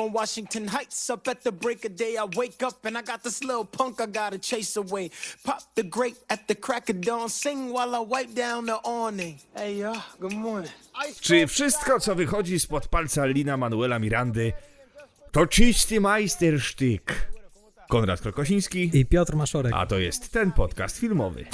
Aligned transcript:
On 0.00 0.12
Washington 0.12 0.66
Heights. 0.68 1.10
Up 1.10 1.28
at 1.28 1.42
the 1.42 1.52
break 1.52 1.84
of 1.84 1.94
day, 1.96 2.16
I 2.16 2.24
wake 2.36 2.62
up 2.62 2.84
and 2.86 2.96
I 2.96 3.02
got 3.02 3.22
this 3.22 3.44
little 3.44 3.64
punk 3.64 4.00
I 4.00 4.06
gotta 4.06 4.38
chase 4.38 4.76
away. 4.80 5.10
Pop 5.44 5.60
the 5.74 5.82
grate 5.82 6.16
at 6.28 6.46
the 6.48 6.54
crack 6.54 6.88
of 6.90 7.00
dawn. 7.00 7.28
Sing 7.28 7.70
while 7.72 7.94
I 7.94 7.98
wipe 8.00 8.34
down 8.34 8.66
the 8.66 8.78
awning. 8.84 9.38
Hey, 9.54 9.74
y'all, 9.80 10.02
good 10.20 10.32
morning. 10.32 10.72
Czy 11.20 11.46
wszystko, 11.46 12.00
co 12.00 12.14
wychodzi 12.14 12.60
spod 12.60 12.88
palca 12.88 13.26
Lina 13.26 13.56
Manuela 13.56 13.98
Mirandy, 13.98 14.52
to 15.32 15.46
czysty 15.46 16.00
majstersztyk? 16.00 17.30
Konrad 17.88 18.20
Krokosiński, 18.20 18.90
I 18.94 19.06
Piotr 19.06 19.36
Maszorek. 19.36 19.72
a 19.74 19.86
to 19.86 19.98
jest 19.98 20.32
ten 20.32 20.52
podcast 20.52 20.98
filmowy. 20.98 21.46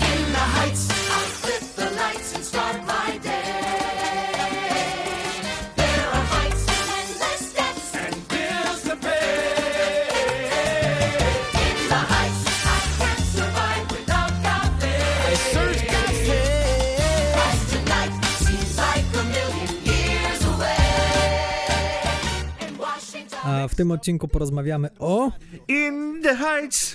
A 23.67 23.69
w 23.69 23.75
tym 23.75 23.91
odcinku 23.91 24.29
porozmawiamy 24.29 24.89
o... 24.99 25.33
In 25.69 26.21
the 26.23 26.37
Heights! 26.37 26.95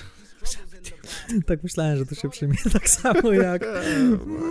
Tak 1.47 1.63
myślałem, 1.63 1.97
że 1.97 2.05
to 2.05 2.15
się 2.15 2.29
przyjmie 2.29 2.55
tak 2.73 2.89
samo 2.89 3.31
jak 3.31 3.65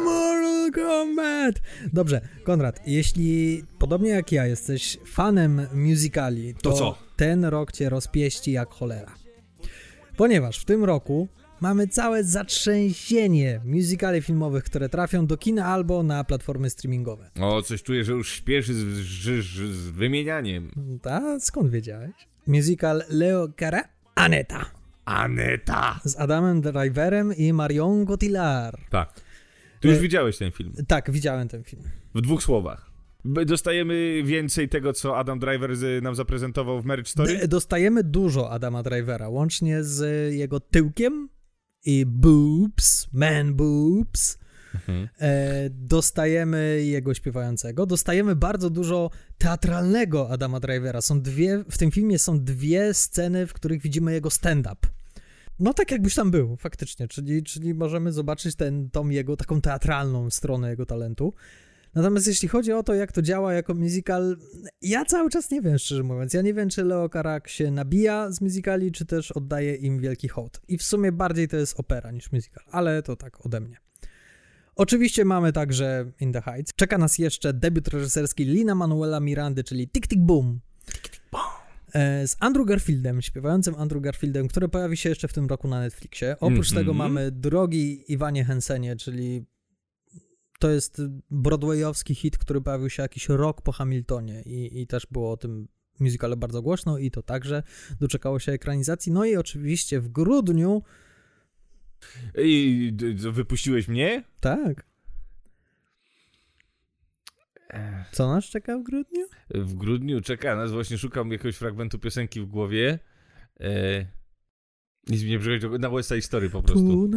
Mortal 0.05 0.71
Kombat. 0.75 1.55
Dobrze, 1.93 2.21
Konrad, 2.45 2.81
jeśli 2.87 3.65
podobnie 3.79 4.11
jak 4.11 4.33
ja 4.33 4.47
jesteś 4.47 4.99
fanem 5.07 5.67
musicali, 5.75 6.55
to, 6.55 6.71
To 6.71 6.77
co? 6.77 6.99
ten 7.17 7.45
rok 7.45 7.73
cię 7.73 7.89
rozpieści 7.89 8.53
jak 8.53 8.69
cholera. 8.69 9.15
Ponieważ 10.17 10.59
w 10.59 10.65
tym 10.65 10.84
roku 10.84 11.29
mamy 11.61 11.89
całe 11.89 12.25
zatrzęsienie 12.25 13.61
musicali 13.64 14.22
filmowych, 14.22 14.64
które 14.64 14.89
trafią 14.89 15.27
do 15.27 15.36
kina 15.36 15.64
albo 15.66 16.03
na 16.03 16.25
platformy 16.25 16.70
streamingowe. 16.70 17.30
O, 17.41 17.62
coś 17.62 17.83
czuję, 17.83 18.05
że 18.05 18.12
już 18.12 18.33
śpieszy 18.33 18.75
z, 18.75 18.78
z, 18.78 19.44
z, 19.44 19.91
wymienianiem. 19.91 20.70
Ta, 21.03 21.41
skąd 21.41 21.70
wiedziałeś? 21.70 22.11
Musical 22.47 23.03
Leo 23.11 23.48
Cara 23.61 23.83
Aneta 24.14 24.70
Aneta! 25.05 26.00
z 26.05 26.16
Adamem 26.16 26.61
Driverem 26.61 27.34
i 27.36 27.53
Marion 27.53 28.06
Cotillard. 28.06 28.81
Tak. 28.91 29.20
Ty 29.81 29.88
już 29.88 29.97
E- 29.97 30.00
widziałeś 30.00 30.38
ten 30.38 30.50
film. 30.53 30.72
Tak, 30.88 31.11
widziałem 31.11 31.48
ten 31.48 31.64
film. 31.64 31.83
W 32.14 32.20
dwóch 32.20 32.42
słowach. 32.42 32.91
Dostajemy 33.25 34.22
więcej 34.25 34.69
tego, 34.69 34.92
co 34.92 35.19
Adam 35.19 35.38
Driver 35.38 35.70
nam 36.03 36.14
zaprezentował 36.14 36.83
w 36.83 36.84
Marriage 36.84 37.11
Story? 37.11 37.38
D- 37.38 37.48
dostajemy 37.48 38.05
dużo 38.05 38.50
Adama 38.50 38.83
Drivera, 38.83 39.28
łącznie 39.28 39.84
z 39.84 40.34
jego 40.34 40.61
tyłkiem 40.61 41.28
i 41.84 42.06
boobs, 42.06 43.09
man 43.12 43.55
boobs. 43.55 44.39
Mhm. 44.75 45.09
E, 45.20 45.70
dostajemy 45.70 46.81
jego 46.84 47.14
śpiewającego, 47.14 47.87
dostajemy 47.87 48.37
bardzo 48.37 48.70
dużo 48.70 49.11
teatralnego 49.39 50.31
Adama 50.31 50.61
Drivera. 50.61 51.00
Są 51.00 51.20
dwie, 51.20 51.64
w 51.70 51.78
tym 51.78 51.91
filmie 51.91 52.19
są 52.19 52.45
dwie 52.45 52.95
sceny, 52.95 53.47
w 53.47 53.53
których 53.53 53.83
widzimy 53.83 54.12
jego 54.12 54.31
stand-up. 54.31 54.89
No 55.59 55.75
tak 55.75 55.91
jakbyś 55.91 56.14
tam 56.14 56.31
był, 56.31 56.56
faktycznie, 56.56 57.09
czyli, 57.09 57.43
czyli 57.43 57.75
możemy 57.75 58.12
zobaczyć 58.12 58.56
ten, 58.56 58.91
tą 58.91 59.09
jego 59.09 59.37
taką 59.37 59.60
teatralną 59.60 60.31
stronę 60.31 60.71
jego 60.71 60.87
talentu. 60.87 61.34
Natomiast 61.95 62.27
jeśli 62.27 62.49
chodzi 62.49 62.73
o 62.73 62.83
to, 62.83 62.95
jak 62.95 63.12
to 63.12 63.23
działa 63.23 63.53
jako 63.53 63.75
musical, 63.75 64.37
ja 64.83 65.05
cały 65.05 65.31
czas 65.31 65.51
nie 65.51 65.62
wiem, 65.62 65.78
szczerze 65.78 66.03
mówiąc. 66.03 66.34
Ja 66.34 66.43
nie 66.43 66.55
wiem, 66.55 66.69
czy 66.69 66.84
Leo 66.84 67.09
Karak 67.09 67.49
się 67.49 67.71
nabija 67.71 68.31
z 68.31 68.41
musicali, 68.41 68.93
czy 68.93 69.06
też 69.06 69.33
oddaje 69.33 69.75
im 69.75 70.00
wielki 70.00 70.29
hołd. 70.29 70.61
I 70.69 70.79
w 70.79 70.83
sumie 70.83 71.12
bardziej 71.12 71.49
to 71.49 71.56
jest 71.56 71.81
opera 71.81 72.11
niż 72.11 72.33
musical, 72.33 72.65
ale 72.71 73.03
to 73.03 73.17
tak 73.17 73.47
ode 73.47 73.61
mnie. 73.61 73.77
Oczywiście 74.77 75.25
mamy 75.25 75.53
także 75.53 76.12
In 76.21 76.33
the 76.33 76.43
Heights. 76.43 76.73
Czeka 76.77 76.99
nas 76.99 77.19
jeszcze 77.19 77.53
debiut 77.53 77.89
reżyserski 77.89 78.45
Lina 78.45 78.75
Manuela 78.75 79.21
Mirandy, 79.21 79.65
czyli 79.65 79.89
Tick 79.89 80.09
Tick 80.09 80.23
Boom. 80.23 80.61
E, 81.95 82.29
Z 82.29 82.37
Andrew 82.41 82.67
Garfieldem, 82.67 83.23
śpiewającym 83.23 83.75
Andrew 83.75 84.03
Garfieldem, 84.03 84.49
który 84.49 84.69
pojawi 84.69 84.97
się 84.97 85.09
jeszcze 85.09 85.29
w 85.29 85.33
tym 85.33 85.47
roku 85.47 85.69
na 85.69 85.81
Netflixie. 85.81 86.37
Oprócz 86.41 86.69
Mhm. 86.71 86.87
tego 86.87 86.95
mamy 86.95 87.31
drogi 87.31 88.05
Iwanie 88.12 88.45
Hensenie, 88.45 88.97
czyli 88.97 89.45
to 90.60 90.71
jest 90.71 91.03
broadwayowski 91.31 92.15
hit, 92.15 92.38
który 92.38 92.60
pojawił 92.60 92.91
się 92.91 93.03
jakiś 93.03 93.28
rok 93.28 93.62
po 93.62 93.72
Hamiltonie 93.72 94.43
i, 94.43 94.81
i 94.81 94.87
też 94.87 95.06
było 95.10 95.32
o 95.32 95.37
tym 95.37 95.69
musicale 96.00 96.37
bardzo 96.37 96.62
głośno 96.62 96.98
i 96.98 97.10
to 97.10 97.22
także 97.22 97.62
doczekało 98.00 98.38
się 98.38 98.53
ekranizacji. 98.53 99.12
No 99.12 99.25
i 99.25 99.37
oczywiście 99.37 100.00
w 100.00 100.09
grudniu, 100.09 100.82
I 102.38 102.93
wypuściłeś 103.32 103.88
mnie? 103.88 104.25
tak. 104.41 104.91
Co 108.12 108.28
nas 108.28 108.44
czeka 108.44 108.78
w 108.78 108.82
grudniu? 108.82 109.26
W 109.50 109.75
grudniu 109.75 110.20
czeka 110.20 110.56
nas, 110.56 110.72
właśnie 110.72 110.99
szukam 110.99 111.31
jakiegoś 111.32 111.56
fragmentu 111.56 111.99
piosenki 111.99 112.41
w 112.41 112.47
głowie. 112.47 112.99
E, 113.60 114.06
nic 115.06 115.22
mi 115.22 115.31
nie 115.31 115.38
przychodzi, 115.38 115.81
na 115.81 115.91
West 115.91 116.09
Side 116.09 116.22
Story 116.22 116.50
po 116.50 116.62
prostu. 116.62 116.87
Tonight, 116.87 117.12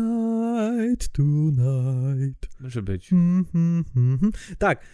tonight. 1.12 2.48
Może 2.60 2.82
być. 2.82 3.14
Mhm, 3.14 3.86
mhm. 3.96 4.32
Tak. 4.58 4.86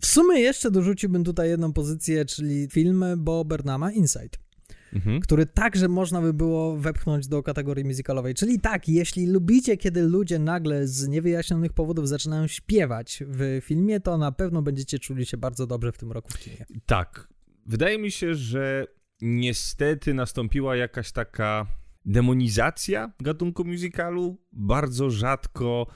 W 0.00 0.06
sumie 0.06 0.40
jeszcze 0.40 0.70
dorzuciłbym 0.70 1.24
tutaj 1.24 1.48
jedną 1.48 1.72
pozycję, 1.72 2.24
czyli 2.24 2.68
film 2.72 3.04
Bo 3.16 3.44
Burnhama 3.44 3.92
Inside, 3.92 4.38
Mhm. 4.92 5.20
który 5.20 5.46
także 5.46 5.88
można 5.88 6.20
by 6.20 6.32
było 6.32 6.76
wepchnąć 6.76 7.28
do 7.28 7.42
kategorii 7.42 7.84
musicalowej. 7.84 8.34
Czyli 8.34 8.60
tak, 8.60 8.88
jeśli 8.88 9.26
lubicie, 9.26 9.76
kiedy 9.76 10.02
ludzie 10.02 10.38
nagle 10.38 10.86
z 10.86 11.08
niewyjaśnionych 11.08 11.72
powodów 11.72 12.08
zaczynają 12.08 12.46
śpiewać 12.46 13.22
w 13.26 13.60
filmie, 13.64 14.00
to 14.00 14.18
na 14.18 14.32
pewno 14.32 14.62
będziecie 14.62 14.98
czuli 14.98 15.26
się 15.26 15.36
bardzo 15.36 15.66
dobrze 15.66 15.92
w 15.92 15.98
tym 15.98 16.12
roku 16.12 16.28
w 16.32 16.38
kinie. 16.38 16.66
Tak. 16.86 17.28
Wydaje 17.66 17.98
mi 17.98 18.10
się, 18.10 18.34
że 18.34 18.86
niestety 19.20 20.14
nastąpiła 20.14 20.76
jakaś 20.76 21.12
taka 21.12 21.66
demonizacja 22.04 23.12
gatunku 23.20 23.64
musicalu. 23.64 24.36
Bardzo 24.52 25.10
rzadko 25.10 25.86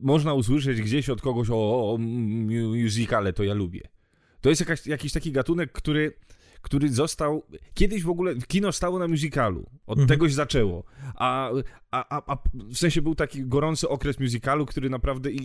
można 0.00 0.34
usłyszeć 0.34 0.82
gdzieś 0.82 1.08
od 1.08 1.22
kogoś 1.22 1.50
o, 1.50 1.92
o 1.92 1.98
mu- 1.98 2.76
musicale, 2.82 3.32
to 3.32 3.44
ja 3.44 3.54
lubię. 3.54 3.80
To 4.40 4.48
jest 4.48 4.60
jakaś, 4.60 4.86
jakiś 4.86 5.12
taki 5.12 5.32
gatunek, 5.32 5.72
który, 5.72 6.12
który 6.62 6.88
został... 6.88 7.42
Kiedyś 7.74 8.02
w 8.02 8.08
ogóle 8.10 8.34
kino 8.36 8.72
stało 8.72 8.98
na 8.98 9.08
musicalu. 9.08 9.66
Od 9.86 9.98
Mhm. 9.98 10.08
tego 10.08 10.28
się 10.28 10.34
zaczęło. 10.34 10.84
A, 11.14 11.50
a, 11.90 12.32
a, 12.32 12.36
w 12.54 12.76
sensie 12.78 13.02
był 13.02 13.14
taki 13.14 13.44
gorący 13.44 13.88
okres 13.88 14.20
musicalu, 14.20 14.66
który 14.66 14.90
naprawdę... 14.90 15.30
I, 15.30 15.36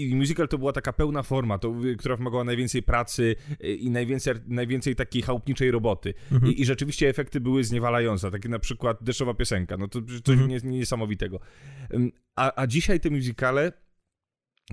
i, 0.00 0.10
i 0.10 0.14
musical 0.16 0.48
to 0.48 0.58
była 0.58 0.72
taka 0.72 0.92
pełna 0.92 1.22
forma, 1.22 1.58
to, 1.58 1.74
która 1.98 2.16
wymagała 2.16 2.44
najwięcej 2.44 2.82
pracy 2.82 3.36
y, 3.64 3.74
i 3.74 3.90
najwięcej, 3.90 4.34
najwięcej 4.46 4.96
takiej 4.96 5.22
chałupniczej 5.22 5.70
roboty. 5.70 6.14
Mhm. 6.32 6.52
I, 6.52 6.60
I 6.60 6.64
rzeczywiście 6.64 7.08
efekty 7.08 7.40
były 7.40 7.64
zniewalające. 7.64 8.30
Takie 8.30 8.48
na 8.48 8.58
przykład 8.58 8.98
deszczowa 9.02 9.34
piosenka. 9.34 9.76
No 9.76 9.88
to 9.88 9.98
coś 10.24 10.38
Mhm. 10.38 10.50
nies- 10.50 10.64
niesamowitego. 10.64 11.40
A, 12.36 12.62
a 12.62 12.66
dzisiaj 12.66 13.00
te 13.00 13.10
musicale... 13.10 13.72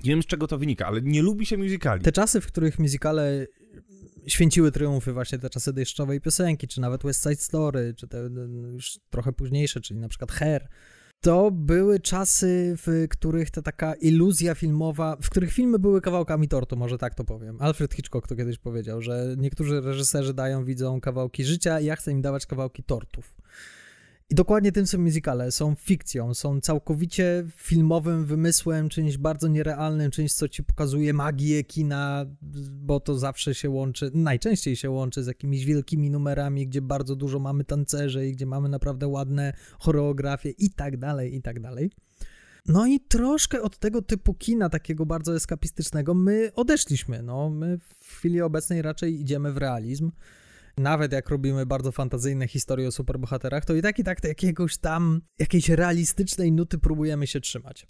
Nie 0.04 0.10
wiem 0.10 0.22
z 0.22 0.26
czego 0.26 0.46
to 0.46 0.58
wynika, 0.58 0.86
ale 0.86 1.02
nie 1.02 1.22
lubi 1.22 1.46
się 1.46 1.56
musicali. 1.56 2.02
Te 2.02 2.12
czasy, 2.12 2.40
w 2.40 2.46
których 2.46 2.78
musicale 2.78 3.46
święciły 4.26 4.72
triumfy, 4.72 5.12
właśnie 5.12 5.38
te 5.38 5.50
czasy 5.50 5.72
deszczowej 5.72 6.20
piosenki, 6.20 6.68
czy 6.68 6.80
nawet 6.80 7.02
West 7.02 7.22
Side 7.22 7.36
Story, 7.36 7.94
czy 7.96 8.08
te 8.08 8.28
no, 8.30 8.68
już 8.68 8.98
trochę 9.10 9.32
późniejsze, 9.32 9.80
czyli 9.80 10.00
na 10.00 10.08
przykład 10.08 10.32
Hair, 10.32 10.68
to 11.20 11.50
były 11.50 12.00
czasy, 12.00 12.74
w 12.86 13.06
których 13.10 13.50
ta 13.50 13.62
taka 13.62 13.94
iluzja 13.94 14.54
filmowa, 14.54 15.16
w 15.22 15.30
których 15.30 15.52
filmy 15.52 15.78
były 15.78 16.00
kawałkami 16.00 16.48
tortu, 16.48 16.76
może 16.76 16.98
tak 16.98 17.14
to 17.14 17.24
powiem. 17.24 17.56
Alfred 17.60 17.94
Hitchcock 17.94 18.28
to 18.28 18.36
kiedyś 18.36 18.58
powiedział, 18.58 19.02
że 19.02 19.34
niektórzy 19.38 19.80
reżyserzy 19.80 20.34
dają 20.34 20.64
widzom 20.64 21.00
kawałki 21.00 21.44
życia, 21.44 21.80
ja 21.80 21.96
chcę 21.96 22.12
im 22.12 22.22
dawać 22.22 22.46
kawałki 22.46 22.82
tortów. 22.82 23.34
I 24.30 24.34
dokładnie 24.34 24.72
tym 24.72 24.86
są 24.86 24.98
musicale. 24.98 25.52
Są 25.52 25.74
fikcją, 25.74 26.34
są 26.34 26.60
całkowicie 26.60 27.46
filmowym 27.56 28.24
wymysłem, 28.24 28.88
czymś 28.88 29.18
bardzo 29.18 29.48
nierealnym, 29.48 30.10
czymś, 30.10 30.32
co 30.32 30.48
ci 30.48 30.64
pokazuje 30.64 31.12
magię 31.12 31.64
kina, 31.64 32.26
bo 32.70 33.00
to 33.00 33.18
zawsze 33.18 33.54
się 33.54 33.70
łączy, 33.70 34.10
najczęściej 34.14 34.76
się 34.76 34.90
łączy 34.90 35.22
z 35.22 35.26
jakimiś 35.26 35.64
wielkimi 35.64 36.10
numerami, 36.10 36.66
gdzie 36.66 36.82
bardzo 36.82 37.16
dużo 37.16 37.38
mamy 37.38 37.64
tancerzy 37.64 38.28
i 38.28 38.32
gdzie 38.32 38.46
mamy 38.46 38.68
naprawdę 38.68 39.08
ładne 39.08 39.52
choreografie 39.78 40.50
i 40.50 40.70
tak 40.70 40.96
dalej, 40.96 41.36
i 41.36 41.42
tak 41.42 41.60
dalej. 41.60 41.90
No 42.68 42.86
i 42.86 43.00
troszkę 43.00 43.62
od 43.62 43.78
tego 43.78 44.02
typu 44.02 44.34
kina, 44.34 44.68
takiego 44.68 45.06
bardzo 45.06 45.36
eskapistycznego, 45.36 46.14
my 46.14 46.50
odeszliśmy. 46.54 47.22
No, 47.22 47.50
my 47.50 47.78
w 48.00 48.16
chwili 48.16 48.42
obecnej 48.42 48.82
raczej 48.82 49.20
idziemy 49.20 49.52
w 49.52 49.56
realizm. 49.56 50.10
Nawet 50.78 51.12
jak 51.12 51.28
robimy 51.28 51.66
bardzo 51.66 51.92
fantazyjne 51.92 52.48
historie 52.48 52.88
o 52.88 52.92
superbohaterach, 52.92 53.64
to 53.64 53.74
i 53.74 53.82
tak 53.82 53.98
i 53.98 54.04
tak 54.04 54.24
jakiegoś 54.24 54.78
tam, 54.78 55.20
jakiejś 55.38 55.68
realistycznej 55.68 56.52
nuty 56.52 56.78
próbujemy 56.78 57.26
się 57.26 57.40
trzymać. 57.40 57.86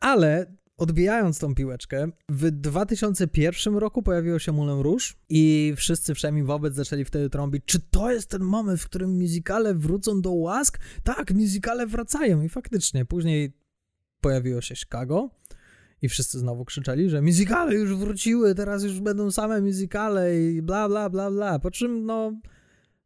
Ale 0.00 0.56
odbijając 0.76 1.38
tą 1.38 1.54
piłeczkę, 1.54 2.08
w 2.28 2.50
2001 2.50 3.76
roku 3.76 4.02
pojawiło 4.02 4.38
się 4.38 4.52
Moulin 4.52 4.80
Rouge 4.80 5.04
i 5.28 5.74
wszyscy 5.76 6.14
wszemi 6.14 6.42
wobec 6.42 6.74
zaczęli 6.74 7.04
wtedy 7.04 7.30
trąbić, 7.30 7.64
czy 7.66 7.80
to 7.80 8.12
jest 8.12 8.30
ten 8.30 8.42
moment, 8.42 8.80
w 8.80 8.84
którym 8.84 9.10
muzykale 9.20 9.74
wrócą 9.74 10.20
do 10.20 10.32
łask? 10.32 10.78
Tak, 11.04 11.34
muzykale 11.34 11.86
wracają 11.86 12.42
i 12.42 12.48
faktycznie 12.48 13.04
później 13.04 13.52
pojawiło 14.20 14.60
się 14.60 14.76
Chicago 14.76 15.30
i 16.02 16.08
wszyscy 16.08 16.38
znowu 16.38 16.64
krzyczeli, 16.64 17.10
że 17.10 17.22
muzykale 17.22 17.74
już 17.74 17.96
wróciły, 17.96 18.54
teraz 18.54 18.84
już 18.84 19.00
będą 19.00 19.30
same 19.30 19.60
muzykale 19.60 20.40
i 20.40 20.62
bla 20.62 20.88
bla 20.88 21.10
bla 21.10 21.30
bla, 21.30 21.58
po 21.58 21.70
czym 21.70 22.06
no 22.06 22.32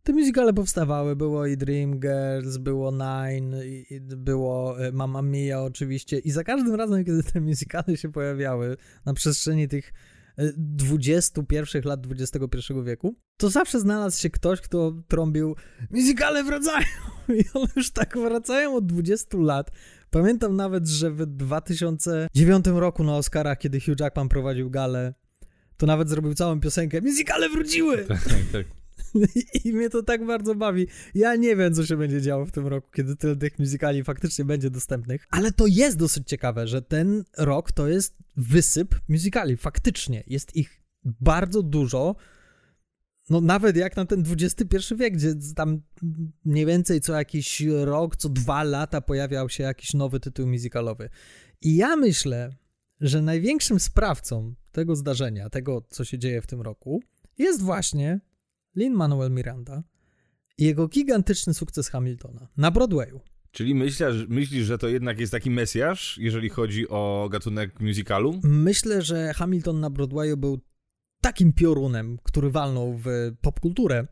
te 0.03 0.12
muzykale 0.12 0.53
powstawały, 0.53 1.17
było 1.17 1.47
i 1.47 1.56
Dreamgirls, 1.56 2.56
było 2.56 2.93
Nine, 2.93 3.56
i, 3.65 4.00
było 4.00 4.81
e, 4.87 4.93
Mamma 4.93 5.23
Mia 5.23 5.62
oczywiście. 5.62 6.19
I 6.19 6.31
za 6.31 6.44
każdym 6.44 6.75
razem, 6.75 7.05
kiedy 7.05 7.23
te 7.23 7.41
muzykale 7.41 7.97
się 7.97 8.12
pojawiały 8.12 8.77
na 9.06 9.15
przestrzeni 9.15 9.69
tych 9.69 9.93
e, 10.37 10.52
21 10.56 11.82
lat 11.84 12.00
XXI 12.11 12.73
wieku, 12.84 13.14
to 13.37 13.50
zawsze 13.50 13.81
znalazł 13.81 14.20
się 14.20 14.31
ktoś, 14.31 14.61
kto 14.61 14.93
trąbił 15.08 15.56
muzykale 15.90 16.44
wracają 16.44 16.87
i 17.40 17.44
one 17.55 17.69
już 17.76 17.90
tak 17.90 18.19
wracają 18.19 18.76
od 18.76 18.87
20 18.87 19.38
lat. 19.38 19.70
Pamiętam 20.11 20.56
nawet, 20.56 20.88
że 20.88 21.11
w 21.11 21.26
2009 21.26 22.67
roku 22.67 23.05
na 23.05 23.17
Oscarach, 23.17 23.58
kiedy 23.58 23.81
Hugh 23.81 24.00
Jackman 24.00 24.29
prowadził 24.29 24.70
galę, 24.70 25.14
to 25.76 25.87
nawet 25.87 26.08
zrobił 26.08 26.34
całą 26.34 26.61
piosenkę 26.61 27.00
Muzykale 27.00 27.49
wróciły! 27.49 28.05
Tak, 28.08 28.20
tak. 28.52 28.81
I 29.64 29.73
mnie 29.73 29.91
to 29.91 30.03
tak 30.03 30.26
bardzo 30.26 30.55
bawi. 30.55 30.87
Ja 31.14 31.37
nie 31.37 31.56
wiem, 31.56 31.75
co 31.75 31.87
się 31.87 31.97
będzie 31.97 32.23
działo 32.23 32.47
w 32.47 32.53
tym 32.53 32.67
roku, 32.67 32.88
kiedy 32.94 33.17
tyle 33.17 33.37
tych 33.37 33.59
muzykali 33.59 34.05
faktycznie 34.05 34.44
będzie 34.44 34.70
dostępnych, 34.70 35.26
ale 35.31 35.53
to 35.53 35.67
jest 35.67 35.99
dosyć 35.99 36.29
ciekawe, 36.29 36.67
że 36.67 36.82
ten 36.82 37.25
rok 37.38 37.73
to 37.73 37.88
jest 37.88 38.17
wysyp 38.37 38.94
muzykali. 39.09 39.56
Faktycznie 39.56 40.25
jest 40.26 40.56
ich 40.56 40.82
bardzo 41.05 41.62
dużo. 41.62 42.17
No 43.31 43.41
nawet 43.41 43.76
jak 43.76 43.97
na 43.97 44.05
ten 44.05 44.25
XXI 44.31 44.94
wiek, 44.97 45.15
gdzie 45.15 45.35
tam 45.56 45.81
mniej 46.44 46.67
więcej 46.67 47.00
co 47.00 47.12
jakiś 47.12 47.62
rok, 47.85 48.17
co 48.17 48.29
dwa 48.29 48.62
lata 48.62 49.00
pojawiał 49.00 49.49
się 49.49 49.62
jakiś 49.62 49.94
nowy 49.94 50.20
tytuł 50.20 50.47
muzykalowy. 50.47 51.11
I 51.61 51.76
ja 51.76 51.97
myślę, 51.97 52.56
że 53.00 53.23
największym 53.23 53.81
sprawcą 53.81 54.55
tego 54.73 54.97
zdarzenia, 54.97 55.50
tego 55.50 55.82
co 55.88 56.05
się 56.05 56.19
dzieje 56.19 56.43
w 56.43 56.47
tym 56.47 56.61
roku, 56.61 57.03
jest 57.38 57.62
właśnie 57.62 58.20
Lin-Manuel 58.76 59.30
Miranda 59.30 59.82
i 60.58 60.64
jego 60.64 60.88
gigantyczny 60.88 61.54
sukces 61.54 61.88
Hamiltona 61.88 62.48
na 62.56 62.70
Broadwayu. 62.70 63.20
Czyli 63.50 63.74
myślisz, 63.74 64.26
myślisz, 64.28 64.66
że 64.66 64.78
to 64.78 64.88
jednak 64.88 65.20
jest 65.20 65.32
taki 65.32 65.50
mesjasz, 65.50 66.19
jeżeli 66.19 66.48
chodzi 66.48 66.88
o 66.88 67.28
gatunek 67.32 67.80
musicalu? 67.80 68.40
Myślę, 68.42 69.02
że 69.02 69.32
Hamilton 69.34 69.80
na 69.80 69.90
Broadwayu 69.90 70.36
był 70.36 70.60
takim 71.20 71.52
piorunem, 71.52 72.19
który 72.22 72.50
walnął 72.50 72.98
w 72.98 73.06
popkulturę, 73.40 74.06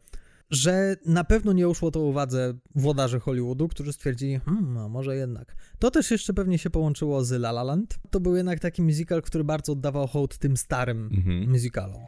że 0.50 0.96
na 1.06 1.24
pewno 1.24 1.52
nie 1.52 1.68
uszło 1.68 1.90
to 1.90 2.00
uwadze 2.00 2.54
włodarzy 2.74 3.20
Hollywoodu, 3.20 3.68
którzy 3.68 3.92
stwierdzili, 3.92 4.38
hmm, 4.44 4.76
a 4.76 4.88
może 4.88 5.16
jednak. 5.16 5.56
To 5.78 5.90
też 5.90 6.10
jeszcze 6.10 6.34
pewnie 6.34 6.58
się 6.58 6.70
połączyło 6.70 7.24
z 7.24 7.32
La 7.32 7.50
La 7.50 7.62
Land. 7.62 7.98
To 8.10 8.20
był 8.20 8.36
jednak 8.36 8.60
taki 8.60 8.82
musical, 8.82 9.22
który 9.22 9.44
bardzo 9.44 9.72
oddawał 9.72 10.06
hołd 10.06 10.38
tym 10.38 10.56
starym 10.56 11.10
Mhm. 11.16 11.50
musicalom. 11.50 12.00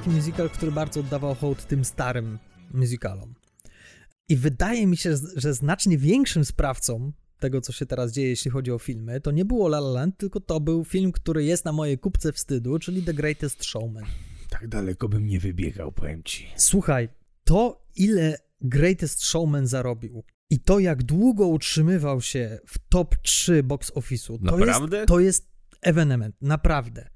Taki 0.00 0.10
musical, 0.10 0.50
który 0.50 0.72
bardzo 0.72 1.00
oddawał 1.00 1.34
hołd 1.34 1.66
tym 1.66 1.84
starym 1.84 2.38
musicalom. 2.74 3.34
I 4.28 4.36
wydaje 4.36 4.86
mi 4.86 4.96
się, 4.96 5.16
że 5.36 5.54
znacznie 5.54 5.98
większym 5.98 6.44
sprawcą 6.44 7.12
tego, 7.38 7.60
co 7.60 7.72
się 7.72 7.86
teraz 7.86 8.12
dzieje, 8.12 8.28
jeśli 8.28 8.50
chodzi 8.50 8.72
o 8.72 8.78
filmy, 8.78 9.20
to 9.20 9.30
nie 9.30 9.44
było 9.44 9.66
La 9.66 9.78
La 9.78 9.90
Land, 9.90 10.16
tylko 10.16 10.40
to 10.40 10.60
był 10.60 10.84
film, 10.84 11.12
który 11.12 11.44
jest 11.44 11.64
na 11.64 11.72
mojej 11.72 11.98
kupce 11.98 12.32
wstydu, 12.32 12.78
czyli 12.78 13.02
The 13.02 13.14
Greatest 13.14 13.64
Showman. 13.64 14.04
Tak 14.50 14.68
daleko 14.68 15.08
bym 15.08 15.26
nie 15.26 15.40
wybiegał, 15.40 15.92
powiem 15.92 16.22
ci. 16.22 16.46
Słuchaj, 16.56 17.08
to 17.44 17.86
ile 17.96 18.38
Greatest 18.60 19.22
Showman 19.22 19.66
zarobił 19.66 20.24
i 20.50 20.60
to 20.60 20.78
jak 20.78 21.02
długo 21.02 21.46
utrzymywał 21.46 22.20
się 22.20 22.58
w 22.66 22.78
top 22.88 23.16
3 23.22 23.62
box 23.62 23.92
office'u, 23.92 24.38
to 24.48 24.56
Naprawdę? 24.56 24.96
jest, 24.96 25.08
to 25.08 25.20
jest 25.20 25.48
ewenement, 25.82 26.36
naprawdę. 26.40 27.10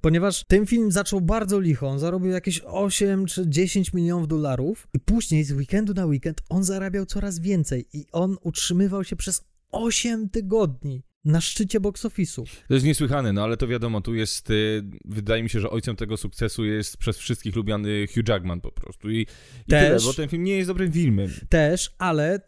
Ponieważ 0.00 0.44
ten 0.44 0.66
film 0.66 0.92
zaczął 0.92 1.20
bardzo 1.20 1.60
licho, 1.60 1.88
on 1.88 1.98
zarobił 1.98 2.30
jakieś 2.30 2.60
8 2.64 3.26
czy 3.26 3.48
10 3.48 3.92
milionów 3.92 4.28
dolarów 4.28 4.88
i 4.94 5.00
później 5.00 5.44
z 5.44 5.52
weekendu 5.52 5.94
na 5.94 6.06
weekend 6.06 6.40
on 6.48 6.64
zarabiał 6.64 7.06
coraz 7.06 7.38
więcej 7.38 7.86
i 7.92 8.06
on 8.12 8.36
utrzymywał 8.42 9.04
się 9.04 9.16
przez 9.16 9.44
8 9.70 10.28
tygodni 10.28 11.02
na 11.24 11.40
szczycie 11.40 11.80
box 11.80 12.04
office'u. 12.04 12.44
To 12.68 12.74
jest 12.74 12.86
niesłychane, 12.86 13.32
no 13.32 13.44
ale 13.44 13.56
to 13.56 13.68
wiadomo, 13.68 14.00
tu 14.00 14.14
jest, 14.14 14.50
y, 14.50 14.82
wydaje 15.04 15.42
mi 15.42 15.50
się, 15.50 15.60
że 15.60 15.70
ojcem 15.70 15.96
tego 15.96 16.16
sukcesu 16.16 16.64
jest 16.64 16.96
przez 16.96 17.18
wszystkich 17.18 17.56
lubiany 17.56 18.06
Hugh 18.14 18.28
Jackman 18.28 18.60
po 18.60 18.72
prostu. 18.72 19.10
I, 19.10 19.20
i 19.20 19.26
tyle, 19.68 19.90
Też. 19.90 20.04
bo 20.04 20.14
ten 20.14 20.28
film 20.28 20.44
nie 20.44 20.56
jest 20.56 20.70
dobrym 20.70 20.92
filmem. 20.92 21.28
Też, 21.48 21.94
ale 21.98 22.36
y, 22.36 22.40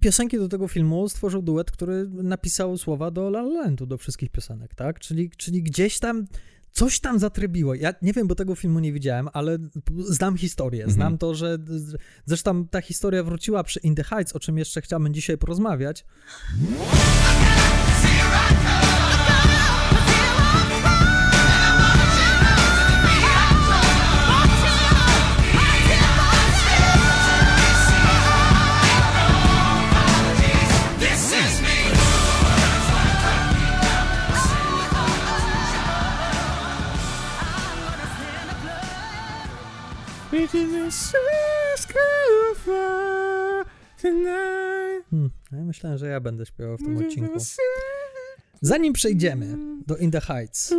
piosenki 0.00 0.38
do 0.38 0.48
tego 0.48 0.68
filmu 0.68 1.08
stworzył 1.08 1.42
duet, 1.42 1.70
który 1.70 2.08
napisał 2.08 2.78
słowa 2.78 3.10
do 3.10 3.28
La 3.28 3.40
La 3.40 3.62
Landu, 3.62 3.86
do 3.86 3.98
wszystkich 3.98 4.30
piosenek, 4.30 4.74
tak? 4.74 5.00
Czyli, 5.00 5.30
czyli 5.36 5.62
gdzieś 5.62 5.98
tam 5.98 6.26
coś 6.78 7.00
tam 7.00 7.18
zatrybiło. 7.18 7.74
Ja 7.74 7.94
nie 8.02 8.12
wiem, 8.12 8.26
bo 8.26 8.34
tego 8.34 8.54
filmu 8.54 8.80
nie 8.80 8.92
widziałem, 8.92 9.28
ale 9.32 9.58
znam 10.08 10.36
historię. 10.36 10.84
Mhm. 10.84 10.94
Znam 10.94 11.18
to, 11.18 11.34
że 11.34 11.58
zresztą 12.24 12.68
ta 12.68 12.80
historia 12.80 13.22
wróciła 13.22 13.64
przy 13.64 13.80
In 13.80 13.94
the 13.94 14.04
Heights, 14.04 14.36
o 14.36 14.40
czym 14.40 14.58
jeszcze 14.58 14.80
chciałbym 14.80 15.14
dzisiaj 15.14 15.38
porozmawiać. 15.38 16.04
Myślałem, 45.78 45.98
że 45.98 46.06
ja 46.08 46.20
będę 46.20 46.46
śpiewał 46.46 46.76
w 46.76 46.82
tym 46.82 46.96
odcinku. 46.96 47.38
Zanim 48.60 48.92
przejdziemy 48.92 49.56
do 49.86 49.96
In 49.96 50.10
the 50.10 50.20
Heights 50.20 50.74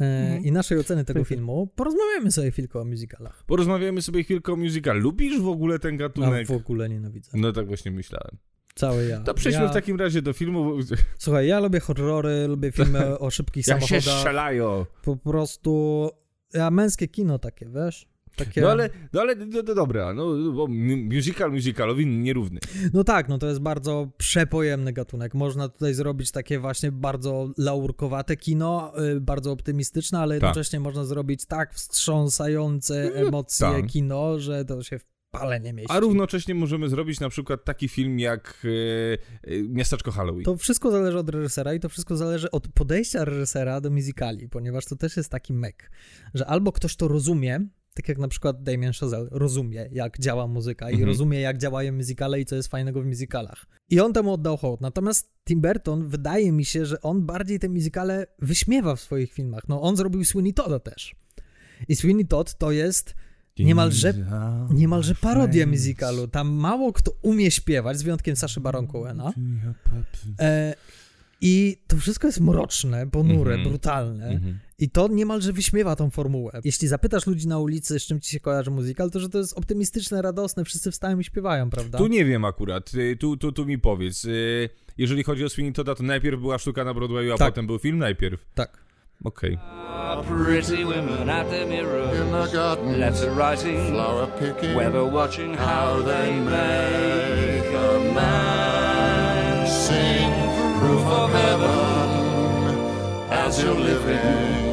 e, 0.00 0.38
i 0.40 0.52
naszej 0.52 0.78
oceny 0.78 1.04
tego 1.04 1.24
filmu, 1.24 1.66
porozmawiamy 1.76 2.32
sobie 2.32 2.50
chwilkę 2.50 2.80
o 2.80 2.84
musicalach. 2.84 3.44
Porozmawiamy 3.46 4.02
sobie 4.02 4.24
chwilkę 4.24 4.52
o 4.52 4.56
musical. 4.56 5.00
Lubisz 5.00 5.40
w 5.40 5.48
ogóle 5.48 5.78
ten 5.78 5.94
A 5.94 5.98
gatunek? 5.98 6.46
w 6.46 6.50
ogóle 6.52 6.88
nienawidzę. 6.88 7.30
No 7.34 7.52
tak 7.52 7.66
właśnie 7.66 7.90
myślałem. 7.90 8.36
Cały 8.74 9.06
ja. 9.06 9.20
To 9.20 9.34
przejdźmy 9.34 9.64
ja, 9.64 9.70
w 9.70 9.74
takim 9.74 9.96
razie 9.96 10.22
do 10.22 10.32
filmu. 10.32 10.76
Słuchaj, 11.18 11.46
ja 11.48 11.60
lubię 11.60 11.80
horrory, 11.80 12.46
lubię 12.48 12.72
filmy 12.72 13.18
o 13.18 13.30
szybkich 13.36 13.66
Jak 13.66 13.80
się 13.80 13.86
samochodach. 13.86 14.18
strzelają. 14.18 14.86
Po 15.02 15.16
prostu... 15.16 16.10
Ja 16.54 16.70
męskie 16.70 17.08
kino 17.08 17.38
takie, 17.38 17.66
wiesz? 17.66 18.08
Takie... 18.36 18.60
No 18.60 18.70
ale, 18.70 18.90
no 19.12 19.20
ale 19.20 19.34
no, 19.34 19.46
no 19.66 19.74
dobra, 19.74 20.14
no 20.14 20.52
bo 20.52 20.66
mu- 20.66 20.96
musical 20.96 21.52
musicalowi 21.52 22.06
nierówny. 22.06 22.60
No 22.92 23.04
tak, 23.04 23.28
no 23.28 23.38
to 23.38 23.46
jest 23.46 23.60
bardzo 23.60 24.08
przepojemny 24.16 24.92
gatunek. 24.92 25.34
Można 25.34 25.68
tutaj 25.68 25.94
zrobić 25.94 26.30
takie 26.30 26.58
właśnie 26.58 26.92
bardzo 26.92 27.50
laurkowate 27.58 28.36
kino, 28.36 28.92
y, 29.16 29.20
bardzo 29.20 29.52
optymistyczne, 29.52 30.18
ale 30.18 30.34
jednocześnie 30.34 30.80
można 30.80 31.04
zrobić 31.04 31.46
tak 31.46 31.74
wstrząsające 31.74 33.14
emocje 33.14 33.66
tak. 33.66 33.86
kino, 33.86 34.38
że 34.38 34.64
to 34.64 34.82
się 34.82 34.98
w 34.98 35.04
pale 35.30 35.60
nie 35.60 35.72
mieści. 35.72 35.92
A 35.92 36.00
równocześnie 36.00 36.54
możemy 36.54 36.88
zrobić 36.88 37.20
na 37.20 37.28
przykład 37.28 37.64
taki 37.64 37.88
film 37.88 38.18
jak 38.18 38.66
e, 39.44 39.62
Miasteczko 39.68 40.10
Halloween. 40.10 40.44
To 40.44 40.56
wszystko 40.56 40.90
zależy 40.90 41.18
od 41.18 41.28
reżysera 41.28 41.74
i 41.74 41.80
to 41.80 41.88
wszystko 41.88 42.16
zależy 42.16 42.50
od 42.50 42.68
podejścia 42.68 43.24
reżysera 43.24 43.80
do 43.80 43.90
musicali, 43.90 44.48
ponieważ 44.48 44.84
to 44.84 44.96
też 44.96 45.16
jest 45.16 45.30
taki 45.30 45.52
mek, 45.52 45.90
że 46.34 46.46
albo 46.46 46.72
ktoś 46.72 46.96
to 46.96 47.08
rozumie 47.08 47.66
Tak 47.96 48.08
jak 48.08 48.18
na 48.18 48.28
przykład 48.28 48.62
Damien 48.62 48.92
Chazelle 48.92 49.28
rozumie, 49.30 49.88
jak 49.92 50.18
działa 50.20 50.46
muzyka 50.46 50.90
i 50.90 50.92
Mhm. 50.92 51.08
rozumie, 51.08 51.40
jak 51.40 51.58
działają 51.58 51.92
muzykale 51.92 52.40
i 52.40 52.44
co 52.46 52.56
jest 52.56 52.68
fajnego 52.68 53.02
w 53.02 53.06
musicalach. 53.06 53.66
I 53.90 54.00
on 54.00 54.12
temu 54.12 54.32
oddał 54.32 54.56
hołd. 54.56 54.80
Natomiast 54.80 55.30
Tim 55.48 55.60
Burton, 55.60 56.08
wydaje 56.08 56.52
mi 56.52 56.64
się, 56.64 56.86
że 56.86 57.00
on 57.02 57.26
bardziej 57.26 57.58
te 57.58 57.68
musicale 57.68 58.26
wyśmiewa 58.38 58.96
w 58.96 59.00
swoich 59.00 59.32
filmach. 59.32 59.68
No, 59.68 59.82
on 59.82 59.96
zrobił 59.96 60.24
Sweeney 60.24 60.54
Todda 60.54 60.78
też. 60.78 61.14
I 61.88 61.96
Sweeney 61.96 62.26
Todd 62.26 62.54
to 62.58 62.70
jest 62.72 63.14
niemalże, 63.58 64.14
niemalże 64.70 65.14
parodia 65.14 65.66
musicalu. 65.66 66.28
Tam 66.28 66.48
mało 66.48 66.92
kto 66.92 67.12
umie 67.22 67.50
śpiewać, 67.50 67.98
z 67.98 68.02
wyjątkiem 68.02 68.36
Saszy 68.36 68.60
Baron 68.60 68.86
Cohena. 68.86 69.32
E, 70.40 70.74
I 71.40 71.76
to 71.86 71.96
wszystko 71.96 72.26
jest 72.28 72.40
mroczne, 72.40 73.06
ponure, 73.10 73.54
Mhm. 73.54 73.68
brutalne. 73.68 74.28
Mhm. 74.28 74.58
I 74.78 74.90
to 74.90 75.08
niemalże 75.08 75.52
wyśmiewa 75.52 75.96
tą 75.96 76.10
formułę. 76.10 76.60
Jeśli 76.64 76.88
zapytasz 76.88 77.26
ludzi 77.26 77.48
na 77.48 77.58
ulicy, 77.58 77.98
z 78.00 78.06
czym 78.06 78.20
ci 78.20 78.30
się 78.30 78.40
kojarzy 78.40 78.70
muzykal, 78.70 79.10
to 79.10 79.20
że 79.20 79.28
to 79.28 79.38
jest 79.38 79.58
optymistyczne, 79.58 80.22
radosne, 80.22 80.64
wszyscy 80.64 80.90
wstają 80.90 81.18
i 81.18 81.24
śpiewają, 81.24 81.70
prawda? 81.70 81.98
Tu 81.98 82.06
nie 82.06 82.24
wiem 82.24 82.44
akurat, 82.44 82.94
Y, 82.94 83.16
tu, 83.16 83.36
tu, 83.36 83.52
tu 83.52 83.66
mi 83.66 83.78
powiedz. 83.78 84.24
Y, 84.24 84.68
Jeżeli 84.98 85.22
chodzi 85.24 85.44
o 85.44 85.48
Sweeney 85.48 85.72
Todda, 85.72 85.94
to 85.94 86.02
najpierw 86.02 86.40
była 86.40 86.58
sztuka 86.58 86.84
na 86.84 86.94
Broadwayu, 86.94 87.34
a 87.34 87.36
Tak. 87.38 87.48
potem 87.48 87.66
był 87.66 87.78
film 87.78 87.98
najpierw. 87.98 88.40
Tak. 88.54 88.78
Okej. 89.24 89.58
Pretty 90.28 90.84
women 90.84 91.30
at 91.30 91.50
the 91.50 91.66
mirror, 91.66 92.14
in 92.14 92.32
the 92.32 92.52
garden, 92.56 92.98
letter 93.00 93.30
writing, 93.36 93.88
flower 93.88 94.28
picking, 94.38 94.76
weather 94.76 95.02
watching, 95.14 95.56
how 95.56 96.02
they 96.02 96.40
make 96.40 97.76
a 97.76 98.14
man 98.14 99.66
sing 99.68 99.96
proof 99.96 100.15
of 101.26 101.32
heaven 101.32 102.74
as 103.30 103.62
you're 103.62 103.80
living. 103.80 104.66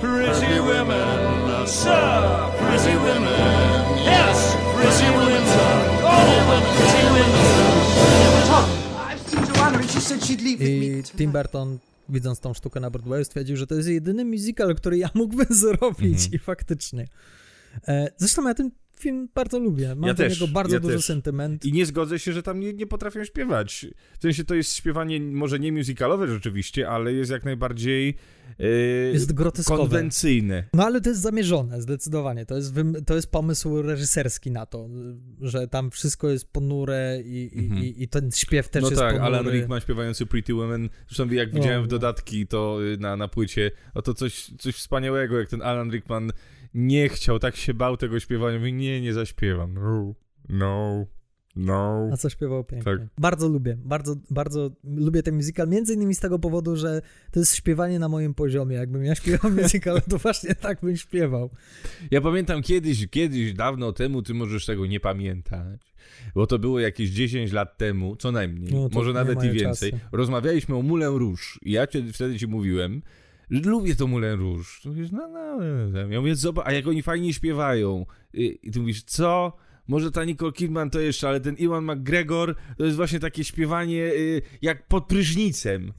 Pretty 0.00 0.60
women, 0.60 1.66
sir, 1.66 2.50
pretty 2.58 2.96
women, 2.96 4.04
yes, 4.04 4.56
pretty 4.76 5.08
women, 5.18 5.42
sir, 5.54 5.72
oh, 6.04 6.70
pretty 6.76 7.04
women. 7.14 7.50
I've 9.10 9.20
seen 9.28 9.44
Joanna 9.54 9.78
and 9.78 9.90
she 9.90 10.00
said 10.00 10.22
she'd 10.24 10.40
leave 10.40 10.58
with 10.60 11.12
I. 11.14 11.16
Tim 11.18 11.32
Burton, 11.32 11.78
widząc 12.08 12.40
tą 12.40 12.54
sztukę 12.54 12.80
na 12.80 12.90
Broadwayu, 12.90 13.24
stwierdził, 13.24 13.56
że 13.56 13.66
to 13.66 13.74
jest 13.74 13.88
jedyny 13.88 14.24
musical, 14.24 14.74
który 14.74 14.98
ja 14.98 15.10
mógłbym 15.14 15.46
zrobić 15.64 16.18
Mhm. 16.24 16.32
i 16.32 16.38
faktycznie. 16.38 17.06
E, 17.88 18.08
zresztą 18.16 18.48
ja 18.48 18.54
ten 18.54 18.70
film 19.00 19.28
bardzo 19.34 19.58
lubię. 19.58 19.88
Mam 19.94 20.08
Ja 20.08 20.14
do 20.14 20.22
też, 20.22 20.40
niego 20.40 20.52
bardzo 20.52 20.76
ja 20.76 20.80
duży 20.80 20.96
też. 20.96 21.04
sentyment. 21.04 21.64
I 21.64 21.72
nie 21.72 21.86
zgodzę 21.86 22.18
się, 22.18 22.32
że 22.32 22.42
tam 22.42 22.60
nie, 22.60 22.72
nie 22.72 22.86
potrafią 22.86 23.24
śpiewać. 23.24 23.86
W 24.18 24.22
sensie 24.22 24.44
to 24.44 24.54
jest 24.54 24.74
śpiewanie 24.76 25.20
może 25.20 25.58
nie 25.58 25.72
musicalowe 25.72 26.28
rzeczywiście, 26.28 26.88
ale 26.88 27.12
jest 27.12 27.30
jak 27.30 27.44
najbardziej 27.44 28.14
yy, 28.58 28.66
Jest 29.12 29.32
groteskowe. 29.32 29.82
konwencyjne. 29.82 30.64
No 30.74 30.84
ale 30.86 31.00
to 31.00 31.08
jest 31.08 31.20
zamierzone, 31.22 31.82
zdecydowanie. 31.82 32.46
To 32.46 32.56
jest, 32.56 32.74
to 33.06 33.14
jest 33.14 33.30
pomysł 33.30 33.82
reżyserski 33.82 34.50
na 34.50 34.66
to, 34.66 34.88
że 35.40 35.68
tam 35.68 35.90
wszystko 35.90 36.28
jest 36.28 36.52
ponure 36.52 37.22
i, 37.24 37.50
Mhm. 37.58 37.84
i, 37.84 38.02
i 38.02 38.08
ten 38.08 38.30
śpiew 38.32 38.68
też 38.68 38.82
no 38.82 38.88
jest 38.90 39.00
tak, 39.02 39.12
ponury. 39.16 39.26
Alan 39.36 39.52
Rickman 39.52 39.80
śpiewający 39.80 40.26
Pretty 40.26 40.54
Woman. 40.54 40.88
Zresztą 41.08 41.28
jak 41.34 41.54
widziałem 41.54 41.82
w 41.82 41.84
no. 41.84 41.90
dodatki 41.90 42.46
to 42.46 42.78
y, 42.84 42.96
na, 42.98 43.16
na 43.16 43.28
płycie, 43.28 43.70
o 43.94 44.02
to 44.02 44.14
coś, 44.14 44.50
coś 44.58 44.74
wspaniałego, 44.74 45.38
jak 45.38 45.48
ten 45.48 45.62
Alan 45.62 45.90
Rickman 45.90 46.32
nie 46.74 47.08
chciał, 47.08 47.38
tak 47.38 47.56
się 47.56 47.74
bał 47.74 47.96
tego 47.96 48.20
śpiewania. 48.20 48.58
Mówi, 48.58 48.72
nie, 48.72 49.00
nie 49.00 49.12
zaśpiewam. 49.14 49.74
No, 49.74 50.14
no, 50.48 51.06
no. 51.56 52.08
A 52.12 52.16
co 52.16 52.30
śpiewał 52.30 52.64
pięknie. 52.64 52.92
Tak. 52.92 53.08
Bardzo 53.18 53.48
lubię, 53.48 53.76
bardzo, 53.84 54.16
bardzo 54.30 54.70
lubię 54.84 55.22
ten 55.22 55.34
musical, 55.34 55.68
między 55.68 55.94
innymi 55.94 56.14
z 56.14 56.20
tego 56.20 56.38
powodu, 56.38 56.76
że 56.76 57.02
to 57.30 57.40
jest 57.40 57.54
śpiewanie 57.56 57.98
na 57.98 58.08
moim 58.08 58.34
poziomie. 58.34 58.76
Jakbym 58.76 59.04
ja 59.04 59.14
śpiewał 59.14 59.50
musical, 59.62 60.02
to 60.10 60.18
właśnie 60.18 60.54
tak 60.54 60.80
bym 60.80 60.96
śpiewał. 60.96 61.50
Ja 62.10 62.20
pamiętam 62.20 62.62
kiedyś, 62.62 63.06
kiedyś, 63.06 63.52
dawno 63.52 63.92
temu, 63.92 64.22
ty 64.22 64.34
możesz 64.34 64.66
tego 64.66 64.86
nie 64.86 65.00
pamiętać, 65.00 65.94
bo 66.34 66.46
to 66.46 66.58
było 66.58 66.80
jakieś 66.80 67.10
10 67.10 67.52
lat 67.52 67.78
temu, 67.78 68.16
co 68.16 68.32
najmniej, 68.32 68.72
No 68.74 68.88
może 68.92 69.12
nawet 69.12 69.44
i 69.44 69.50
więcej. 69.50 69.92
czasy. 69.92 70.04
Rozmawialiśmy 70.12 70.76
o 70.76 71.18
Rouge 71.18 71.42
i 71.62 71.72
ja 71.72 71.86
ci, 71.86 72.12
wtedy 72.12 72.38
ci 72.38 72.46
mówiłem, 72.46 73.02
lubię 73.50 73.96
to 73.96 74.06
Moulin 74.06 74.40
Rouge. 74.40 74.64
Mówisz, 74.84 75.10
no, 75.10 75.28
no, 75.28 75.58
no. 75.92 75.98
Ja 76.08 76.20
mówię, 76.20 76.36
zobacz, 76.36 76.66
a 76.66 76.72
jak 76.72 76.86
oni 76.86 77.02
fajnie 77.02 77.34
śpiewają. 77.34 78.06
I, 78.34 78.58
i 78.62 78.70
ty 78.70 78.80
mówisz, 78.80 79.02
co? 79.02 79.52
Może 79.88 80.10
ta 80.10 80.24
Nicole 80.24 80.52
Kidman 80.52 80.90
to 80.90 81.00
jeszcze, 81.00 81.28
ale 81.28 81.40
ten 81.40 81.56
Iwan 81.56 81.84
McGregor 81.84 82.54
to 82.78 82.84
jest 82.84 82.96
właśnie 82.96 83.20
takie 83.20 83.44
śpiewanie 83.44 84.04
y, 84.14 84.42
jak 84.62 84.88
pod 84.88 85.06
prysznicem. 85.06 85.92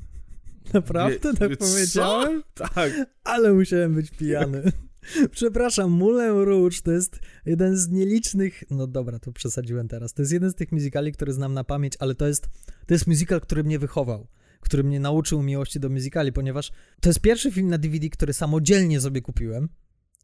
Naprawdę 0.74 1.32
Wie- 1.34 1.38
tak 1.38 1.50
wie- 1.50 1.58
co? 1.58 1.66
powiedziałem? 1.66 2.44
Tak. 2.54 2.92
Ale 3.24 3.54
musiałem 3.54 3.96
być 3.96 4.12
pijany. 4.12 4.64
Przepraszam, 5.32 5.92
Moulin 5.92 6.46
Rouge 6.46 6.82
to 6.84 6.92
jest 6.92 7.20
jeden 7.46 7.78
z 7.78 7.90
nielicznych, 7.90 8.64
no 8.72 8.88
dobra, 8.88 9.20
to 9.20 9.32
przesadziłem 9.32 9.88
teraz, 9.88 10.14
to 10.14 10.22
jest 10.22 10.32
jeden 10.32 10.52
z 10.52 10.56
tych 10.56 10.72
musicali, 10.72 11.12
który 11.12 11.34
znam 11.34 11.54
na 11.54 11.64
pamięć, 11.64 11.94
ale 12.00 12.16
to 12.16 12.28
jest, 12.28 12.50
to 12.88 12.94
jest 12.94 13.08
musical, 13.08 13.42
który 13.42 13.64
mnie 13.64 13.80
wychował, 13.80 14.28
który 14.62 14.84
mnie 14.84 15.00
nauczył 15.00 15.44
miłości 15.44 15.80
do 15.80 15.90
musicali, 15.90 16.34
ponieważ 16.34 16.72
to 17.02 17.10
jest 17.10 17.20
pierwszy 17.20 17.52
film 17.52 17.68
na 17.68 17.78
DVD, 17.78 18.10
który 18.10 18.34
samodzielnie 18.34 19.02
sobie 19.02 19.22
kupiłem, 19.22 19.70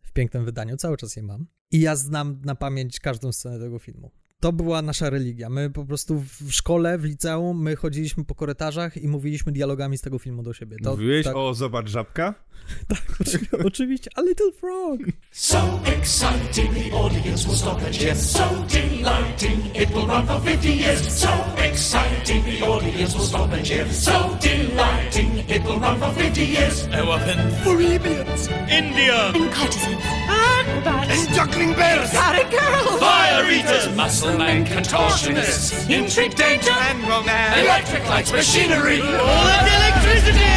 w 0.02 0.12
pięknym 0.12 0.46
wydaniu, 0.46 0.78
cały 0.78 0.98
czas 0.98 1.16
je 1.16 1.24
mam, 1.24 1.48
i 1.72 1.82
ja 1.82 1.96
znam 1.96 2.42
na 2.46 2.56
pamięć 2.56 3.00
każdą 3.00 3.32
scenę 3.32 3.60
tego 3.60 3.80
filmu. 3.80 4.12
To 4.40 4.52
była 4.54 4.82
nasza 4.82 5.10
religia. 5.10 5.50
My 5.50 5.70
po 5.70 5.86
prostu 5.86 6.20
w 6.20 6.52
szkole, 6.52 6.98
w 6.98 7.04
liceum, 7.04 7.62
my 7.62 7.76
chodziliśmy 7.76 8.26
po 8.26 8.36
korytarzach 8.36 8.98
i 8.98 9.08
mówiliśmy 9.08 9.52
dialogami 9.52 9.98
z 9.98 10.02
tego 10.02 10.20
filmu 10.20 10.44
do 10.44 10.54
siebie. 10.54 10.78
To, 10.84 10.92
Mówiłeś 10.92 11.26
tak, 11.26 11.36
o 11.36 11.54
Zobacz 11.54 11.90
Żabka? 11.90 12.34
oczy- 13.22 13.66
oczywiście, 13.66 14.10
a 14.16 14.22
Little 14.22 14.52
Frog. 14.52 15.00
So 15.32 15.80
exciting, 15.86 16.74
the 16.74 16.98
audience 16.98 17.48
will 17.48 17.58
stop 17.58 17.84
and 17.86 17.96
cheer. 17.98 18.16
So 18.16 18.40
delighting, 18.72 19.76
it 19.82 19.90
will 19.90 20.08
run 20.08 20.28
for 20.28 20.42
50 20.42 20.78
years. 20.78 21.20
So 21.20 21.30
exciting, 21.72 22.46
the 22.60 22.68
audience 22.68 23.18
will 23.18 23.26
stop 23.28 23.54
and 23.54 23.64
cheer. 23.66 23.94
So 23.94 24.38
delighting, 24.42 25.50
it 25.50 25.64
will 25.64 25.80
run 25.80 26.00
for 26.00 26.12
50 26.24 26.42
years. 26.46 26.88
Elephant. 26.92 27.68
Arabians. 27.68 28.50
India. 28.70 29.32
And 29.34 29.52
courtesans. 29.54 30.17
Acrobats. 30.28 31.10
And 31.14 31.36
juggling 31.36 31.74
bears. 31.74 32.12
Got 32.14 32.36
it, 32.42 32.50
girl. 32.52 32.98
Fire 33.00 33.46
eaters. 33.52 33.96
Muscle 33.96 34.38
men 34.38 34.66
contortionists. 34.66 35.90
Intrigue, 35.90 36.36
danger, 36.36 36.72
And 36.90 37.00
romance. 37.08 37.58
electric 37.64 38.04
lights, 38.10 38.32
machinery. 38.32 39.00
All 39.02 39.48
of 39.58 39.66
electricity. 39.78 40.52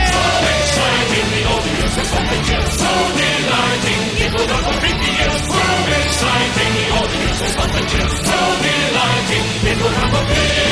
Exciting, 0.61 1.27
the 1.35 1.43
audience 1.55 1.95
stop 2.11 2.33
and 2.35 2.43
cheer. 2.47 2.65
So 2.81 2.91
delighting, 3.21 4.01
will 4.35 4.47
run 4.53 4.63
for 4.67 4.77
50 4.81 5.11
years. 5.19 5.41
So 5.51 5.63
exciting, 6.01 6.71
the 6.79 6.87
audience 7.01 7.43
stop 7.55 7.73
and 7.79 7.87
cheer. 7.91 8.09
So 8.29 8.39
delighting, 8.65 9.45
will 9.83 9.95
run 9.99 10.11
for 10.15 10.25
50 10.35 10.71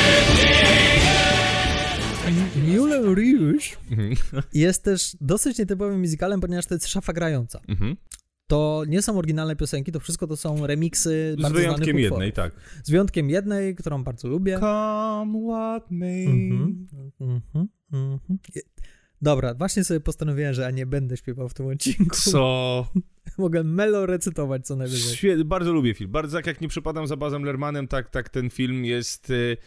Moulin 2.67 3.03
Rouge 3.03 3.67
jest 4.53 4.83
też 4.83 5.15
dosyć 5.21 5.57
nietypowym 5.57 5.99
musicalem, 5.99 6.41
ponieważ 6.41 6.65
to 6.65 6.73
jest 6.73 6.87
szafa 6.87 7.13
grająca. 7.13 7.59
Mhm. 7.67 7.97
To 8.49 8.83
nie 8.87 9.01
są 9.01 9.17
oryginalne 9.17 9.55
piosenki, 9.55 9.91
to 9.91 9.99
wszystko 9.99 10.27
to 10.27 10.37
są 10.37 10.67
remiksy 10.67 11.35
Z 11.37 11.41
bardzo 11.41 11.57
wyjątkiem 11.57 11.99
jednej, 11.99 12.33
tak. 12.33 12.53
Z 12.83 12.89
wyjątkiem 12.89 13.29
jednej, 13.29 13.75
którą 13.75 14.03
bardzo 14.03 14.27
lubię. 14.27 14.59
Come 14.59 15.39
what 15.49 15.91
may. 15.91 16.25
Mhm, 16.25 16.87
mhm, 17.11 17.41
mhm. 17.93 18.39
Je- 18.55 18.61
Dobra, 19.21 19.53
właśnie 19.53 19.83
sobie 19.83 19.99
postanowiłem, 19.99 20.53
że 20.53 20.61
ja 20.61 20.71
nie 20.71 20.85
będę 20.85 21.17
śpiewał 21.17 21.49
w 21.49 21.53
tym 21.53 21.67
odcinku. 21.67 22.15
Co? 22.15 22.87
Mogę 23.37 23.63
melo 23.63 24.05
recytować 24.05 24.65
co 24.67 24.75
najwyżej. 24.75 25.45
Bardzo 25.45 25.73
lubię 25.73 25.93
film. 25.93 26.11
Bardzo 26.11 26.37
tak 26.37 26.47
jak 26.47 26.61
nie 26.61 26.67
przepadam 26.67 27.07
za 27.07 27.17
Bazem 27.17 27.43
Lermanem, 27.43 27.87
tak, 27.87 28.09
tak 28.09 28.29
ten 28.29 28.49
film 28.49 28.85
jest. 28.85 29.29
y, 29.29 29.57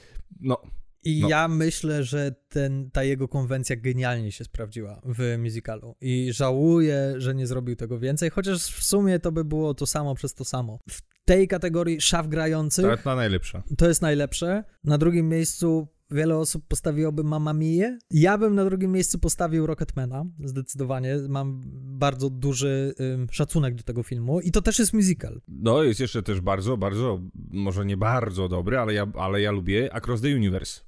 No, 0.41 0.57
I 1.04 1.21
No. 1.21 1.28
ja 1.28 1.49
myślę, 1.49 2.04
że 2.04 2.35
ten, 2.49 2.90
ta 2.90 3.04
jego 3.04 3.28
konwencja 3.28 3.76
genialnie 3.76 4.32
się 4.32 4.44
sprawdziła 4.44 5.00
w 5.04 5.37
musicalu. 5.38 5.94
I 6.00 6.32
żałuję, 6.32 7.14
że 7.16 7.35
nie 7.35 7.47
zrobił 7.47 7.76
tego 7.76 7.99
więcej, 7.99 8.30
chociaż 8.30 8.62
w 8.66 8.85
sumie 8.85 9.18
to 9.18 9.32
by 9.32 9.44
było 9.44 9.75
to 9.75 9.87
samo 9.87 10.14
przez 10.14 10.35
to 10.35 10.44
samo. 10.44 10.78
W 10.90 11.02
tej 11.25 11.49
kategorii 11.49 12.00
szaf 12.00 12.28
grających 12.28 12.85
ta, 12.85 12.97
ta 12.97 13.16
najlepsza. 13.16 13.62
to 13.78 13.88
jest 13.88 14.02
najlepsze. 14.02 14.64
Na 14.85 14.99
drugim 14.99 15.28
miejscu 15.28 15.88
wiele 16.12 16.37
osób 16.38 16.64
postawiłoby 16.69 17.25
Mamma 17.25 17.52
Mia. 17.52 17.99
Ja 18.11 18.38
bym 18.38 18.54
na 18.54 18.64
drugim 18.64 18.92
miejscu 18.92 19.19
postawił 19.19 19.66
Rocketmana, 19.66 20.25
zdecydowanie. 20.45 21.16
Mam 21.28 21.62
bardzo 21.99 22.31
duży 22.31 22.95
ym, 23.00 23.26
szacunek 23.31 23.75
do 23.75 23.83
tego 23.83 24.02
filmu 24.02 24.40
i 24.40 24.50
to 24.50 24.62
też 24.62 24.78
jest 24.78 24.92
musical. 24.92 25.40
No, 25.49 25.83
jest 25.83 26.00
jeszcze 26.00 26.23
też 26.23 26.40
bardzo, 26.40 26.76
bardzo, 26.76 27.21
może 27.50 27.85
nie 27.87 27.97
bardzo 27.97 28.49
dobry, 28.49 28.78
ale 28.78 28.95
ja, 28.95 29.07
ale 29.14 29.40
ja 29.40 29.50
lubię 29.52 29.95
Across 29.95 30.21
the 30.21 30.28
Universe. 30.37 30.81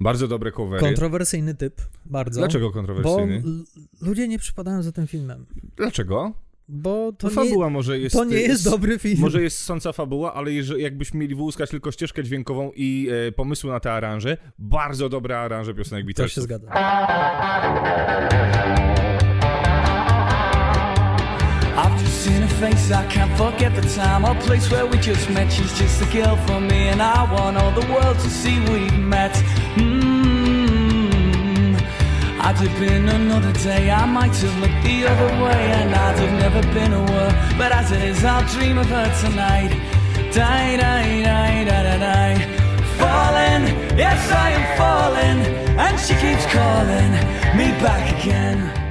Bardzo 0.00 0.28
dobre 0.28 0.52
covery. 0.52 0.80
Kontrowersyjny 0.80 1.54
typ, 1.54 1.80
bardzo. 2.04 2.40
Dlaczego 2.40 2.66
Bo 2.66 2.72
kontrowersyjny? 2.72 3.34
l- 3.36 3.64
ludzie 4.00 4.28
nie 4.28 4.38
przypadają 4.38 4.82
za 4.82 4.92
tym 4.92 5.06
filmem. 5.06 5.46
Dlaczego? 5.76 6.32
Bo 6.68 7.12
to, 7.12 7.28
nie, 7.28 7.34
fabuła 7.34 7.70
może 7.70 7.98
jest... 7.98 8.16
to 8.16 8.24
nie 8.24 8.36
jest 8.36 8.64
dobry 8.64 8.98
film. 8.98 9.20
Może 9.20 9.42
jest 9.42 9.58
sąca 9.58 9.92
fabuła, 9.92 10.34
ale 10.34 10.52
jeżeli, 10.52 10.82
jakbyśmy 10.82 11.20
mieli 11.20 11.34
wyłuskać 11.34 11.70
tylko 11.70 11.92
ścieżkę 11.92 12.24
dźwiękową 12.24 12.70
i 12.74 13.08
e, 13.28 13.32
pomysły 13.32 13.70
na 13.70 13.80
te 13.80 13.92
aranże, 13.92 14.36
bardzo 14.58 15.08
dobre 15.08 15.38
aranże 15.38 15.74
piosenek 15.74 16.04
To 16.04 16.08
się 16.08 16.14
Beatlesów. 16.14 16.44
zgadza. 16.44 16.68
I've 21.76 22.00
just 22.00 22.26
Looks 22.26 22.36
in 22.36 22.42
her 22.42 22.70
face, 22.70 22.90
I 22.90 23.06
can't 23.08 23.36
forget 23.36 23.74
the 23.74 23.82
time 23.82 24.24
or 24.24 24.34
place 24.46 24.70
where 24.70 24.86
we 24.86 24.96
just 24.96 25.28
met. 25.30 25.52
She's 25.52 25.78
just 25.78 26.02
a 26.02 26.06
girl 26.12 26.36
for 26.46 26.60
me, 26.60 26.88
and 26.88 27.02
I 27.02 27.24
want 27.32 27.56
all 27.56 27.72
the 27.72 27.86
world 27.92 28.18
to 28.18 28.30
see 28.30 28.60
we've 28.60 28.98
met. 28.98 29.32
Mm. 29.76 30.33
I'd 32.46 32.56
have 32.56 32.78
been 32.78 33.08
another 33.08 33.54
day, 33.54 33.90
I 33.90 34.04
might 34.04 34.36
have 34.36 34.58
looked 34.60 34.82
the 34.84 35.06
other 35.06 35.42
way, 35.42 35.62
and 35.80 35.94
I'd 35.94 36.18
have 36.18 36.38
never 36.38 36.62
been 36.74 36.92
aware. 36.92 37.32
But 37.56 37.72
as 37.72 37.90
it 37.90 38.02
is, 38.02 38.22
I'll 38.22 38.46
dream 38.52 38.76
of 38.76 38.86
her 38.86 39.08
tonight. 39.22 39.70
Die, 40.30 40.76
die, 40.76 41.22
die, 41.22 41.64
die, 41.64 41.98
die. 41.98 42.38
Falling, 42.98 43.64
yes, 43.96 44.30
I 44.30 44.50
am 44.50 44.64
falling, 44.76 45.40
and 45.78 45.98
she 45.98 46.12
keeps 46.16 46.44
calling 46.52 47.12
me 47.56 47.70
back 47.80 48.12
again. 48.20 48.83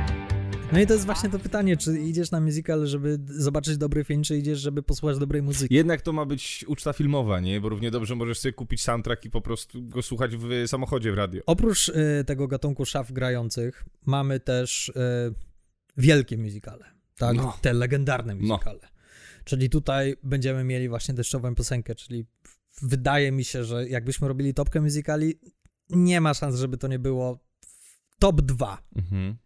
No 0.73 0.79
i 0.79 0.87
to 0.87 0.93
jest 0.93 1.05
właśnie 1.05 1.29
to 1.29 1.39
pytanie, 1.39 1.77
czy 1.77 1.99
idziesz 1.99 2.31
na 2.31 2.41
musical, 2.41 2.87
żeby 2.87 3.19
zobaczyć 3.25 3.77
dobry 3.77 4.03
film, 4.03 4.23
czy 4.23 4.37
idziesz, 4.37 4.59
żeby 4.59 4.83
posłuchać 4.83 5.19
dobrej 5.19 5.41
muzyki. 5.41 5.75
Jednak 5.75 6.01
to 6.01 6.13
ma 6.13 6.25
być 6.25 6.65
uczta 6.67 6.93
filmowa, 6.93 7.39
nie? 7.39 7.61
Bo 7.61 7.69
równie 7.69 7.91
dobrze 7.91 8.15
możesz 8.15 8.39
sobie 8.39 8.53
kupić 8.53 8.81
soundtrack 8.81 9.25
i 9.25 9.29
po 9.29 9.41
prostu 9.41 9.83
go 9.83 10.01
słuchać 10.01 10.37
w 10.37 10.47
samochodzie 10.67 11.11
w 11.11 11.15
radio. 11.15 11.41
Oprócz 11.45 11.89
y, 11.89 12.23
tego 12.25 12.47
gatunku 12.47 12.85
szaf 12.85 13.11
grających, 13.11 13.85
mamy 14.05 14.39
też 14.39 14.89
y, 14.89 14.93
wielkie 15.97 16.37
musicale, 16.37 16.85
tak? 17.17 17.37
No. 17.37 17.57
Te 17.61 17.73
legendarne 17.73 18.35
musicale. 18.35 18.79
Czyli 19.43 19.69
tutaj 19.69 20.15
będziemy 20.23 20.63
mieli 20.63 20.89
właśnie 20.89 21.13
deszczową 21.13 21.55
piosenkę, 21.55 21.95
czyli 21.95 22.25
wydaje 22.81 23.31
mi 23.31 23.43
się, 23.43 23.63
że 23.63 23.87
jakbyśmy 23.89 24.27
robili 24.27 24.53
topkę 24.53 24.81
musicali, 24.81 25.39
nie 25.89 26.21
ma 26.21 26.33
szans, 26.33 26.55
żeby 26.55 26.77
to 26.77 26.87
nie 26.87 26.99
było 26.99 27.39
top 28.19 28.41
2. 28.41 28.83
Mhm. 28.95 29.42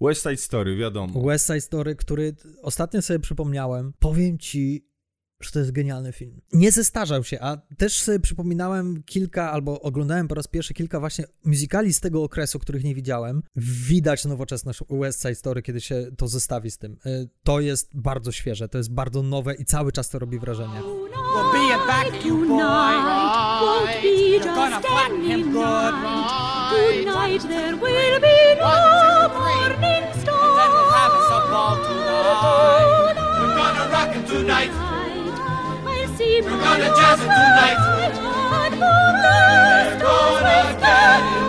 West 0.00 0.22
Side 0.22 0.36
Story, 0.36 0.76
wiadomo. 0.76 1.22
West 1.22 1.46
Side 1.46 1.60
Story, 1.60 1.96
który 1.96 2.34
ostatnio 2.62 3.02
sobie 3.02 3.18
przypomniałem, 3.18 3.92
powiem 3.98 4.38
ci, 4.38 4.86
że 5.44 5.50
to 5.50 5.58
jest 5.58 5.72
genialny 5.72 6.12
film. 6.12 6.40
Nie 6.52 6.72
zestarzał 6.72 7.24
się, 7.24 7.40
a 7.40 7.56
też 7.76 8.02
sobie 8.02 8.20
przypominałem 8.20 9.02
kilka, 9.02 9.52
albo 9.52 9.80
oglądałem 9.80 10.28
po 10.28 10.34
raz 10.34 10.46
pierwszy 10.48 10.74
kilka 10.74 11.00
właśnie 11.00 11.24
musicali 11.44 11.94
z 11.94 12.00
tego 12.00 12.22
okresu, 12.22 12.58
których 12.58 12.84
nie 12.84 12.94
widziałem. 12.94 13.42
Widać 13.56 14.24
nowoczesność 14.24 14.80
West 14.90 15.22
Side 15.22 15.34
Story, 15.34 15.62
kiedy 15.62 15.80
się 15.80 16.06
to 16.16 16.28
zestawi 16.28 16.70
z 16.70 16.78
tym. 16.78 16.96
Y, 17.06 17.28
To 17.42 17.60
jest 17.60 17.90
bardzo 17.94 18.32
świeże, 18.32 18.68
to 18.68 18.78
jest 18.78 18.92
bardzo 18.92 19.22
nowe 19.22 19.54
i 19.54 19.64
cały 19.64 19.92
czas 19.92 20.08
to 20.08 20.18
robi 20.18 20.38
wrażenie. 20.38 20.80
Tonight 34.26 34.93
We're 36.24 36.40
gonna 36.40 36.88
rock 36.96 37.20
it 37.20 37.28
tonight. 37.28 37.76
I'll 37.78 38.70
see 38.72 40.00
We're 40.00 40.10
my 40.40 40.72
gonna 40.80 40.80
jazz 40.80 41.38
it 41.38 41.43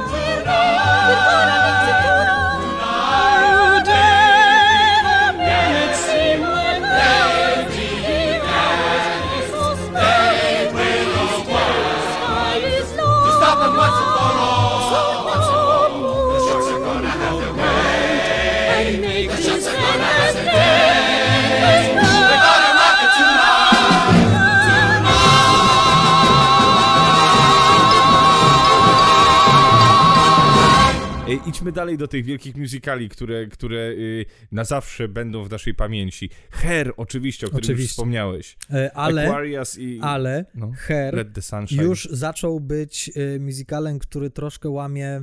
idźmy 31.47 31.71
dalej 31.71 31.97
do 31.97 32.07
tych 32.07 32.25
wielkich 32.25 32.55
musicali, 32.55 33.09
które, 33.09 33.47
które 33.47 33.77
y, 33.77 34.25
na 34.51 34.63
zawsze 34.63 35.07
będą 35.07 35.43
w 35.43 35.49
naszej 35.49 35.73
pamięci. 35.73 36.29
Her, 36.51 36.93
oczywiście, 36.97 37.47
o 37.47 37.49
którym 37.49 37.61
już 37.61 37.69
Oczywiście. 37.69 37.89
wspomniałeś. 37.89 38.57
E, 38.73 38.91
Ale, 38.97 39.27
Aquarius 39.27 39.77
i... 39.77 39.99
ale 40.01 40.45
no, 40.55 40.71
Her 40.75 41.13
Let 41.13 41.33
the 41.33 41.41
Sunshine. 41.41 41.83
już 41.83 42.07
zaczął 42.11 42.59
być 42.59 43.11
y, 43.17 43.39
musicalem, 43.39 43.99
który 43.99 44.29
troszkę 44.29 44.69
łamie, 44.69 45.21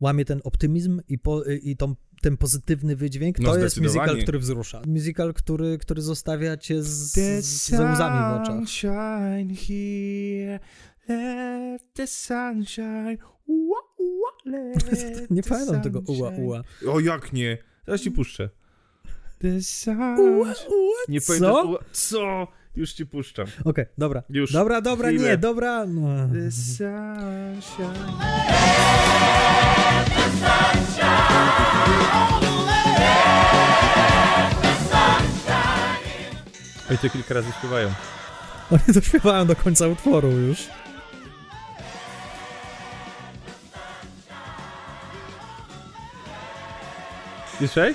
łamie 0.00 0.24
ten 0.24 0.40
optymizm 0.44 1.00
i, 1.08 1.18
po, 1.18 1.46
y, 1.48 1.56
i 1.56 1.76
tą, 1.76 1.94
ten 2.22 2.36
pozytywny 2.36 2.96
wydźwięk. 2.96 3.38
No, 3.38 3.52
to 3.52 3.58
jest 3.58 3.80
musical, 3.80 4.22
który 4.22 4.38
wzrusza. 4.38 4.82
Musical, 4.86 5.34
który, 5.34 5.78
który 5.78 6.02
zostawia 6.02 6.56
cię 6.56 6.82
z, 6.82 7.12
z, 7.44 7.68
ze 7.68 7.92
łzami 7.92 8.18
w 8.18 8.42
oczach. 8.42 8.56
sunshine 8.56 9.54
here, 9.54 10.60
let 11.08 11.82
the 11.94 12.06
sunshine, 12.06 13.18
let 13.48 13.85
Nie 15.30 15.42
the 15.42 15.48
pamiętam 15.48 15.82
tego 15.82 16.00
uła, 16.06 16.28
sunshine. 16.28 16.44
uła. 16.46 16.62
O, 16.88 17.00
jak 17.00 17.32
nie? 17.32 17.58
Teraz 17.86 18.00
ci 18.00 18.10
puszczę. 18.10 18.50
The 19.38 19.48
Uła, 19.48 20.54
sunshine. 20.54 20.68
uła, 20.68 20.96
Nie 21.08 21.20
co? 21.20 21.26
pamiętam. 21.26 21.70
Ua, 21.70 21.78
co? 21.92 22.48
Już 22.76 22.92
ci 22.92 23.06
puszczam. 23.06 23.46
Okej, 23.64 23.84
dobra. 23.98 24.22
Już. 24.30 24.52
Dobra, 24.52 24.80
dobra, 24.80 25.08
Chwilę. 25.08 25.28
nie, 25.30 25.36
dobra. 25.38 25.86
No. 25.86 26.28
The 26.34 26.50
sunshine. 26.50 28.16
Oj, 36.90 36.98
to 36.98 37.10
kilka 37.10 37.34
razy 37.34 37.52
śpiewają. 37.58 37.88
Oni 38.70 38.94
to 38.94 39.00
śpiewają 39.00 39.46
do 39.46 39.56
końca 39.56 39.86
utworu 39.88 40.30
już. 40.30 40.58
Słyszaj? 47.58 47.94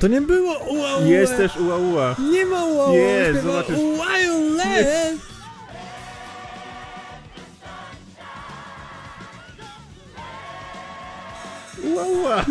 To 0.00 0.08
nie 0.08 0.20
było 0.20 0.58
uła, 0.58 0.96
uła. 0.96 1.06
Jest 1.06 1.36
też 1.36 1.56
ua 1.56 1.76
ua. 1.76 2.16
Nie 2.32 2.46
ma 2.46 2.64
uła, 2.64 2.86
uła. 2.86 2.96
Jest, 2.96 3.42
zobaczysz. 3.42 3.76
Wildland. 3.76 5.20
Ua 11.84 12.02
ua. 12.04 12.44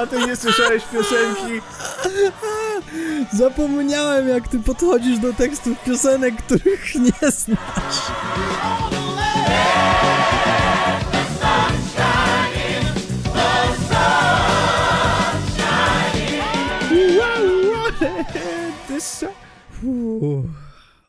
A 0.00 0.06
ty 0.06 0.26
nie 0.26 0.36
słyszałeś 0.36 0.82
piosenki? 0.92 1.60
Zapomniałem, 3.32 4.28
jak 4.28 4.48
ty 4.48 4.58
podchodzisz 4.58 5.18
do 5.18 5.32
tekstów 5.32 5.78
piosenek, 5.84 6.34
których 6.36 6.94
nie 6.94 7.30
znasz. 7.30 8.00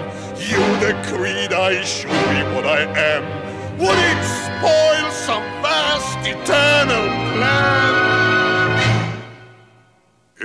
You 0.51 0.63
decreed 0.87 1.51
I 1.53 1.81
should 1.91 2.19
be 2.31 2.41
what 2.53 2.65
I 2.65 2.81
am. 3.13 3.23
Would 3.81 3.99
it 4.11 4.21
spoil 4.43 5.07
some 5.27 5.45
vast 5.63 6.19
eternal 6.33 7.05
plan? 7.33 7.93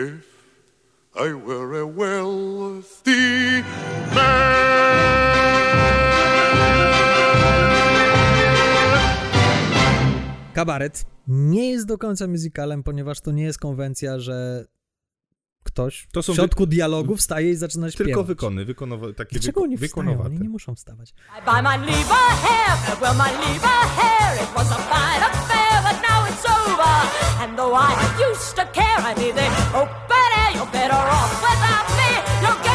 If 0.06 0.24
I 1.26 1.32
were 1.46 1.80
a 1.80 1.86
wealthy 1.86 3.64
man. 4.14 4.62
Kabaret 10.54 11.04
nie 11.28 11.70
jest 11.70 11.86
do 11.86 11.98
końca 11.98 12.26
musicalem, 12.26 12.82
ponieważ 12.82 13.20
to 13.20 13.32
nie 13.32 13.42
jest 13.42 13.58
konwencja, 13.58 14.18
że 14.18 14.66
ktoś 15.72 16.06
To 16.12 16.22
są 16.22 16.32
w 16.32 16.36
środku 16.36 16.66
dialogu 16.66 17.16
wstaje 17.16 17.50
i 17.50 17.56
zaczyna 17.56 17.90
śpiewać. 17.90 18.06
Tylko 18.06 18.24
wykony, 18.24 18.64
wykonowe, 18.64 19.14
takie 19.14 19.30
Dlaczego 19.32 19.60
wyko- 19.60 19.64
oni 19.64 19.76
wstają? 19.76 19.88
wykonowate. 19.88 20.30
Oni 20.34 20.40
nie 20.42 20.48
muszą 20.48 20.74
wstawać. 20.74 21.14
And 27.42 27.56
though 27.56 27.74
I 27.74 27.92
used 28.30 28.54
to 28.56 28.64
care, 28.72 29.00
I 29.00 29.14
open 29.74 30.30
air, 30.42 30.52
you're 30.56 30.72
better 30.72 31.02
off 31.18 31.32
without 31.42 31.88
me, 31.98 32.71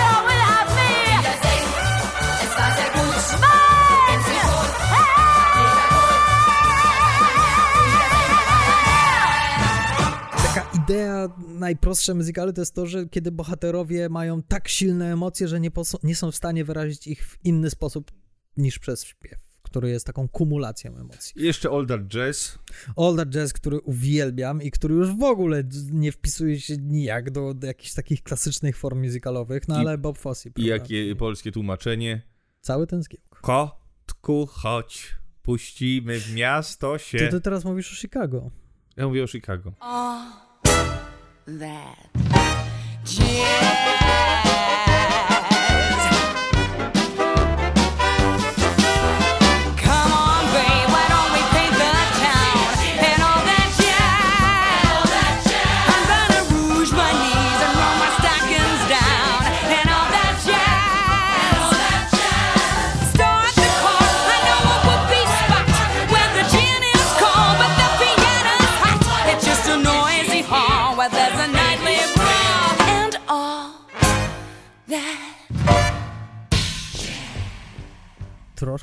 idea 11.58 11.68
najprostsza 11.68 12.14
muzykalu 12.14 12.54
to 12.54 12.62
jest 12.62 12.74
to, 12.76 12.86
że 12.86 13.06
kiedy 13.10 13.32
bohaterowie 13.32 14.10
mają 14.10 14.44
tak 14.44 14.68
silne 14.68 15.14
emocje, 15.14 15.48
że 15.48 15.60
nie, 15.60 15.72
nie 16.04 16.16
są 16.16 16.32
w 16.32 16.36
stanie 16.36 16.66
wyrazić 16.66 17.08
ich 17.08 17.28
w 17.28 17.46
inny 17.46 17.70
sposób 17.70 18.12
niż 18.58 18.80
przez 18.80 19.04
śpiew, 19.06 19.40
który 19.62 19.90
jest 19.90 20.06
taką 20.06 20.28
kumulacją 20.30 20.98
emocji. 20.98 21.42
I 21.42 21.46
Jeszcze 21.46 21.72
Older 21.72 22.08
Jazz. 22.08 22.60
That 23.18 23.30
Jazz, 23.30 23.54
który 23.54 23.80
uwielbiam 23.80 24.62
i 24.62 24.72
który 24.72 24.96
już 24.96 25.16
w 25.16 25.24
ogóle 25.24 25.64
nie 25.92 26.12
wpisuje 26.12 26.60
się 26.60 26.78
nijak 26.78 27.32
do, 27.32 27.54
do 27.54 27.68
jakichś 27.68 27.94
takich 27.94 28.24
klasycznych 28.24 28.78
form 28.78 29.04
muzykalowych, 29.04 29.68
no 29.68 29.76
I- 29.76 29.80
ale 29.80 29.98
Bob 29.98 30.18
Fosse. 30.18 30.50
I 30.58 30.66
jakie 30.66 31.16
polskie 31.16 31.52
tłumaczenie? 31.52 32.22
Cały 32.62 32.88
ten 32.88 33.04
zgiełk. 33.04 33.40
Kotku, 33.42 34.46
chodź, 34.46 35.16
puścimy 35.42 36.20
w 36.20 36.34
miasto 36.34 36.98
się. 36.98 37.18
Ty, 37.18 37.28
ty 37.28 37.42
teraz 37.42 37.66
mówisz 37.66 37.92
o 37.94 37.96
Chicago. 37.96 38.52
Ja 38.98 39.08
mówię 39.08 39.24
o 39.24 39.28
Chicago. 39.28 39.74
That 41.48 41.96
jazz. 43.06 43.97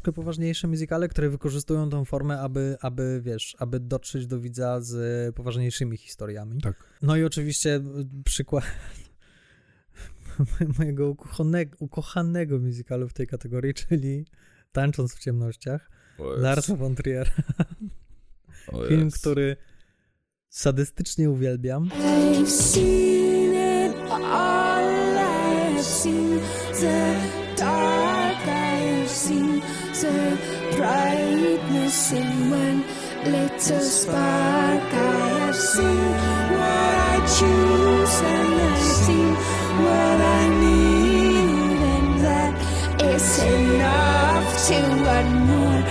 Troszkę 0.04 0.16
poważniejsze 0.16 0.68
muzykale, 0.68 1.08
które 1.08 1.30
wykorzystują 1.30 1.90
tą 1.90 2.04
formę, 2.04 2.40
aby, 2.40 2.76
aby, 2.80 3.20
wiesz, 3.24 3.56
aby 3.58 3.80
dotrzeć 3.80 4.26
do 4.26 4.40
widza 4.40 4.80
z 4.80 5.34
poważniejszymi 5.34 5.96
historiami. 5.96 6.60
Tak. 6.60 6.74
No 7.02 7.16
i 7.16 7.24
oczywiście 7.24 7.80
przykład 8.24 8.64
mojego 10.78 11.08
ukochanego, 11.08 11.76
ukochanego 11.80 12.58
musicalu 12.58 13.08
w 13.08 13.12
tej 13.12 13.26
kategorii, 13.26 13.74
czyli 13.74 14.26
Tańcząc 14.72 15.14
w 15.14 15.18
ciemnościach. 15.18 15.90
Larsa 16.18 16.76
von 16.76 16.94
Trier. 16.94 17.30
Film, 18.88 19.10
który 19.10 19.56
sadystycznie 20.48 21.30
uwielbiam. 21.30 21.88
I've 21.88 22.46
seen 22.46 23.54
it 23.54 23.96
all. 24.10 24.84
I've 25.76 25.82
seen 25.82 26.40
the 26.80 27.43
the 30.04 30.36
brightness 30.76 32.12
in 32.12 32.50
one 32.50 32.84
little 33.24 33.80
spark. 33.80 34.92
I 34.92 35.28
have 35.40 35.56
seen 35.56 36.04
what 36.58 36.94
I 37.12 37.16
choose 37.36 38.16
and 38.34 38.54
I've 38.68 38.84
seen 39.02 39.32
what 39.84 40.18
I 40.38 40.42
need, 40.64 41.78
and 41.94 42.10
that 42.26 42.52
is 43.12 43.38
enough 43.38 44.48
to 44.68 44.78
what 45.04 45.26
more 45.50 45.82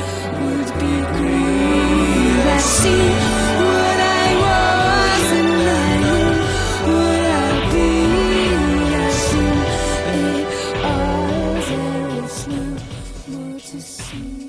would 0.42 0.72
be 0.82 0.96
great. 1.16 2.44
I've 2.54 2.62
seen 2.62 3.23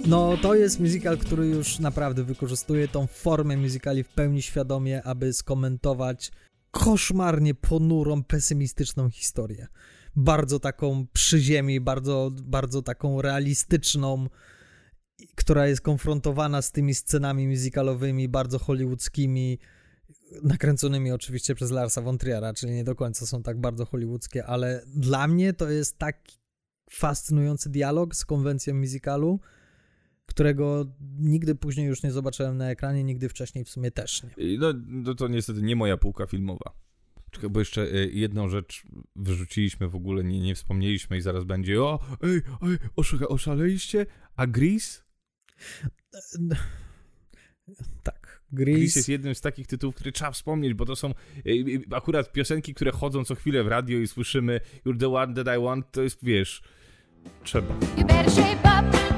No, 0.07 0.37
to 0.37 0.55
jest 0.55 0.81
musical, 0.81 1.19
który 1.19 1.47
już 1.47 1.79
naprawdę 1.79 2.25
wykorzystuje 2.25 2.89
tą 2.89 3.07
formę 3.07 3.57
musicali 3.57 4.03
w 4.05 4.09
pełni 4.09 4.43
świadomie, 4.43 5.03
aby 5.03 5.33
skomentować 5.33 6.33
koszmarnie 6.71 7.55
ponurą, 7.55 8.23
pesymistyczną 8.25 9.11
historię. 9.11 9.67
Bardzo 10.17 10.61
taką 10.61 11.07
przy 11.13 11.41
ziemi, 11.41 11.81
bardzo, 11.81 12.31
bardzo 12.43 12.83
taką 12.83 13.23
realistyczną, 13.23 14.27
która 15.35 15.67
jest 15.67 15.81
konfrontowana 15.81 16.63
z 16.63 16.73
tymi 16.73 16.95
scenami 16.95 17.49
musicalowymi, 17.49 18.29
bardzo 18.29 18.59
hollywoodzkimi, 18.59 19.59
nakręconymi 20.43 21.13
oczywiście 21.13 21.55
przez 21.55 21.71
Larsa 21.71 22.03
von 22.03 22.19
Triera, 22.19 22.55
czyli 22.55 22.73
nie 22.73 22.85
do 22.85 22.95
końca 22.95 23.27
są 23.27 23.43
tak 23.43 23.61
bardzo 23.61 23.85
hollywoodzkie, 23.85 24.47
ale 24.47 24.85
dla 24.87 25.29
mnie 25.29 25.53
to 25.53 25.71
jest 25.71 25.99
tak 25.99 26.19
fascynujący 26.91 27.71
dialog 27.71 28.15
z 28.15 28.25
konwencją 28.25 28.75
musicalu, 28.75 29.41
którego 30.27 30.87
nigdy 31.19 31.55
później 31.55 31.87
już 31.87 32.03
nie 32.03 32.13
zobaczyłem 32.13 32.57
na 32.57 32.71
ekranie, 32.71 33.05
nigdy 33.05 33.29
wcześniej 33.29 33.65
w 33.65 33.69
sumie 33.69 33.91
też 33.91 34.23
nie. 34.23 34.59
No, 34.59 34.73
no 34.87 35.15
to 35.15 35.29
niestety 35.29 35.63
nie 35.63 35.77
moja 35.77 35.97
półka 35.97 36.27
filmowa. 36.27 36.85
Czekaj, 37.31 37.51
bo 37.51 37.59
jeszcze 37.59 37.83
y, 37.83 38.11
jedną 38.13 38.49
rzecz 38.49 38.83
wyrzuciliśmy 39.17 39.89
w 39.89 39.95
ogóle, 39.95 40.25
nie, 40.25 40.41
nie 40.41 40.55
wspomnieliśmy 40.55 41.17
i 41.17 41.21
zaraz 41.21 41.45
będzie 41.45 41.83
o, 41.83 42.01
ej, 42.23 42.41
ej, 42.63 42.77
oszuka, 42.97 43.29
oszaleliście? 43.29 44.07
A 44.37 44.47
Gris? 44.47 45.05
Tak, 48.03 48.43
Gris 48.53 48.77
Grease, 48.77 48.99
jest 48.99 49.09
jednym 49.09 49.35
z 49.35 49.41
takich 49.41 49.67
tytułów, 49.67 49.95
które 49.95 50.13
trzeba 50.13 50.31
wspomnieć, 50.31 50.75
bo 50.75 50.87
to 50.87 50.97
są 50.97 51.11
y, 51.11 51.51
y, 51.51 51.83
akurat 51.97 52.33
piosenki, 52.33 52.75
które 52.75 52.93
chodzą 52.93 53.25
co 53.25 53.35
chwilę 53.35 53.65
w 53.65 53.67
radio 53.67 53.99
i 53.99 54.07
słyszymy 54.07 54.61
You're 54.87 54.99
the 54.99 55.15
one 55.15 55.35
that 55.35 55.59
I 55.59 55.63
want, 55.63 55.93
to 55.93 56.03
jest, 56.03 56.25
wiesz, 56.25 56.63
trzeba. 57.45 57.75
You 57.75 58.07
better 58.07 58.31
shape 58.31 58.89
up, 58.89 59.14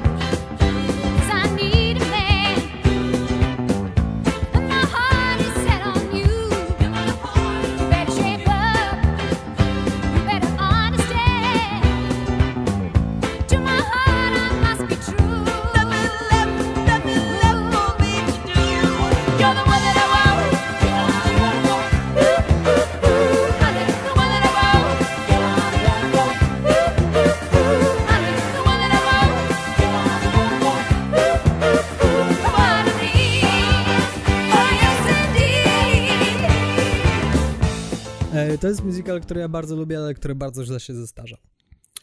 to 38.57 38.67
jest 38.67 38.83
musical, 38.83 39.21
który 39.21 39.39
ja 39.39 39.49
bardzo 39.49 39.75
lubię, 39.75 39.97
ale 39.97 40.13
który 40.13 40.35
bardzo 40.35 40.65
źle 40.65 40.79
się 40.79 40.93
zestarzał. 40.93 41.39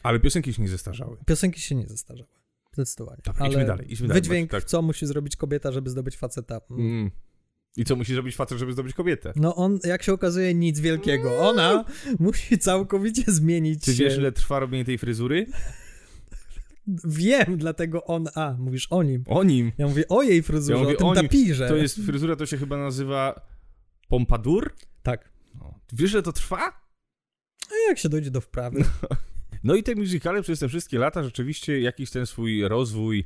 Ale 0.02 0.20
piosenki 0.20 0.52
się 0.52 0.62
nie 0.62 0.68
zestarzały. 0.68 1.16
Piosenki 1.26 1.60
się 1.60 1.74
nie 1.74 1.86
zestarzały. 1.86 2.28
Zdecydowanie. 2.72 3.22
Dobra, 3.24 3.40
ale 3.44 3.50
idźmy 3.50 3.64
dalej, 3.66 3.92
idźmy 3.92 4.08
dalej, 4.08 4.22
Wydźwięk, 4.22 4.50
tak. 4.50 4.64
co 4.64 4.82
musi 4.82 5.06
zrobić 5.06 5.36
kobieta, 5.36 5.72
żeby 5.72 5.90
zdobyć 5.90 6.16
faceta. 6.16 6.60
Mm. 6.70 6.86
Mm. 6.86 7.10
I 7.76 7.84
co 7.84 7.96
musi 7.96 8.14
zrobić 8.14 8.36
facet, 8.36 8.58
żeby 8.58 8.72
zdobyć 8.72 8.94
kobietę? 8.94 9.32
No 9.36 9.54
on, 9.56 9.78
jak 9.84 10.02
się 10.02 10.12
okazuje, 10.12 10.54
nic 10.54 10.80
wielkiego. 10.80 11.38
Ona 11.38 11.84
musi 12.18 12.58
całkowicie 12.58 13.22
zmienić 13.26 13.84
Ty 13.84 13.94
się. 13.94 14.04
wiesz, 14.04 14.16
ile 14.18 14.32
trwa 14.32 14.58
robienie 14.58 14.84
tej 14.84 14.98
fryzury? 14.98 15.46
Wiem, 17.04 17.56
dlatego 17.56 18.04
on... 18.04 18.28
A, 18.34 18.54
mówisz 18.58 18.86
o 18.90 19.02
nim. 19.02 19.24
O 19.26 19.44
nim. 19.44 19.72
Ja 19.78 19.86
mówię 19.86 20.08
o 20.08 20.22
jej 20.22 20.42
fryzurze, 20.42 20.78
Ja 20.78 20.82
mówię 20.84 20.94
o 20.94 20.98
tym 20.98 21.06
o 21.06 21.14
tapirze. 21.14 21.68
To 21.68 21.76
jest 21.76 21.96
fryzura, 21.96 22.36
to 22.36 22.46
się 22.46 22.56
chyba 22.56 22.76
nazywa 22.76 23.46
pompadour? 24.08 24.74
Tak. 25.02 25.33
No. 25.54 25.80
Wiesz, 25.92 26.10
że 26.10 26.22
to 26.22 26.32
trwa? 26.32 26.84
A 27.70 27.88
jak 27.88 27.98
się 27.98 28.08
dojdzie 28.08 28.30
do 28.30 28.40
wprawy? 28.40 28.84
No 29.64 29.74
i 29.74 29.82
te 29.82 29.94
musicale 29.94 30.42
przez 30.42 30.58
te 30.58 30.68
wszystkie 30.68 30.98
lata 30.98 31.22
rzeczywiście 31.22 31.80
jakiś 31.80 32.10
ten 32.10 32.26
swój 32.26 32.68
rozwój 32.68 33.24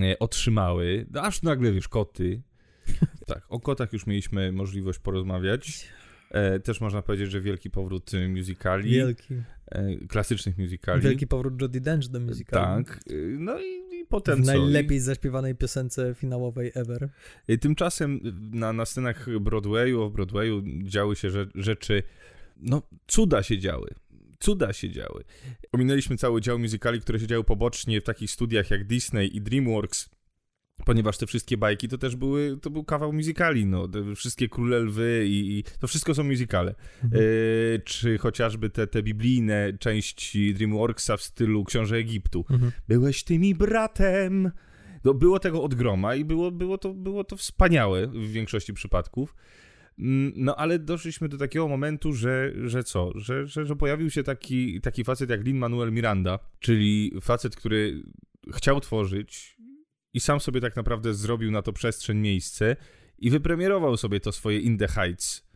e, 0.00 0.18
otrzymały. 0.18 1.06
No, 1.10 1.22
aż 1.22 1.42
nagle, 1.42 1.72
wiesz, 1.72 1.88
koty. 1.88 2.42
Tak, 3.26 3.42
o 3.48 3.60
kotach 3.60 3.92
już 3.92 4.06
mieliśmy 4.06 4.52
możliwość 4.52 4.98
porozmawiać. 4.98 5.88
E, 6.30 6.60
też 6.60 6.80
można 6.80 7.02
powiedzieć, 7.02 7.30
że 7.30 7.40
wielki 7.40 7.70
powrót 7.70 8.14
y, 8.14 8.28
musicali, 8.28 8.90
Wielki. 8.90 9.34
e, 9.66 9.96
klasycznych 9.96 10.58
musicali. 10.58 11.02
Wielki 11.02 11.26
powrót 11.26 11.60
Jodie 11.60 11.80
Dench 11.80 12.08
do 12.08 12.20
musicalu. 12.20 12.84
Tak, 12.84 13.00
no 13.38 13.60
i, 13.60 13.87
i 13.98 14.06
potem 14.06 14.42
W 14.42 14.46
co? 14.46 14.52
najlepiej 14.52 15.00
zaśpiewanej 15.00 15.54
piosence 15.54 16.14
finałowej 16.14 16.72
ever. 16.74 17.08
Tymczasem 17.60 18.20
na, 18.52 18.72
na 18.72 18.86
scenach 18.86 19.38
Broadwayu, 19.40 20.08
w 20.10 20.12
Broadwayu 20.12 20.62
działy 20.82 21.16
się 21.16 21.28
rze- 21.28 21.50
rzeczy, 21.54 22.02
no 22.56 22.82
cuda 23.06 23.42
się 23.42 23.58
działy. 23.58 23.90
Cuda 24.40 24.72
się 24.72 24.90
działy. 24.90 25.24
Ominęliśmy 25.72 26.16
cały 26.16 26.40
dział 26.40 26.58
musicali, 26.58 27.00
które 27.00 27.20
się 27.20 27.26
działy 27.26 27.44
pobocznie 27.44 28.00
w 28.00 28.04
takich 28.04 28.30
studiach 28.30 28.70
jak 28.70 28.86
Disney 28.86 29.36
i 29.36 29.40
DreamWorks, 29.40 30.10
ponieważ 30.84 31.18
te 31.18 31.26
wszystkie 31.26 31.56
bajki 31.56 31.88
to 31.88 31.98
też 31.98 32.16
były, 32.16 32.58
to 32.62 32.70
był 32.70 32.84
kawał 32.84 33.12
musicali, 33.12 33.66
no, 33.66 33.88
wszystkie 34.16 34.48
Króle 34.48 34.78
Lwy 34.78 35.24
i, 35.28 35.58
i 35.58 35.64
to 35.80 35.86
wszystko 35.86 36.14
są 36.14 36.24
musicale. 36.24 36.74
Mhm. 37.04 37.22
E, 37.22 37.78
czy 37.78 38.18
chociażby 38.18 38.70
te, 38.70 38.86
te 38.86 39.02
biblijne 39.02 39.72
części 39.78 40.54
DreamWorksa 40.54 41.16
w 41.16 41.22
stylu 41.22 41.64
Książę 41.64 41.96
Egiptu. 41.96 42.44
Mhm. 42.50 42.72
Byłeś 42.88 43.24
ty 43.24 43.38
mi 43.38 43.54
bratem. 43.54 44.50
No, 45.04 45.14
było 45.14 45.38
tego 45.38 45.62
od 45.62 45.74
groma 45.74 46.14
i 46.14 46.24
było, 46.24 46.50
było, 46.50 46.78
to, 46.78 46.94
było 46.94 47.24
to 47.24 47.36
wspaniałe 47.36 48.06
w 48.06 48.32
większości 48.32 48.74
przypadków. 48.74 49.34
Mm, 49.98 50.32
No 50.36 50.56
ale 50.56 50.78
doszliśmy 50.78 51.28
do 51.28 51.38
takiego 51.38 51.68
momentu, 51.68 52.12
że, 52.12 52.52
że 52.64 52.84
co? 52.84 53.12
Że, 53.14 53.46
że, 53.46 53.66
że 53.66 53.76
pojawił 53.76 54.10
się 54.10 54.22
taki, 54.22 54.80
taki 54.80 55.04
facet 55.04 55.30
jak 55.30 55.44
Lin-Manuel 55.44 55.92
Miranda, 55.92 56.38
czyli 56.60 57.12
facet, 57.20 57.56
który 57.56 58.02
chciał 58.54 58.80
tworzyć 58.80 59.57
i 60.14 60.20
sam 60.20 60.40
sobie 60.40 60.60
tak 60.60 60.76
naprawdę 60.76 61.14
zrobił 61.14 61.50
na 61.50 61.62
to 61.62 61.72
przestrzeń, 61.72 62.18
miejsce 62.18 62.76
i 63.18 63.30
wypremierował 63.30 63.96
sobie 63.96 64.20
to 64.20 64.32
swoje 64.32 64.58
In 64.58 64.78
the 64.78 64.88
Heights. 64.88 65.48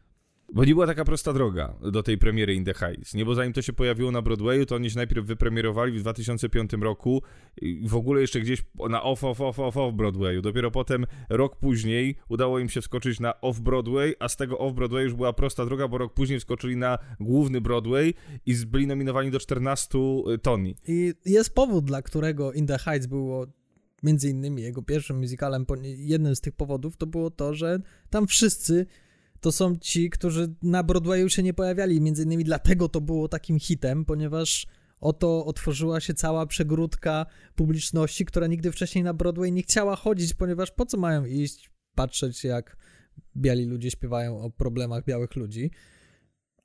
Bo 0.55 0.65
nie 0.65 0.75
była 0.75 0.87
taka 0.87 1.05
prosta 1.05 1.33
droga 1.33 1.75
do 1.93 2.03
tej 2.03 2.19
premiery 2.19 2.55
In 2.55 2.65
the 2.65 2.75
Heights, 2.75 3.15
nie? 3.15 3.25
Bo 3.25 3.35
zanim 3.35 3.53
to 3.53 3.63
się 3.63 3.73
pojawiło 3.73 4.11
na 4.11 4.23
Broadwayu, 4.23 4.67
to 4.67 4.75
oni 4.75 4.91
się 4.91 4.97
najpierw 4.97 5.27
wypremierowali 5.27 5.99
w 5.99 6.01
2005 6.01 6.73
roku 6.73 7.23
w 7.87 7.95
ogóle 7.95 8.21
jeszcze 8.21 8.41
gdzieś 8.41 8.65
na 8.91 9.03
off, 9.03 9.25
off, 9.25 9.41
off, 9.41 9.59
off, 9.59 9.77
off 9.77 9.95
Broadwayu. 9.95 10.43
Dopiero 10.43 10.71
potem, 10.71 11.07
rok 11.29 11.57
później, 11.57 12.17
udało 12.29 12.59
im 12.59 12.69
się 12.69 12.81
wskoczyć 12.81 13.21
na 13.21 13.41
off 13.41 13.61
Broadway, 13.61 14.15
a 14.19 14.29
z 14.29 14.37
tego 14.37 14.59
off 14.59 14.75
Broadway 14.75 15.05
już 15.05 15.15
była 15.15 15.33
prosta 15.33 15.67
droga, 15.67 15.89
bo 15.89 15.99
rok 15.99 16.15
później 16.15 16.39
wskoczyli 16.39 16.77
na 16.77 16.99
główny 17.21 17.61
Broadway 17.61 18.15
i 18.47 18.55
byli 18.67 18.87
nominowani 18.87 19.31
do 19.31 19.41
14 19.41 19.99
Tony. 20.43 20.75
I 20.89 21.15
jest 21.25 21.55
powód, 21.55 21.85
dla 21.85 22.03
którego 22.03 22.53
In 22.53 22.67
the 22.67 22.79
Heights 22.79 23.07
było 23.07 23.47
między 24.03 24.29
innymi 24.29 24.63
jego 24.63 24.83
pierwszym 24.83 25.19
musicalem. 25.19 25.67
Jednym 25.83 26.37
z 26.37 26.41
tych 26.41 26.55
powodów 26.55 26.97
to 26.97 27.07
było 27.07 27.31
to, 27.31 27.55
że 27.55 27.79
tam 28.11 28.27
wszyscy 28.27 28.87
to 29.41 29.53
są 29.53 29.77
ci, 29.77 30.11
którzy 30.11 30.55
na 30.63 30.83
Broadwayu 30.83 31.29
się 31.29 31.43
nie 31.43 31.55
pojawiali. 31.55 32.01
Między 32.01 32.23
innymi 32.23 32.45
dlatego 32.45 32.89
to 32.89 33.01
było 33.01 33.29
takim 33.29 33.59
hitem, 33.59 34.05
ponieważ 34.05 34.67
oto 35.01 35.45
otworzyła 35.47 36.01
się 36.01 36.15
cała 36.15 36.47
przegródka 36.47 37.27
publiczności, 37.55 38.25
która 38.25 38.47
nigdy 38.47 38.73
wcześniej 38.73 39.05
na 39.05 39.15
Broadway 39.15 39.53
nie 39.53 39.63
chciała 39.63 39.97
chodzić, 39.97 40.35
ponieważ 40.35 40.71
po 40.71 40.87
co 40.87 40.99
mają 40.99 41.25
iść, 41.25 41.71
patrzeć 41.95 42.45
jak 42.45 42.77
biali 43.37 43.65
ludzie 43.65 43.91
śpiewają 43.91 44.41
o 44.41 44.51
problemach 44.51 45.05
białych 45.05 45.37
ludzi. 45.37 45.71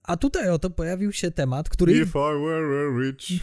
A 0.03 0.17
tutaj 0.17 0.49
oto 0.49 0.69
pojawił 0.69 1.11
się 1.11 1.31
temat, 1.31 1.69
który 1.69 1.93
I 1.93 2.05
were 2.05 2.87
a 2.87 2.99
rich 3.01 3.41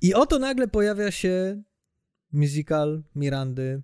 I 0.08 0.14
oto 0.14 0.38
nagle 0.38 0.68
pojawia 0.68 1.10
się 1.10 1.62
musical 2.34 3.02
Mirandy, 3.14 3.82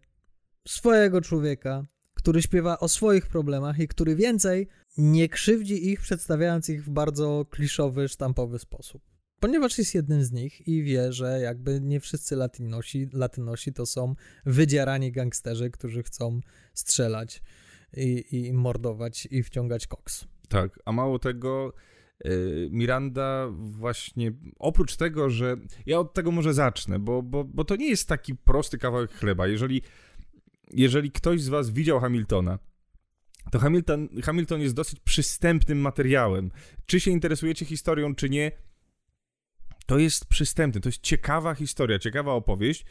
swojego 0.69 1.21
człowieka, 1.21 1.87
który 2.15 2.43
śpiewa 2.43 2.79
o 2.79 2.89
swoich 2.89 3.27
problemach 3.27 3.79
i 3.79 3.89
który 3.89 4.17
więcej 4.17 4.69
nie 4.99 5.29
krzywdzi 5.29 5.89
ich, 5.91 6.01
przedstawiając 6.01 6.69
ich 6.69 6.85
w 6.85 6.91
bardzo 6.91 7.47
kliszowy, 7.51 8.09
sztampowy 8.09 8.59
sposób. 8.59 9.03
Ponieważ 9.41 9.79
jest 9.79 9.95
jednym 9.95 10.25
z 10.25 10.33
nich 10.33 10.69
i 10.69 10.83
wie, 10.83 11.13
że 11.13 11.41
jakby 11.41 11.81
nie 11.81 12.01
wszyscy 12.01 12.37
latynosi, 12.37 13.09
latynosi 13.13 13.73
to 13.73 13.87
są 13.87 14.15
wydzierani 14.47 15.13
gangsterzy, 15.13 15.71
którzy 15.71 16.03
chcą 16.03 16.41
strzelać 16.75 17.43
i, 17.97 18.25
i 18.31 18.53
mordować 18.53 19.29
i 19.31 19.43
wciągać 19.43 19.87
koks. 19.87 20.25
Tak, 20.49 20.79
a 20.85 20.93
mało 20.93 21.19
tego, 21.19 21.73
Miranda 22.71 23.49
właśnie, 23.53 24.33
oprócz 24.59 24.97
tego, 24.97 25.31
że 25.31 25.57
ja 25.87 25.99
od 25.99 26.15
tego 26.15 26.31
może 26.31 26.55
zacznę, 26.55 26.99
bo, 26.99 27.23
bo, 27.23 27.45
bo 27.45 27.65
to 27.65 27.77
nie 27.77 27.89
jest 27.89 28.09
taki 28.09 28.35
prosty 28.35 28.79
kawałek 28.79 29.13
chleba. 29.13 29.47
Jeżeli, 29.47 29.83
jeżeli 30.73 31.11
ktoś 31.11 31.43
z 31.43 31.49
was 31.49 31.71
widział 31.71 32.01
Hamiltona, 32.01 32.59
to 33.51 33.59
Hamilton, 33.59 34.09
Hamilton 34.23 34.61
jest 34.61 34.75
dosyć 34.75 35.01
przystępnym 35.01 35.81
materiałem. 35.81 36.51
Czy 36.87 37.01
się 37.01 37.11
interesujecie 37.11 37.65
historią, 37.65 38.15
czy 38.15 38.31
nie, 38.31 38.53
to 39.87 39.99
jest 39.99 40.27
przystępny, 40.27 40.81
to 40.81 40.89
jest 40.89 41.03
ciekawa 41.03 41.55
historia, 41.55 41.99
ciekawa 41.99 42.33
opowieść. 42.33 42.85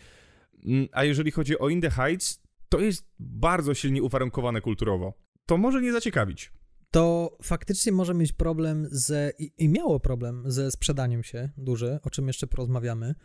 Mm, 0.66 0.88
A 0.92 1.04
jeżeli 1.04 1.32
chodzi 1.32 1.60
o 1.60 1.70
In 1.70 1.82
the 1.82 1.90
Heights, 1.90 2.42
to 2.70 2.80
jest 2.80 3.08
bardzo 3.20 3.74
silnie 3.74 4.04
uwarunkowane 4.04 4.62
kulturowo. 4.62 5.14
To 5.46 5.58
może 5.58 5.82
nie 5.82 5.92
zaciekawić. 5.92 6.52
To 6.92 7.38
faktycznie 7.44 7.92
może 7.92 8.14
mieć 8.14 8.34
problem 8.34 8.88
ze, 8.92 9.32
i, 9.40 9.52
i 9.58 9.70
miało 9.70 10.00
problem 10.00 10.44
ze 10.52 10.72
sprzedaniem 10.72 11.24
się 11.24 11.50
duży, 11.58 12.00
o 12.04 12.10
czym 12.10 12.28
jeszcze 12.28 12.48
porozmawiamy, 12.48 13.16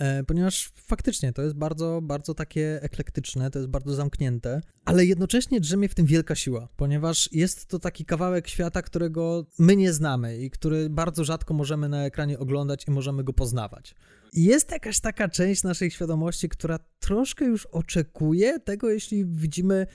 e, 0.00 0.24
ponieważ 0.24 0.72
faktycznie 0.76 1.32
to 1.32 1.42
jest 1.42 1.54
bardzo, 1.54 2.00
bardzo 2.02 2.34
takie 2.34 2.82
eklektyczne, 2.82 3.50
to 3.50 3.58
jest 3.58 3.70
bardzo 3.70 3.94
zamknięte, 3.94 4.60
ale 4.84 5.04
jednocześnie 5.04 5.60
drzemie 5.60 5.88
w 5.88 5.94
tym 5.94 6.06
wielka 6.06 6.34
siła, 6.34 6.68
ponieważ 6.76 7.28
jest 7.32 7.66
to 7.66 7.78
taki 7.78 8.04
kawałek 8.04 8.48
świata, 8.48 8.82
którego 8.82 9.46
my 9.58 9.76
nie 9.76 9.92
znamy 9.92 10.38
i 10.38 10.50
który 10.50 10.90
bardzo 10.90 11.24
rzadko 11.24 11.54
możemy 11.54 11.88
na 11.88 12.04
ekranie 12.04 12.38
oglądać 12.38 12.84
i 12.88 12.90
możemy 12.90 13.24
go 13.24 13.32
poznawać. 13.32 13.94
Jest 14.32 14.70
jakaś 14.70 15.00
taka 15.00 15.28
część 15.28 15.62
naszej 15.62 15.90
świadomości, 15.90 16.48
która 16.48 16.78
troszkę 16.98 17.44
już 17.44 17.66
oczekuje 17.66 18.60
tego, 18.60 18.90
jeśli 18.90 19.26
widzimy 19.26 19.86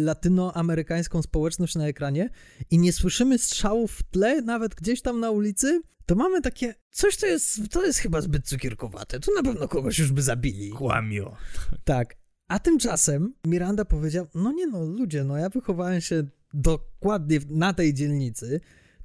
latynoamerykańską 0.00 1.22
społeczność 1.22 1.74
na 1.74 1.86
ekranie 1.86 2.30
i 2.70 2.78
nie 2.78 2.92
słyszymy 2.92 3.38
strzałów 3.38 3.92
w 3.92 4.02
tle, 4.02 4.42
nawet 4.42 4.74
gdzieś 4.74 5.02
tam 5.02 5.20
na 5.20 5.30
ulicy, 5.30 5.82
to 6.06 6.14
mamy 6.14 6.42
takie, 6.42 6.74
coś 6.90 7.16
to 7.16 7.26
jest, 7.26 7.60
to 7.70 7.86
jest 7.86 7.98
chyba 7.98 8.20
zbyt 8.20 8.48
cukierkowate, 8.48 9.20
tu 9.20 9.34
na 9.34 9.42
pewno 9.42 9.68
kogoś 9.68 9.98
już 9.98 10.12
by 10.12 10.22
zabili. 10.22 10.70
Kłamio. 10.70 11.36
Tak. 11.84 12.16
A 12.48 12.58
tymczasem 12.58 13.34
Miranda 13.46 13.84
powiedział, 13.84 14.26
no 14.34 14.52
nie 14.52 14.66
no, 14.66 14.84
ludzie, 14.84 15.24
no 15.24 15.36
ja 15.36 15.48
wychowałem 15.48 16.00
się 16.00 16.24
dokładnie 16.54 17.40
na 17.48 17.72
tej 17.72 17.94
dzielnicy, 17.94 18.60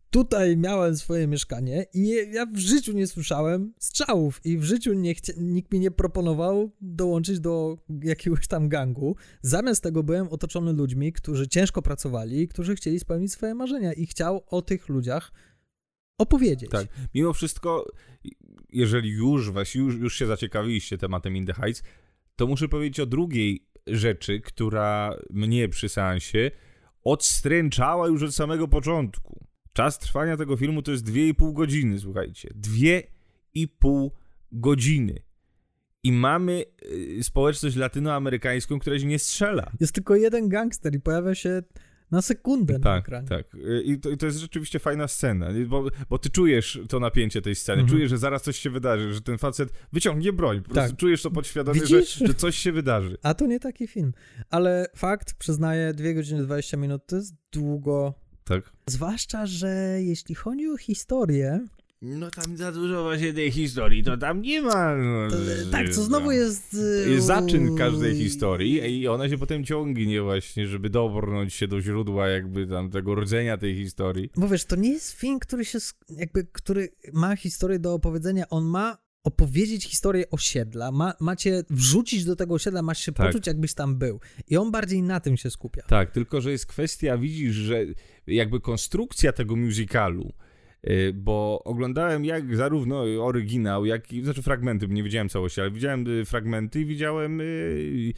tutaj 0.09 0.57
miałem 0.57 0.97
swoje 0.97 1.27
mieszkanie 1.27 1.85
i 1.93 2.15
ja 2.31 2.45
w 2.45 2.57
życiu 2.57 2.93
nie 2.93 3.07
słyszałem 3.07 3.73
strzałów 3.79 4.45
i 4.45 4.57
w 4.57 4.63
życiu 4.63 4.93
nie 4.93 5.15
chcia- 5.15 5.33
nikt 5.37 5.71
mi 5.71 5.79
nie 5.79 5.91
proponował 5.91 6.71
dołączyć 6.81 7.39
do 7.39 7.77
jakiegoś 8.03 8.47
tam 8.47 8.69
gangu. 8.69 9.15
Zamiast 9.41 9.83
tego 9.83 10.03
byłem 10.03 10.27
otoczony 10.27 10.73
ludźmi, 10.73 11.13
którzy 11.13 11.47
ciężko 11.47 11.81
pracowali, 11.81 12.47
którzy 12.47 12.75
chcieli 12.75 12.99
spełnić 12.99 13.31
swoje 13.31 13.55
marzenia 13.55 13.93
i 13.93 14.05
chciał 14.05 14.43
o 14.47 14.61
tych 14.61 14.89
ludziach 14.89 15.31
opowiedzieć. 16.17 16.69
Tak. 16.69 16.87
Mimo 17.13 17.33
wszystko, 17.33 17.85
jeżeli 18.69 19.09
już 19.09 19.51
was, 19.51 19.75
już, 19.75 19.95
już 19.95 20.15
się 20.15 20.25
zaciekawiliście 20.25 20.97
tematem 20.97 21.35
In 21.35 21.45
the 21.45 21.53
Heights, 21.53 21.83
to 22.35 22.47
muszę 22.47 22.67
powiedzieć 22.67 22.99
o 22.99 23.05
drugiej 23.05 23.67
rzeczy, 23.87 24.41
która 24.41 25.17
mnie 25.29 25.69
przy 25.69 25.89
seansie 25.89 26.51
odstręczała 27.03 28.07
już 28.07 28.23
od 28.23 28.35
samego 28.35 28.67
początku. 28.67 29.46
Czas 29.77 29.99
trwania 29.99 30.37
tego 30.37 30.57
filmu 30.57 30.81
to 30.81 30.91
jest 30.91 31.05
2,5 31.05 31.53
godziny, 31.53 31.99
słuchajcie. 31.99 32.49
2,5 32.61 34.09
godziny. 34.51 35.19
I 36.03 36.11
mamy 36.11 36.65
y, 37.19 37.23
społeczność 37.23 37.75
latynoamerykańską, 37.75 38.79
która 38.79 38.99
się 38.99 39.05
nie 39.05 39.19
strzela. 39.19 39.71
Jest 39.79 39.93
tylko 39.93 40.15
jeden 40.15 40.49
gangster 40.49 40.95
i 40.95 40.99
pojawia 40.99 41.35
się 41.35 41.63
na 42.11 42.21
sekundę 42.21 42.73
na 42.73 42.79
Tak, 42.79 43.03
ekranie. 43.05 43.27
tak. 43.27 43.55
Y, 43.55 43.81
I 43.85 43.99
to, 43.99 44.09
i 44.09 44.17
to 44.17 44.25
jest 44.25 44.37
rzeczywiście 44.39 44.79
fajna 44.79 45.07
scena, 45.07 45.47
bo, 45.67 45.85
bo 46.09 46.17
ty 46.19 46.29
czujesz 46.29 46.79
to 46.89 46.99
napięcie 46.99 47.41
tej 47.41 47.55
sceny, 47.55 47.81
Mhm. 47.81 47.97
czujesz, 47.97 48.09
że 48.09 48.17
zaraz 48.17 48.43
coś 48.43 48.57
się 48.59 48.69
wydarzy, 48.69 49.13
że 49.13 49.21
ten 49.21 49.37
facet 49.37 49.69
wyciągnie 49.93 50.33
broń, 50.33 50.61
po 50.61 50.69
prostu 50.69 50.89
Tak. 50.91 50.99
czujesz 50.99 51.21
to 51.21 51.31
podświadomie, 51.31 51.85
że, 51.85 52.03
że 52.03 52.33
coś 52.33 52.55
się 52.57 52.71
wydarzy. 52.71 53.17
A 53.23 53.33
to 53.33 53.45
nie 53.47 53.59
taki 53.59 53.87
film. 53.87 54.13
Ale 54.49 54.87
fakt, 54.95 55.33
przyznaję, 55.33 55.93
2 55.93 56.13
godziny 56.13 56.43
20 56.43 56.77
minut 56.77 57.05
to 57.07 57.15
jest 57.15 57.35
długo. 57.51 58.13
Tak. 58.47 58.71
Zwłaszcza, 58.87 59.45
że 59.45 59.97
jeśli 60.01 60.35
chodzi 60.35 60.67
o 60.69 60.77
historię, 60.77 61.59
No 62.01 62.31
tam 62.31 62.57
za 62.57 62.71
dużo 62.71 63.03
właśnie 63.03 63.33
tej 63.33 63.51
historii, 63.51 64.03
to 64.03 64.17
tam 64.17 64.41
nie 64.41 64.61
ma... 64.61 64.95
No, 64.95 65.29
to, 65.29 65.35
tak, 65.71 65.89
co 65.89 66.03
znowu 66.03 66.31
jest... 66.31 66.73
y, 66.73 67.09
Jest 67.09 67.27
zaczyn 67.27 67.75
każdej 67.77 68.15
historii 68.15 68.99
i 69.01 69.07
ona 69.07 69.29
się 69.29 69.37
potem 69.37 69.63
ciągnie 69.65 70.21
właśnie, 70.21 70.67
żeby 70.67 70.89
dobrnąć 70.89 71.53
się 71.53 71.67
do 71.67 71.81
źródła 71.81 72.27
jakby 72.27 72.67
tam 72.67 72.89
tego 72.89 73.15
rdzenia 73.15 73.57
tej 73.57 73.75
historii. 73.75 74.29
Bo 74.35 74.47
wiesz, 74.47 74.65
to 74.65 74.75
nie 74.75 74.89
jest 74.89 75.11
film, 75.11 75.39
który 75.39 75.65
się, 75.65 75.79
jakby, 76.09 76.45
który 76.51 76.89
ma 77.13 77.35
historię 77.35 77.79
do 77.79 77.93
opowiedzenia. 77.93 78.49
On 78.49 78.65
ma 78.65 78.97
opowiedzieć 79.23 79.85
historię 79.85 80.29
osiedla, 80.29 80.91
ma, 80.91 81.13
macie 81.19 81.63
wrzucić 81.69 82.25
do 82.25 82.35
tego 82.35 82.53
osiedla, 82.53 82.81
masz 82.81 82.99
się 82.99 83.11
Tak. 83.11 83.27
poczuć, 83.27 83.47
jakbyś 83.47 83.73
tam 83.73 83.95
był. 83.97 84.19
I 84.47 84.57
on 84.57 84.71
bardziej 84.71 85.01
na 85.03 85.19
tym 85.19 85.37
się 85.37 85.49
skupia. 85.49 85.81
Tak, 85.87 86.11
tylko 86.11 86.41
że 86.41 86.51
jest 86.51 86.65
kwestia, 86.65 87.17
widzisz, 87.17 87.55
że 87.55 87.85
jakby 88.27 88.59
konstrukcja 88.59 89.31
tego 89.31 89.55
musicalu, 89.55 90.33
y, 90.89 91.13
bo 91.13 91.61
oglądałem 91.63 92.25
jak 92.25 92.55
zarówno 92.55 93.01
oryginał, 93.21 93.85
jak 93.85 94.13
i, 94.13 94.23
znaczy 94.23 94.41
fragmenty, 94.41 94.87
bo 94.87 94.93
nie 94.93 95.03
widziałem 95.03 95.29
całości, 95.29 95.61
ale 95.61 95.71
widziałem 95.71 96.07
y, 96.07 96.25
fragmenty 96.25 96.81
i 96.81 96.85
widziałem 96.85 97.41
y, 97.41 98.13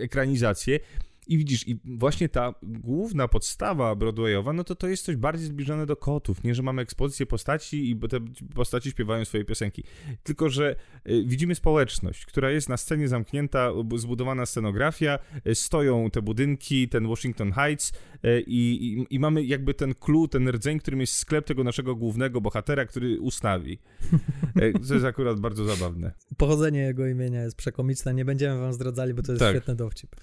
ekranizację. 0.00 0.78
I 1.30 1.38
widzisz, 1.38 1.68
i 1.68 1.80
właśnie 1.84 2.28
ta 2.28 2.54
główna 2.62 3.28
podstawa 3.28 3.94
Broadwayowa, 3.96 4.52
no 4.52 4.64
to 4.64 4.74
to 4.74 4.88
jest 4.88 5.04
coś 5.04 5.16
bardziej 5.16 5.46
zbliżone 5.46 5.86
do 5.86 5.96
kotów, 5.96 6.44
nie, 6.44 6.54
że 6.54 6.62
mamy 6.62 6.82
ekspozycję 6.82 7.26
postaci 7.26 7.90
i 7.90 7.96
te 7.96 8.20
postaci 8.54 8.90
śpiewają 8.90 9.24
swoje 9.24 9.44
piosenki. 9.44 9.84
Tylko, 10.22 10.48
że 10.48 10.76
y, 11.08 11.24
widzimy 11.26 11.54
społeczność, 11.54 12.26
która 12.26 12.50
jest 12.50 12.68
na 12.68 12.76
scenie 12.76 13.08
zamknięta, 13.08 13.72
bu- 13.84 13.98
zbudowana 13.98 14.46
scenografia, 14.46 15.18
y, 15.46 15.54
stoją 15.54 16.10
te 16.10 16.22
budynki, 16.22 16.88
ten 16.88 17.08
Washington 17.08 17.52
Heights 17.52 17.92
y, 18.24 18.40
i, 18.46 18.88
i, 18.98 19.14
i 19.14 19.18
mamy 19.18 19.44
jakby 19.44 19.74
ten 19.74 19.94
clue, 19.94 20.28
ten 20.28 20.48
rdzeń, 20.48 20.78
którym 20.78 21.00
jest 21.00 21.12
sklep 21.12 21.46
tego 21.46 21.64
naszego 21.64 21.96
głównego 21.96 22.40
bohatera, 22.40 22.86
który 22.86 23.20
ustawi. 23.20 23.78
Co 24.86 24.94
jest 24.94 25.06
akurat 25.06 25.40
bardzo 25.40 25.64
zabawne. 25.64 26.12
Pochodzenie 26.36 26.80
jego 26.80 27.06
imienia 27.06 27.42
jest 27.42 27.56
przekomiczne, 27.56 28.14
nie 28.14 28.24
będziemy 28.24 28.60
wam 28.60 28.72
zdradzali, 28.72 29.14
bo 29.14 29.22
to 29.22 29.32
jest 29.32 29.40
Tak. 29.40 29.50
świetny 29.56 29.74
dowcip. 29.76 30.16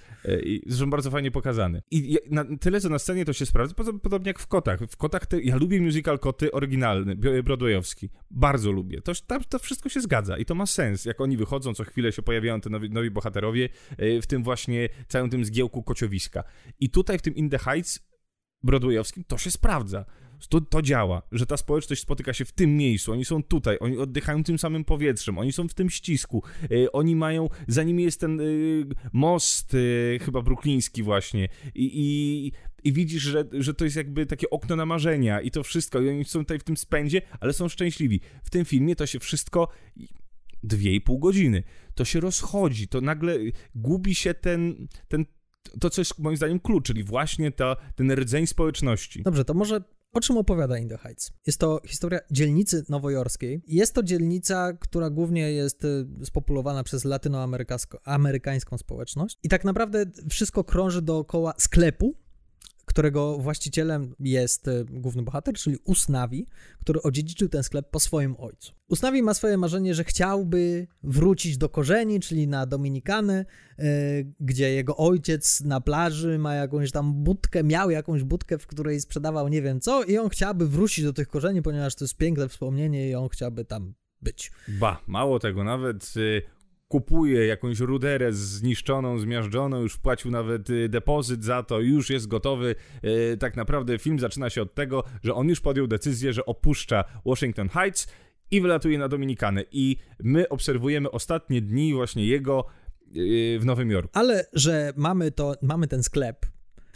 I 0.44 0.62
zresztą 0.68 0.90
bardzo 0.98 1.12
fajnie 1.12 1.32
pokazany. 1.32 1.82
I 1.92 2.18
na 2.30 2.46
tyle, 2.60 2.82
co 2.82 2.90
na 2.90 3.00
scenie 3.00 3.26
to 3.26 3.34
się 3.34 3.46
sprawdza, 3.46 3.76
podo- 3.76 4.00
podobnie 4.00 4.30
jak 4.30 4.40
w 4.40 4.48
Kotach. 4.48 4.80
W 4.80 4.98
Kotach 4.98 5.26
te, 5.26 5.42
ja 5.42 5.56
lubię 5.56 5.82
musical 5.82 6.20
Koty 6.20 6.52
oryginalny, 6.52 7.16
broadwayowski. 7.44 8.10
Bardzo 8.32 8.72
lubię. 8.72 9.02
To, 9.02 9.12
to, 9.28 9.40
to 9.50 9.60
wszystko 9.60 9.90
się 9.90 10.02
zgadza 10.02 10.38
i 10.38 10.46
to 10.46 10.56
ma 10.56 10.66
sens. 10.66 11.06
Jak 11.06 11.22
oni 11.22 11.38
wychodzą, 11.38 11.74
co 11.74 11.84
chwilę 11.84 12.12
się 12.12 12.22
pojawiają 12.22 12.62
te 12.62 12.70
nowi, 12.70 12.90
nowi 12.90 13.12
bohaterowie 13.12 13.70
e, 13.98 14.22
w 14.22 14.28
tym 14.28 14.44
właśnie 14.44 14.90
całym 15.08 15.30
tym 15.30 15.46
zgiełku 15.46 15.84
kociowiska. 15.84 16.44
I 16.80 16.90
tutaj 16.90 17.18
w 17.18 17.22
tym 17.22 17.36
In 17.36 17.50
the 17.50 17.60
Heights 17.60 18.00
broadwayowskim 18.64 19.24
to 19.24 19.38
się 19.38 19.52
sprawdza. 19.52 20.06
To, 20.50 20.62
to 20.62 20.82
działa, 20.82 21.22
że 21.32 21.46
ta 21.46 21.58
społeczność 21.58 22.02
spotyka 22.02 22.34
się 22.34 22.46
w 22.46 22.52
tym 22.52 22.78
miejscu, 22.78 23.12
oni 23.12 23.26
są 23.26 23.44
tutaj, 23.44 23.78
oni 23.80 23.98
oddychają 23.98 24.44
tym 24.44 24.60
samym 24.60 24.84
powietrzem, 24.84 25.38
oni 25.38 25.52
są 25.52 25.68
w 25.68 25.74
tym 25.74 25.90
ścisku, 25.90 26.44
e, 26.64 26.92
oni 26.92 27.16
mają, 27.16 27.50
za 27.68 27.84
nimi 27.84 28.04
jest 28.04 28.20
ten 28.20 28.40
e, 28.40 28.44
most, 29.14 29.74
e, 29.74 30.20
chyba 30.20 30.42
brukliński 30.42 31.04
właśnie 31.04 31.48
i, 31.76 31.92
i, 31.94 32.52
i 32.84 32.94
widzisz, 32.94 33.24
że, 33.24 33.46
że 33.54 33.74
to 33.74 33.86
jest 33.86 33.98
jakby 33.98 34.26
takie 34.26 34.50
okno 34.50 34.76
na 34.76 34.86
marzenia 34.86 35.42
i 35.42 35.52
to 35.52 35.64
wszystko, 35.64 36.02
i 36.02 36.10
oni 36.10 36.26
są 36.26 36.40
tutaj 36.40 36.60
w 36.60 36.64
tym 36.64 36.78
spędzie, 36.78 37.22
ale 37.40 37.54
są 37.54 37.70
szczęśliwi. 37.70 38.22
W 38.44 38.50
tym 38.50 38.66
filmie 38.66 38.96
to 38.96 39.06
się 39.06 39.20
wszystko 39.20 39.68
dwie 40.64 40.96
i 40.96 41.02
pół 41.02 41.20
godziny, 41.20 41.64
to 41.96 42.06
się 42.06 42.20
rozchodzi, 42.20 42.88
to 42.88 43.02
nagle 43.02 43.38
gubi 43.76 44.16
się 44.16 44.34
ten, 44.34 44.88
ten 45.08 45.26
to, 45.80 45.90
co 45.90 46.02
jest 46.02 46.20
moim 46.20 46.38
zdaniem 46.38 46.60
klucz, 46.60 46.86
czyli 46.86 47.04
właśnie 47.04 47.52
ta, 47.52 47.76
ten 47.96 48.12
rdzeń 48.12 48.48
społeczności. 48.48 49.24
Dobrze, 49.24 49.46
to 49.46 49.54
może 49.54 49.82
o 50.18 50.22
czym 50.22 50.38
opowiada 50.38 50.78
In 50.78 50.90
the 50.90 50.98
Heights? 50.98 51.32
Jest 51.48 51.60
to 51.60 51.82
historia 51.88 52.20
dzielnicy 52.32 52.84
nowojorskiej. 52.90 53.62
Jest 53.68 53.94
to 53.94 54.04
dzielnica, 54.04 54.74
która 54.74 55.10
głównie 55.10 55.52
jest 55.52 55.86
y, 55.86 56.06
spopulowana 56.24 56.84
przez 56.84 57.06
latynoamerykańską 57.06 58.78
społeczność. 58.78 59.38
I 59.44 59.50
tak 59.50 59.66
naprawdę 59.66 60.06
wszystko 60.30 60.64
krąży 60.64 61.02
dookoła 61.02 61.54
sklepu, 61.58 62.16
którego 62.98 63.38
właścicielem 63.38 64.16
jest 64.20 64.68
y, 64.68 64.86
główny 64.90 65.24
bohater, 65.24 65.54
czyli 65.54 65.78
Usnavi, 65.84 66.48
który 66.80 67.02
odziedziczył 67.02 67.50
ten 67.50 67.64
sklep 67.64 67.90
po 67.90 68.00
swoim 68.00 68.36
ojcu. 68.40 68.74
Usnavi 68.88 69.24
ma 69.24 69.34
swoje 69.34 69.58
marzenie, 69.58 69.96
że 69.96 70.04
chciałby 70.04 70.88
wrócić 71.04 71.58
do 71.58 71.70
korzeni, 71.70 72.20
czyli 72.20 72.48
na 72.48 72.66
Dominikany, 72.66 73.46
y, 73.80 74.34
gdzie 74.40 74.74
jego 74.74 74.98
ojciec 74.98 75.62
na 75.62 75.82
plaży 75.82 76.40
ma 76.40 76.56
jakąś 76.56 76.92
tam 76.92 77.14
budkę, 77.14 77.64
miał 77.64 77.90
jakąś 77.90 78.24
budkę, 78.24 78.58
w 78.58 78.68
której 78.68 79.02
sprzedawał 79.02 79.48
nie 79.48 79.62
wiem 79.62 79.80
co 79.80 80.04
i 80.04 80.18
on 80.18 80.30
chciałby 80.30 80.68
wrócić 80.68 81.06
do 81.06 81.14
tych 81.14 81.28
korzeni, 81.28 81.62
ponieważ 81.62 81.96
to 81.96 82.04
jest 82.04 82.18
piękne 82.18 82.50
wspomnienie 82.50 83.10
i 83.10 83.16
on 83.16 83.30
chciałby 83.30 83.66
tam 83.66 83.94
być. 84.22 84.52
Ba, 84.68 85.02
mało 85.08 85.40
tego, 85.40 85.64
nawet 85.64 86.14
y, 86.18 86.42
kupuje 86.88 87.46
jakąś 87.48 87.80
ruderę 87.80 88.34
zniszczoną, 88.34 89.20
zmiażdżoną, 89.20 89.82
już 89.82 89.94
wpłacił 89.94 90.32
nawet 90.32 90.70
y, 90.70 90.90
depozyt 90.90 91.44
za 91.44 91.64
to, 91.64 91.80
już 91.80 92.10
jest 92.10 92.28
gotowy. 92.28 92.76
Y, 93.34 93.38
tak 93.38 93.56
naprawdę 93.56 93.98
film 93.98 94.20
zaczyna 94.20 94.50
się 94.50 94.62
od 94.62 94.74
tego, 94.74 95.04
że 95.24 95.34
on 95.34 95.50
już 95.50 95.62
podjął 95.62 95.88
decyzję, 95.88 96.34
że 96.34 96.46
opuszcza 96.46 97.04
Washington 97.26 97.70
Heights 97.70 98.08
i 98.52 98.62
wylatuje 98.62 98.98
na 98.98 99.08
Dominikanę. 99.08 99.64
I 99.72 99.98
my 100.24 100.50
obserwujemy 100.50 101.12
ostatnie 101.12 101.62
dni 101.62 101.94
właśnie 101.94 102.26
jego 102.26 102.66
y, 103.16 103.58
w 103.60 103.66
Nowym 103.66 103.92
Jorku. 103.92 104.10
Ale 104.14 104.46
że 104.54 104.94
mamy 104.96 105.32
to, 105.32 105.56
mamy 105.62 105.88
ten 105.88 106.04
sklep, 106.04 106.46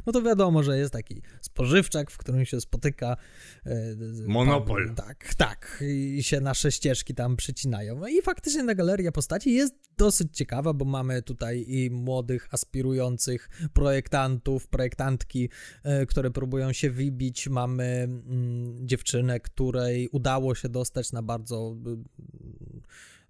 no 0.05 0.11
to 0.13 0.21
wiadomo, 0.21 0.63
że 0.63 0.77
jest 0.77 0.93
taki 0.93 1.21
spożywczak, 1.41 2.11
w 2.11 2.17
którym 2.17 2.45
się 2.45 2.61
spotyka. 2.61 3.17
e, 3.65 3.95
Monopol. 4.27 4.85
pan- 4.87 4.95
Tak, 4.95 5.35
tak. 5.35 5.83
I 5.87 6.23
się 6.23 6.41
nasze 6.41 6.71
ścieżki 6.71 7.15
tam 7.15 7.35
przycinają. 7.37 7.99
No 7.99 8.07
I 8.07 8.21
faktycznie 8.21 8.65
ta 8.65 8.75
galeria 8.75 9.11
postaci 9.11 9.53
jest 9.53 9.73
dosyć 9.97 10.37
ciekawa, 10.37 10.73
bo 10.73 10.85
mamy 10.85 11.21
tutaj 11.21 11.65
i 11.67 11.89
młodych, 11.91 12.47
aspirujących 12.51 13.49
projektantów, 13.73 14.67
projektantki, 14.67 15.49
e, 15.83 16.05
które 16.05 16.31
próbują 16.31 16.73
się 16.73 16.91
wybić. 16.91 17.47
Mamy 17.49 17.83
mm, 17.83 18.87
dziewczynę, 18.87 19.39
której 19.39 20.09
udało 20.11 20.55
się 20.55 20.69
dostać 20.69 21.11
na 21.11 21.23
bardzo 21.23 21.75
mm, 21.85 22.03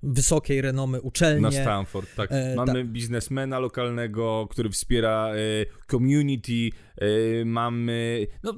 wysokiej 0.03 0.61
renomy 0.61 1.01
uczelnię. 1.01 1.41
Na 1.41 1.51
Stanford, 1.51 2.15
tak. 2.15 2.31
E, 2.31 2.55
mamy 2.55 2.85
biznesmena 2.85 3.59
lokalnego, 3.59 4.47
który 4.51 4.69
wspiera 4.69 5.31
e, 5.33 5.37
community, 5.87 6.69
e, 6.97 7.45
mamy... 7.45 8.27
No, 8.43 8.53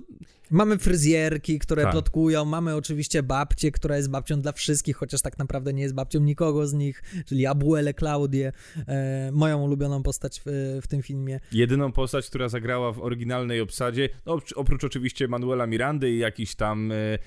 Mamy 0.54 0.78
fryzjerki, 0.78 1.60
które 1.60 1.84
Tak. 1.84 1.92
plotkują, 1.92 2.46
mamy 2.46 2.76
oczywiście 2.76 3.24
babcię, 3.24 3.72
która 3.72 3.98
jest 3.98 4.10
babcią 4.10 4.42
dla 4.42 4.52
wszystkich, 4.52 4.96
chociaż 4.98 5.22
tak 5.22 5.38
naprawdę 5.38 5.74
nie 5.74 5.82
jest 5.82 5.96
babcią 5.96 6.20
nikogo 6.20 6.68
z 6.68 6.74
nich, 6.74 7.04
czyli 7.26 7.46
Abuele 7.46 7.94
Claudię, 7.94 8.52
e, 8.88 9.30
moją 9.32 9.62
ulubioną 9.64 10.04
postać 10.04 10.42
w, 10.46 10.80
w 10.84 10.88
tym 10.88 11.02
filmie. 11.02 11.40
jedyną 11.52 11.92
postać, 11.92 12.28
która 12.30 12.50
zagrała 12.50 12.92
w 12.92 13.00
oryginalnej 13.00 13.62
obsadzie, 13.62 14.10
no, 14.26 14.38
oprócz- 14.56 14.86
oczywiście 14.86 15.28
Manuela 15.28 15.68
Mirandy 15.68 16.12
i 16.12 16.18
jakiś 16.20 16.56
tam 16.56 16.92
e, 16.92 16.96
e, 16.96 17.20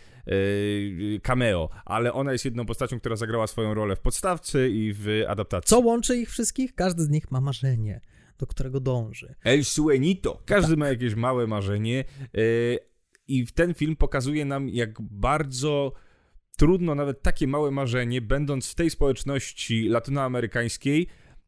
cameo, 1.22 1.68
ale 1.84 2.12
ona 2.12 2.32
jest 2.32 2.44
jedną 2.44 2.66
postacią, 2.66 3.00
która 3.00 3.16
zagrała 3.16 3.46
swoją 3.46 3.74
rolę 3.74 3.96
w 3.96 4.00
podstawce 4.00 4.68
i 4.70 4.92
w 4.92 5.08
adaptacji. 5.28 5.68
Co 5.68 5.78
łączy 5.78 6.16
ich 6.16 6.30
wszystkich? 6.30 6.74
Każdy 6.74 7.02
z 7.02 7.08
nich 7.08 7.30
ma 7.30 7.40
marzenie, 7.40 8.00
do 8.38 8.46
którego 8.46 8.80
dąży. 8.80 9.34
El 9.44 9.60
Sueñito. 9.60 10.36
Każdy 10.44 10.76
ma 10.76 10.88
jakieś 10.88 11.14
małe 11.14 11.46
marzenie 11.46 12.04
e, 12.34 12.95
i 13.28 13.46
ten 13.46 13.74
film 13.74 13.96
pokazuje 13.96 14.44
nam, 14.44 14.68
jak 14.68 15.02
bardzo 15.02 15.92
trudno 16.56 16.94
nawet 16.94 17.22
takie 17.22 17.46
małe 17.46 17.70
marzenie, 17.70 18.20
będąc 18.20 18.70
w 18.70 18.74
tej 18.74 18.90
społeczności 18.90 19.88
latynoamerykańskiej, 19.88 21.06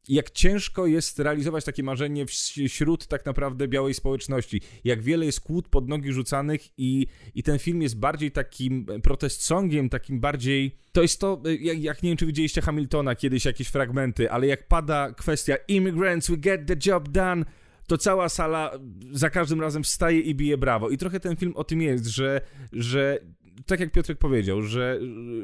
jak 0.08 0.30
ciężko 0.30 0.86
jest 0.86 1.18
realizować 1.18 1.64
takie 1.64 1.82
marzenie 1.82 2.26
wś- 2.26 2.68
wśród 2.68 3.06
tak 3.06 3.26
naprawdę 3.26 3.68
białej 3.68 3.94
społeczności. 3.94 4.60
Jak 4.84 5.02
wiele 5.02 5.26
jest 5.26 5.40
kłód 5.40 5.68
pod 5.68 5.88
nogi 5.88 6.12
rzucanych 6.12 6.60
i, 6.78 7.06
i 7.34 7.42
ten 7.42 7.58
film 7.58 7.82
jest 7.82 7.98
bardziej 7.98 8.30
takim 8.30 8.86
protest 9.02 9.42
songiem, 9.42 9.88
takim 9.88 10.20
bardziej... 10.20 10.76
To 10.92 11.02
jest 11.02 11.20
to, 11.20 11.42
y, 11.46 11.56
jak, 11.56 11.80
jak 11.82 12.02
nie 12.02 12.10
wiem, 12.10 12.16
czy 12.16 12.26
widzieliście 12.26 12.60
Hamiltona 12.60 13.14
kiedyś, 13.14 13.44
jakieś 13.44 13.68
fragmenty, 13.68 14.30
ale 14.30 14.46
jak 14.46 14.68
pada 14.68 15.12
kwestia 15.12 15.56
immigrants, 15.68 16.30
we 16.30 16.36
get 16.36 16.66
the 16.66 16.90
job 16.90 17.08
done, 17.08 17.44
to 17.88 17.98
cała 17.98 18.28
sala 18.28 18.70
za 19.10 19.30
każdym 19.30 19.60
razem 19.60 19.82
wstaje 19.82 20.20
i 20.20 20.34
bije 20.34 20.58
brawo. 20.58 20.90
I 20.90 20.98
trochę 20.98 21.20
ten 21.20 21.36
film 21.36 21.52
o 21.56 21.64
tym 21.64 21.82
jest, 21.82 22.06
że, 22.06 22.40
że 22.72 23.18
tak 23.66 23.80
jak 23.80 23.92
Piotrek 23.92 24.18
powiedział, 24.18 24.62
że, 24.62 25.00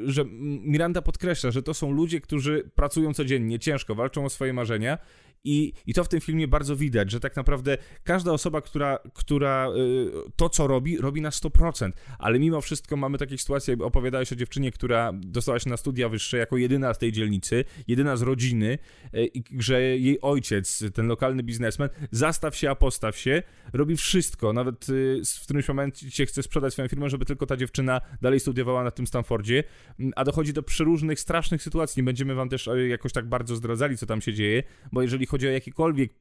że 0.07 0.25
Miranda 0.65 1.03
podkreśla, 1.03 1.51
że 1.51 1.63
to 1.63 1.75
są 1.75 1.93
ludzie, 1.93 2.21
którzy 2.21 2.71
pracują 2.75 3.15
codziennie, 3.15 3.59
ciężko, 3.59 3.95
walczą 3.95 4.25
o 4.25 4.31
swoje 4.31 4.53
marzenia 4.53 4.99
i, 5.45 5.73
i 5.87 5.95
to 5.95 6.05
w 6.05 6.09
tym 6.09 6.21
filmie 6.21 6.49
bardzo 6.49 6.77
widać, 6.77 7.11
że 7.11 7.21
tak 7.21 7.37
naprawdę 7.37 7.79
każda 8.05 8.33
osoba, 8.33 8.61
która, 8.61 8.99
która 9.15 9.69
y, 9.77 10.11
to, 10.37 10.49
co 10.49 10.67
robi, 10.67 10.99
robi 10.99 11.21
na 11.21 11.31
100%, 11.31 11.91
ale 12.19 12.39
mimo 12.39 12.61
wszystko 12.61 12.97
mamy 12.97 13.19
takie 13.19 13.39
sytuacje, 13.39 13.77
opowiadałeś 13.81 14.33
o 14.33 14.37
dziewczynie, 14.37 14.73
która 14.73 15.13
dostała 15.15 15.59
się 15.59 15.71
na 15.71 15.77
studia 15.77 16.09
wyższe 16.09 16.39
jako 16.39 16.57
jedyna 16.57 16.95
z 16.95 16.99
tej 16.99 17.13
dzielnicy, 17.13 17.65
jedyna 17.89 18.17
z 18.17 18.23
rodziny, 18.23 18.79
y, 19.15 19.31
i 19.35 19.43
że 19.59 19.83
jej 19.83 20.21
ojciec, 20.21 20.85
ten 20.95 21.07
lokalny 21.07 21.43
biznesmen, 21.43 21.89
zastaw 22.11 22.57
się, 22.57 22.71
a 22.71 22.75
postaw 22.75 23.17
się, 23.17 23.43
robi 23.73 23.97
wszystko, 23.97 24.53
nawet 24.53 24.89
y, 24.89 25.23
w 25.41 25.45
którymś 25.45 25.69
momencie 25.69 26.27
chce 26.27 26.43
sprzedać 26.43 26.73
swoją 26.73 26.89
firmę, 26.89 27.11
żeby 27.11 27.25
tylko 27.25 27.47
ta 27.47 27.57
dziewczyna 27.57 28.01
dalej 28.23 28.41
studiowała 28.41 28.85
na 28.85 28.91
tym 28.91 29.07
Stanfordzie, 29.07 29.65
Mm, 30.01 30.13
a 30.17 30.25
dochodzi 30.25 30.53
do 30.53 30.63
przeróżnych, 30.63 31.21
strasznych 31.21 31.63
sytuacji. 31.63 32.01
Nie 32.01 32.05
będziemy 32.05 32.35
wam 32.35 32.49
też 32.49 32.69
jakoś 32.89 33.13
tak 33.13 33.29
bardzo 33.29 33.57
zdradzali, 33.57 33.97
co 33.97 34.07
tam 34.07 34.21
się 34.21 34.35
dzieje, 34.35 34.63
bo 34.93 35.03
jeżeli 35.03 35.27
chodzi 35.35 35.49
o 35.49 35.51
jakiekolwiek 35.51 36.15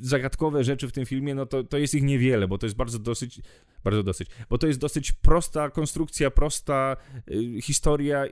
zagadkowe 0.00 0.64
rzeczy 0.64 0.88
w 0.88 0.92
tym 0.92 1.06
filmie, 1.06 1.34
no 1.34 1.46
to, 1.46 1.64
to 1.64 1.78
jest 1.78 1.94
ich 1.94 2.02
niewiele, 2.02 2.48
bo 2.48 2.58
to 2.58 2.66
jest 2.66 2.76
bardzo 2.76 2.98
dosyć, 2.98 3.40
bardzo 3.84 4.02
dosyć, 4.02 4.28
bo 4.50 4.58
to 4.58 4.66
jest 4.66 4.78
dosyć 4.78 5.12
prosta 5.12 5.70
konstrukcja, 5.70 6.30
prosta 6.30 6.96
y, 7.30 7.62
historia, 7.62 8.26
y, 8.26 8.30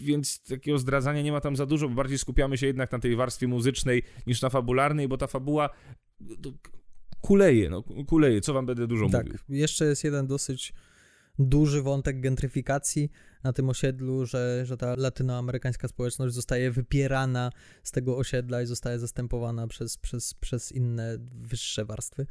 więc 0.00 0.42
takiego 0.42 0.78
zdradzania 0.78 1.22
nie 1.22 1.32
ma 1.32 1.40
tam 1.40 1.56
za 1.56 1.66
dużo, 1.66 1.88
bo 1.88 1.94
bardziej 1.94 2.18
skupiamy 2.18 2.58
się 2.58 2.66
jednak 2.66 2.92
na 2.92 2.98
tej 2.98 3.16
warstwie 3.16 3.48
muzycznej 3.48 4.02
niż 4.26 4.42
na 4.42 4.50
fabularnej, 4.50 5.08
bo 5.08 5.16
ta 5.16 5.26
fabuła 5.26 5.70
no, 6.20 6.52
kuleje, 7.20 7.70
no 7.70 7.82
kuleje, 7.82 8.40
co 8.40 8.54
wam 8.54 8.66
będę 8.66 8.86
dużo 8.86 9.08
Tak, 9.08 9.26
mówił. 9.26 9.38
jeszcze 9.48 9.84
jest 9.84 10.04
jeden 10.04 10.26
dosyć 10.26 10.72
duży 11.38 11.82
wątek 11.82 12.20
gentryfikacji 12.20 13.10
na 13.44 13.52
tym 13.52 13.68
osiedlu, 13.68 14.26
że, 14.26 14.66
że 14.66 14.76
ta 14.76 14.94
latynoamerykańska 14.96 15.88
społeczność 15.88 16.34
zostaje 16.34 16.70
wypierana 16.70 17.50
z 17.82 17.90
tego 17.90 18.16
osiedla 18.16 18.62
i 18.62 18.66
zostaje 18.66 18.98
zastępowana 18.98 19.66
przez, 19.66 19.98
przez, 19.98 20.34
przez 20.34 20.72
inne 20.72 21.18
wyższe 21.42 21.84
warstwy. 21.84 22.26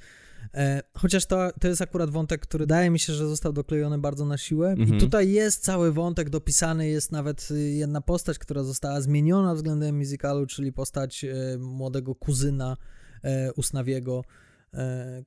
E, 0.54 0.82
chociaż 0.98 1.26
to, 1.26 1.52
to 1.60 1.68
jest 1.68 1.82
akurat 1.82 2.10
wątek, 2.10 2.42
który 2.42 2.62
wydaje 2.62 2.90
mi 2.90 3.00
się, 3.00 3.14
że 3.14 3.28
został 3.28 3.54
doklejony 3.54 3.98
bardzo 3.98 4.26
na 4.26 4.38
siłę. 4.38 4.70
Mhm. 4.70 4.98
I 4.98 5.02
tutaj 5.02 5.32
jest 5.32 5.64
cały 5.64 5.92
wątek 5.92 6.30
dopisany, 6.30 6.90
jest 6.90 7.12
nawet 7.12 7.50
jedna 7.74 8.02
postać, 8.02 8.40
która 8.40 8.64
została 8.64 9.02
zmieniona 9.02 9.56
względem 9.56 9.98
musicalu, 9.98 10.46
czyli 10.46 10.74
postać 10.74 11.24
e, 11.24 11.58
młodego 11.58 12.16
kuzyna 12.16 12.78
e, 13.24 13.54
Usnawiego, 13.54 14.24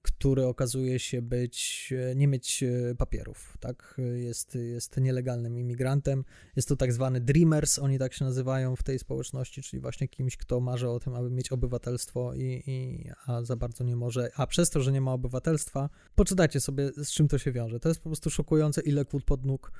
który 0.02 0.46
okazuje 0.46 0.98
się 0.98 1.22
być, 1.22 1.92
e, 2.10 2.16
nie 2.16 2.28
mieć 2.28 2.62
e, 2.62 2.94
papierów, 2.94 3.56
tak? 3.60 4.00
Jest, 4.16 4.54
jest 4.54 5.00
nielegalnym 5.00 5.58
imigrantem. 5.58 6.24
Jest 6.56 6.68
to 6.68 6.76
tak 6.76 6.92
zwany 6.92 7.20
dreamers, 7.20 7.78
oni 7.78 7.98
tak 7.98 8.12
się 8.12 8.24
nazywają 8.24 8.76
w 8.76 8.82
tej 8.82 8.98
społeczności, 8.98 9.62
czyli 9.62 9.80
właśnie 9.80 10.08
kimś, 10.08 10.36
kto 10.36 10.60
marzy 10.60 10.88
o 10.88 11.00
tym, 11.00 11.14
aby 11.14 11.30
mieć 11.30 11.52
obywatelstwo 11.52 12.34
i, 12.34 12.62
i 12.66 13.04
a 13.26 13.42
za 13.42 13.56
bardzo 13.56 13.84
nie 13.84 13.96
może, 13.96 14.30
a 14.36 14.46
przez 14.46 14.70
to, 14.70 14.80
że 14.80 14.92
nie 14.92 15.00
ma 15.00 15.12
obywatelstwa, 15.12 15.90
poczytajcie 16.14 16.60
sobie, 16.60 16.90
z 16.96 17.12
czym 17.12 17.28
to 17.28 17.38
się 17.38 17.52
wiąże. 17.52 17.80
To 17.80 17.88
jest 17.88 18.00
po 18.00 18.08
prostu 18.08 18.30
szokujące, 18.30 18.80
ile 18.80 19.04
kłód 19.04 19.24
pod 19.24 19.46
nóg 19.46 19.72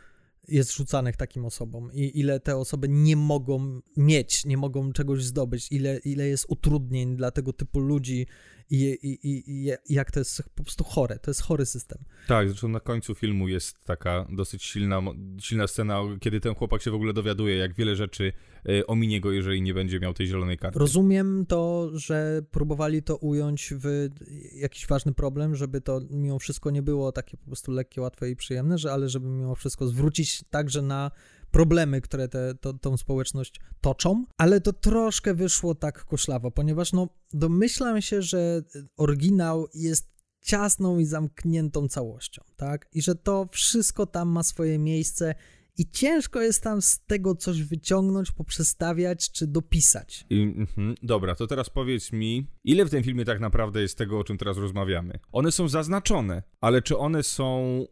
jest 0.49 0.73
rzucanych 0.73 1.17
takim 1.17 1.45
osobom 1.45 1.91
i 1.93 2.21
ile 2.21 2.41
te 2.41 2.57
osoby 2.57 2.89
nie 2.89 3.17
mogą 3.17 3.81
mieć, 3.97 4.45
nie 4.45 4.57
mogą 4.57 4.93
czegoś 4.93 5.25
zdobyć, 5.25 5.73
ile, 5.73 5.99
ile 5.99 6.29
jest 6.29 6.47
utrudnień 6.49 7.17
dla 7.17 7.31
tego 7.31 7.53
typu 7.53 7.81
ludzi 7.81 8.27
i, 8.71 8.99
i, 9.03 9.29
i, 9.29 9.45
i 9.87 9.95
jak 9.95 10.11
to 10.11 10.21
jest 10.21 10.43
po 10.55 10.63
prostu 10.63 10.85
chore, 10.85 11.19
to 11.19 11.31
jest 11.31 11.43
chory 11.43 11.67
system. 11.67 11.99
Tak, 12.29 12.49
zresztą 12.49 12.69
na 12.69 12.81
końcu 12.81 13.15
filmu 13.15 13.49
jest 13.49 13.85
taka 13.85 14.27
dosyć 14.31 14.65
silna, 14.65 15.03
silna 15.41 15.67
scena, 15.67 16.03
kiedy 16.21 16.41
ten 16.41 16.55
chłopak 16.55 16.83
się 16.83 16.91
w 16.91 16.95
ogóle 16.95 17.13
dowiaduje, 17.13 17.57
jak 17.57 17.75
wiele 17.75 17.97
rzeczy 17.97 18.33
y, 18.69 18.87
ominie 18.87 19.21
go, 19.21 19.33
jeżeli 19.33 19.63
nie 19.63 19.75
będzie 19.75 20.01
miał 20.01 20.15
tej 20.15 20.27
zielonej 20.27 20.59
karty. 20.59 20.79
Rozumiem 20.79 21.47
to, 21.49 21.91
że 21.95 22.43
próbowali 22.51 23.03
to 23.03 23.17
ująć 23.17 23.75
w 23.77 24.09
jakiś 24.55 24.87
ważny 24.87 25.15
problem, 25.15 25.55
żeby 25.55 25.81
to 25.81 26.01
mimo 26.11 26.39
wszystko 26.39 26.71
nie 26.71 26.83
było 26.83 27.13
takie 27.13 27.37
po 27.37 27.47
prostu 27.47 27.73
lekkie, 27.73 28.01
łatwe 28.01 28.31
i 28.31 28.37
przyjemne, 28.37 28.79
że, 28.79 28.93
ale 28.93 29.09
żeby 29.09 29.29
mimo 29.29 29.55
wszystko 29.55 29.87
zwrócić 29.87 30.45
także 30.51 30.83
na 30.83 31.11
problemy, 31.57 32.01
które 32.01 32.29
te, 32.29 32.55
to, 32.55 32.73
tą 32.73 32.97
społeczność 32.97 33.61
toczą, 33.81 34.25
ale 34.39 34.61
to 34.61 34.73
troszkę 34.73 35.35
wyszło 35.35 35.75
tak 35.75 36.05
koszlawo, 36.05 36.51
ponieważ 36.51 36.93
no 36.93 37.09
domyślam 37.33 38.03
się, 38.03 38.23
że 38.23 38.63
oryginał 38.97 39.69
jest 39.75 40.09
ciasną 40.41 40.99
i 40.99 41.05
zamkniętą 41.05 41.89
całością, 41.89 42.43
tak? 42.57 42.89
I 42.93 43.03
że 43.03 43.15
to 43.15 43.49
wszystko 43.53 44.07
tam 44.07 44.29
ma 44.29 44.43
swoje 44.43 44.79
miejsce 44.79 45.35
i 45.79 45.91
ciężko 45.91 46.41
jest 46.41 46.63
tam 46.63 46.83
z 46.83 47.05
tego 47.07 47.35
coś 47.35 47.63
wyciągnąć, 47.63 48.33
poprzestawiać 48.33 49.33
czy 49.33 49.47
dopisać. 49.47 50.27
I, 50.31 50.43
mhm, 50.43 50.95
dobra, 51.03 51.35
to 51.35 51.47
teraz 51.47 51.71
powiedz 51.71 52.13
mi, 52.13 52.47
ile 52.65 52.85
w 52.85 52.91
tym 52.91 53.03
filmie 53.03 53.25
tak 53.25 53.41
naprawdę 53.41 53.83
jest 53.83 53.99
tego, 53.99 54.19
o 54.19 54.25
czym 54.25 54.39
teraz 54.39 54.57
rozmawiamy? 54.57 55.19
One 55.33 55.53
są 55.53 55.69
zaznaczone, 55.69 56.43
ale 56.61 56.83
czy 56.83 56.99
one 56.99 57.23
są 57.23 57.85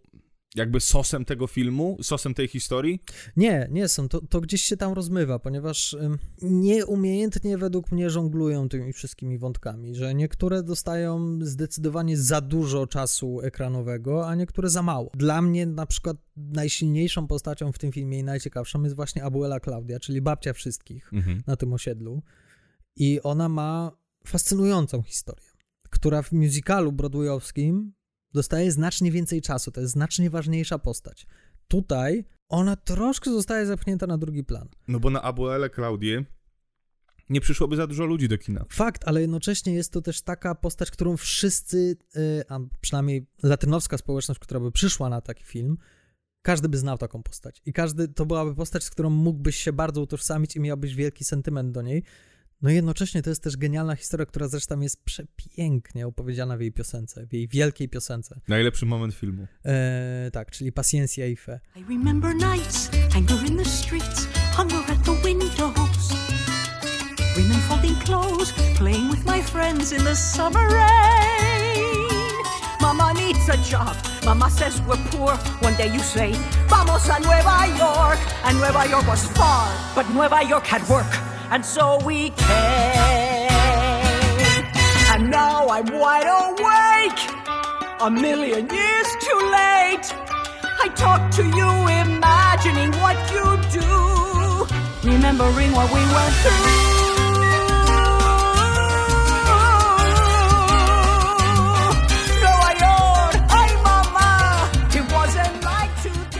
jakby 0.54 0.80
sosem 0.80 1.24
tego 1.24 1.46
filmu, 1.46 1.98
sosem 2.02 2.34
tej 2.34 2.48
historii? 2.48 3.02
Nie, 3.36 3.68
nie 3.70 3.88
są. 3.88 4.08
To, 4.08 4.20
to 4.20 4.40
gdzieś 4.40 4.62
się 4.62 4.76
tam 4.76 4.92
rozmywa, 4.92 5.38
ponieważ 5.38 5.96
nieumiejętnie 6.42 7.58
według 7.58 7.92
mnie 7.92 8.10
żonglują 8.10 8.68
tymi 8.68 8.92
wszystkimi 8.92 9.38
wątkami, 9.38 9.94
że 9.94 10.14
niektóre 10.14 10.62
dostają 10.62 11.38
zdecydowanie 11.42 12.16
za 12.18 12.40
dużo 12.40 12.86
czasu 12.86 13.40
ekranowego, 13.40 14.28
a 14.28 14.34
niektóre 14.34 14.68
za 14.70 14.82
mało. 14.82 15.10
Dla 15.14 15.42
mnie 15.42 15.66
na 15.66 15.86
przykład 15.86 16.16
najsilniejszą 16.36 17.26
postacią 17.26 17.72
w 17.72 17.78
tym 17.78 17.92
filmie 17.92 18.18
i 18.18 18.24
najciekawszą 18.24 18.82
jest 18.82 18.96
właśnie 18.96 19.24
Abuela 19.24 19.60
Claudia, 19.60 20.00
czyli 20.00 20.22
babcia 20.22 20.52
wszystkich 20.52 21.12
Mhm. 21.12 21.42
na 21.46 21.56
tym 21.56 21.72
osiedlu. 21.72 22.22
I 22.96 23.20
ona 23.22 23.48
ma 23.48 23.92
fascynującą 24.26 25.02
historię, 25.02 25.48
która 25.90 26.22
w 26.22 26.32
musicalu 26.32 26.92
broadwayowskim 26.92 27.92
dostaje 28.34 28.72
znacznie 28.72 29.10
więcej 29.10 29.42
czasu. 29.42 29.70
To 29.70 29.80
jest 29.80 29.92
znacznie 29.92 30.30
ważniejsza 30.30 30.78
postać. 30.78 31.26
Tutaj 31.68 32.24
ona 32.48 32.76
troszkę 32.76 33.30
zostaje 33.30 33.66
zepchnięta 33.66 34.06
na 34.06 34.18
drugi 34.18 34.44
plan. 34.44 34.68
No 34.88 35.00
bo 35.00 35.10
na 35.10 35.22
Abuele 35.22 35.70
Claudię 35.70 36.24
nie 37.30 37.40
przyszłoby 37.40 37.76
za 37.76 37.86
dużo 37.86 38.04
ludzi 38.04 38.28
do 38.28 38.38
kina. 38.38 38.64
Fakt, 38.68 39.02
ale 39.08 39.20
jednocześnie 39.20 39.74
jest 39.74 39.92
to 39.92 40.02
też 40.02 40.22
taka 40.22 40.54
postać, 40.54 40.90
którą 40.90 41.16
wszyscy, 41.16 41.96
y, 42.16 42.42
a 42.48 42.58
przynajmniej 42.80 43.26
latynowska 43.42 43.98
społeczność, 43.98 44.40
która 44.40 44.60
by 44.60 44.72
przyszła 44.72 45.08
na 45.08 45.20
taki 45.20 45.44
film, 45.44 45.78
każdy 46.42 46.68
by 46.68 46.78
znał 46.78 46.98
taką 46.98 47.22
postać. 47.22 47.62
I 47.66 47.72
każdy, 47.72 48.08
to 48.08 48.26
byłaby 48.26 48.54
postać, 48.54 48.84
z 48.84 48.90
którą 48.90 49.10
mógłbyś 49.10 49.56
się 49.56 49.72
bardzo 49.72 50.00
utożsamić 50.00 50.56
i 50.56 50.60
miałbyś 50.60 50.94
wielki 50.94 51.24
sentyment 51.24 51.72
do 51.72 51.82
niej. 51.82 52.02
No 52.62 52.70
i 52.70 52.74
jednocześnie 52.74 53.22
to 53.22 53.30
jest 53.30 53.42
też 53.42 53.56
genialna 53.56 53.96
historia, 53.96 54.26
która 54.26 54.48
zresztą 54.48 54.80
jest 54.80 55.04
przepięknie 55.04 56.06
opowiedziana 56.06 56.56
w 56.56 56.60
jej 56.60 56.72
piosence, 56.72 57.26
w 57.26 57.32
jej 57.32 57.48
wielkiej 57.48 57.88
piosence. 57.88 58.40
Najlepszy 58.48 58.86
moment 58.86 59.14
filmu. 59.14 59.46
E, 59.64 60.30
tak, 60.32 60.50
czyli 60.50 60.72
Paciencia 60.72 61.24
y 61.26 61.36
Fe. 61.36 61.60
I 61.76 61.84
remember 61.84 62.34
nights, 62.34 62.90
anger 63.16 63.46
in 63.46 63.56
the 63.56 63.64
streets, 63.64 64.26
hunger 64.56 64.78
at 64.78 65.04
the 65.04 65.12
windows. 65.24 66.12
Women 67.36 67.60
folding 67.68 67.96
clothes, 68.04 68.52
playing 68.78 69.10
with 69.10 69.24
my 69.26 69.42
friends 69.42 69.92
in 69.92 70.04
the 70.04 70.16
summer 70.16 70.68
rain. 70.68 71.84
Mama 72.80 73.12
needs 73.14 73.48
a 73.48 73.56
job. 73.70 73.96
Mama 74.24 74.50
says 74.50 74.80
we're 74.86 75.04
poor. 75.10 75.32
One 75.60 75.74
day 75.76 75.92
you 75.92 76.00
say, 76.00 76.32
Vamos 76.68 77.08
a 77.08 77.18
Nueva 77.20 77.66
York. 77.78 78.18
And 78.44 78.58
Nueva 78.58 78.86
York 78.88 79.06
was 79.08 79.26
far, 79.36 79.68
but 79.94 80.08
Nueva 80.14 80.42
York 80.48 80.66
had 80.66 80.88
work. 80.88 81.23
And 81.50 81.64
so 81.64 81.98
we 82.04 82.30
came. 82.30 83.48
And 85.12 85.30
now 85.30 85.68
I'm 85.68 85.86
wide 85.98 86.26
awake. 86.26 87.20
A 88.00 88.10
million 88.10 88.68
years 88.68 89.08
too 89.20 89.40
late. 89.60 90.06
I 90.84 90.88
talk 90.96 91.30
to 91.36 91.44
you, 91.44 91.68
imagining 92.02 92.90
what 93.00 93.16
you 93.32 93.46
do, 93.80 94.66
remembering 95.08 95.72
what 95.72 95.88
we 95.92 96.00
went 96.16 96.34
through. 96.42 96.94
Nueva 102.42 102.70
York, 102.84 103.36
ay 103.60 103.70
mama, 103.86 104.28
it 104.98 105.04
wasn't 105.12 105.54
like. 105.64 105.92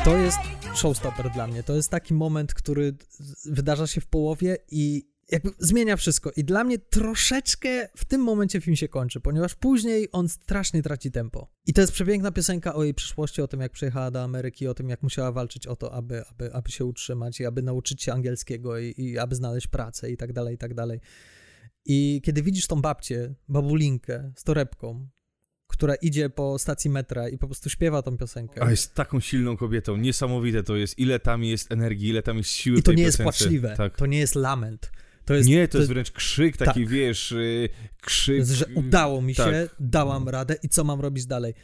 To 0.05 0.11
jest 0.25 0.54
showstopper 0.75 1.31
dla 1.31 1.47
mnie. 1.47 1.63
To 1.63 1.75
jest 1.75 1.91
taki 1.91 2.15
moment, 2.15 2.55
który 2.55 2.97
wydarza 3.45 3.87
się 3.87 4.01
w 4.01 4.07
połowie 4.07 4.57
i 4.71 5.15
jakby 5.31 5.51
zmienia 5.59 5.97
wszystko. 5.97 6.31
I 6.37 6.45
dla 6.45 6.65
mnie 6.65 6.79
troszeczkę 6.79 7.89
w 7.97 8.05
tym 8.05 8.21
momencie 8.21 8.61
film 8.61 8.77
się 8.77 8.89
kończy, 8.89 9.21
ponieważ 9.21 9.55
później 9.55 10.09
on 10.13 10.29
strasznie 10.29 10.83
traci 10.83 11.11
tempo. 11.11 11.51
I 11.67 11.73
to 11.73 11.81
jest 11.81 11.93
przepiękna 11.93 12.33
piosenka 12.33 12.75
o 12.75 12.85
jej 12.85 12.95
przyszłości, 12.95 13.43
o 13.43 13.49
tym, 13.49 13.61
jak 13.61 13.73
przyjechała 13.73 14.11
do 14.11 14.23
Ameryki, 14.23 14.69
o 14.69 14.75
tym, 14.75 14.89
jak 14.89 15.03
musiała 15.03 15.33
walczyć 15.33 15.67
o 15.67 15.77
to, 15.77 15.95
aby, 15.95 16.25
aby, 16.27 16.55
aby 16.55 16.71
się 16.71 16.85
utrzymać 16.85 17.41
i 17.41 17.47
aby 17.47 17.63
nauczyć 17.63 18.03
się 18.03 18.13
angielskiego 18.13 18.79
i, 18.79 18.95
i 18.97 19.19
aby 19.19 19.35
znaleźć 19.35 19.67
pracę 19.67 20.11
i 20.11 20.17
tak 20.17 20.33
dalej, 20.33 20.55
i 20.55 20.59
tak 20.59 20.75
dalej. 20.75 21.01
I 21.85 22.21
kiedy 22.25 22.43
widzisz 22.43 22.67
tą 22.67 22.81
babcię, 22.81 23.35
babulinkę 23.49 24.33
z 24.37 24.45
torebką, 24.45 25.09
która 25.77 25.95
idzie 25.95 26.31
po 26.31 26.59
stacji 26.59 26.91
metra 26.91 27.29
i 27.29 27.39
po 27.39 27.47
prostu 27.47 27.71
śpiewa 27.71 28.03
tą 28.03 28.17
piosenkę. 28.17 28.63
A 28.63 28.71
jest 28.71 28.95
taką 28.95 29.21
silną 29.21 29.57
kobietą, 29.57 29.97
niesamowite 29.97 30.63
to 30.63 30.77
jest, 30.77 30.99
ile 30.99 31.19
tam 31.21 31.45
jest 31.45 31.73
energii, 31.73 32.09
ile 32.09 32.23
tam 32.23 32.37
jest 32.37 32.51
siły 32.51 32.79
I 32.79 32.83
to 32.83 32.93
nie 32.93 33.03
jest 33.03 33.19
piosence. 33.19 33.39
płaczliwe, 33.39 33.75
Tak. 33.77 33.97
to 33.97 34.07
nie 34.07 34.19
jest 34.19 34.35
lament. 34.35 34.93
To 35.25 35.35
jest, 35.35 35.49
nie, 35.49 35.69
to, 35.69 35.79
jest 35.79 35.91
wręcz 35.91 36.11
krzyk, 36.11 36.57
taki 36.57 36.81
Tak. 36.81 36.89
wiesz, 36.89 37.33
y, 37.33 37.69
krzyk... 38.01 38.37
jest, 38.37 38.51
że 38.51 38.67
udało 38.75 39.23
mi 39.23 39.35
się, 39.35 39.43
Tak. 39.43 39.77
dałam 39.81 40.29
radę 40.29 40.57
i 40.63 40.69
co 40.69 40.85
mam 40.85 41.01
robić 41.01 41.27
dalej. 41.27 41.55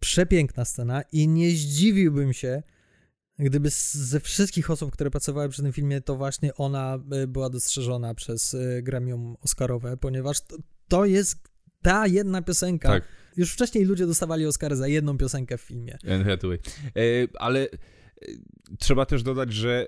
Przepiękna 0.00 0.64
scena 0.64 1.02
i 1.12 1.28
nie 1.28 1.50
zdziwiłbym 1.50 2.32
się, 2.32 2.62
gdyby 3.38 3.68
ze 3.92 4.20
wszystkich 4.20 4.70
osób, 4.70 4.92
które 4.92 5.10
pracowały 5.10 5.48
przy 5.48 5.62
tym 5.62 5.72
filmie, 5.72 6.00
to 6.00 6.16
właśnie 6.16 6.54
ona 6.54 6.98
y, 7.22 7.26
była 7.26 7.50
dostrzeżona 7.50 8.14
przez 8.14 8.54
y, 8.54 8.80
gremium 8.82 9.36
Oscarowe, 9.40 9.96
ponieważ 9.96 10.40
to, 10.40 10.56
to 10.88 11.04
jest 11.04 11.49
ta 11.82 12.06
jedna 12.06 12.42
piosenka. 12.42 12.88
Tak. 12.88 13.04
Już 13.36 13.52
wcześniej 13.52 13.84
ludzie 13.84 14.06
dostawali 14.06 14.46
Oscary 14.46 14.76
za 14.76 14.88
jedną 14.88 15.18
piosenkę 15.18 15.58
w 15.58 15.60
filmie. 15.60 15.98
Anne 16.04 16.24
Hathaway. 16.24 16.58
E, 16.86 17.00
ale 17.38 17.60
e, 17.60 17.68
trzeba 18.78 19.06
też 19.06 19.22
dodać, 19.22 19.52
że 19.52 19.86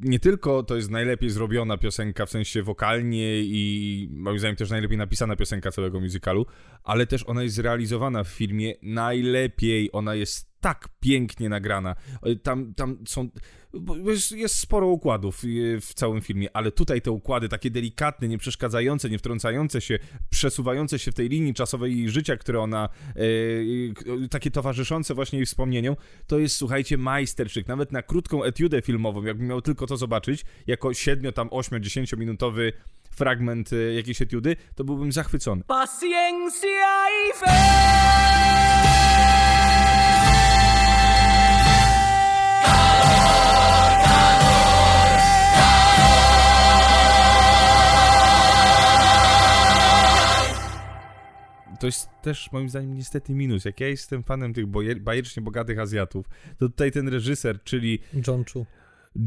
nie 0.00 0.20
tylko 0.20 0.62
to 0.62 0.76
jest 0.76 0.90
najlepiej 0.90 1.30
zrobiona 1.30 1.78
piosenka, 1.78 2.26
w 2.26 2.30
sensie 2.30 2.62
wokalnie 2.62 3.40
i 3.40 4.08
moim 4.12 4.38
zdaniem 4.38 4.56
też 4.56 4.70
najlepiej 4.70 4.98
napisana 4.98 5.36
piosenka 5.36 5.70
całego 5.70 6.00
musicalu, 6.00 6.46
ale 6.84 7.06
też 7.06 7.24
ona 7.26 7.42
jest 7.42 7.54
zrealizowana 7.54 8.24
w 8.24 8.28
filmie 8.28 8.74
najlepiej. 8.82 9.90
Ona 9.92 10.14
jest 10.14 10.49
tak 10.60 10.88
pięknie 11.00 11.48
nagrana. 11.48 11.96
E, 12.22 12.36
Tam, 12.36 12.74
tam 12.74 12.98
są. 13.06 13.28
Jest, 14.06 14.32
jest 14.32 14.58
sporo 14.58 14.86
układów 14.86 15.42
e, 15.44 15.80
w 15.80 15.94
całym 15.94 16.20
filmie, 16.20 16.56
ale 16.56 16.72
tutaj 16.72 17.02
te 17.02 17.10
układy 17.10 17.48
takie 17.48 17.70
delikatne, 17.70 18.28
nie 18.28 18.38
przeszkadzające, 18.38 19.10
nie 19.10 19.18
wtrącające 19.18 19.80
się, 19.80 19.98
przesuwające 20.30 20.98
się 20.98 21.12
w 21.12 21.14
tej 21.14 21.28
linii 21.28 21.54
czasowej 21.54 22.08
życia, 22.08 22.36
które 22.36 22.60
ona 22.60 22.88
e, 23.16 24.28
takie 24.28 24.50
towarzyszące 24.50 25.14
właśnie 25.14 25.38
jej 25.38 25.46
wspomnieniom, 25.46 25.96
to 26.26 26.38
jest 26.38 26.56
słuchajcie 26.56 26.98
majsterczyk. 26.98 27.68
Nawet 27.68 27.92
na 27.92 28.02
krótką 28.02 28.44
etiudę 28.44 28.82
filmową, 28.82 29.22
jakbym 29.22 29.46
miał 29.46 29.62
tylko 29.62 29.86
to 29.86 29.96
zobaczyć, 29.96 30.44
jako 30.66 30.94
7 30.94 31.32
tam 31.32 31.48
8 31.50 31.82
10 31.82 32.12
minutowy 32.12 32.72
fragment 33.10 33.70
jakiejś 33.96 34.22
etiudy, 34.22 34.56
to 34.74 34.84
byłbym 34.84 35.12
zachwycony. 35.12 35.64
Paciencia 35.64 37.06
y 37.30 37.38
fe. 37.38 39.49
To 51.80 51.86
jest 51.86 52.08
też 52.22 52.52
moim 52.52 52.68
zdaniem 52.68 52.94
niestety 52.94 53.34
minus. 53.34 53.64
Jak 53.64 53.80
ja 53.80 53.88
jestem 53.88 54.22
fanem 54.22 54.54
tych 54.54 54.66
bajecznie 55.00 55.42
bogatych 55.42 55.78
Azjatów, 55.78 56.26
to 56.58 56.68
tutaj 56.68 56.92
ten 56.92 57.08
reżyser, 57.08 57.62
czyli 57.64 57.98
John 58.26 58.44
Chu. 58.52 58.66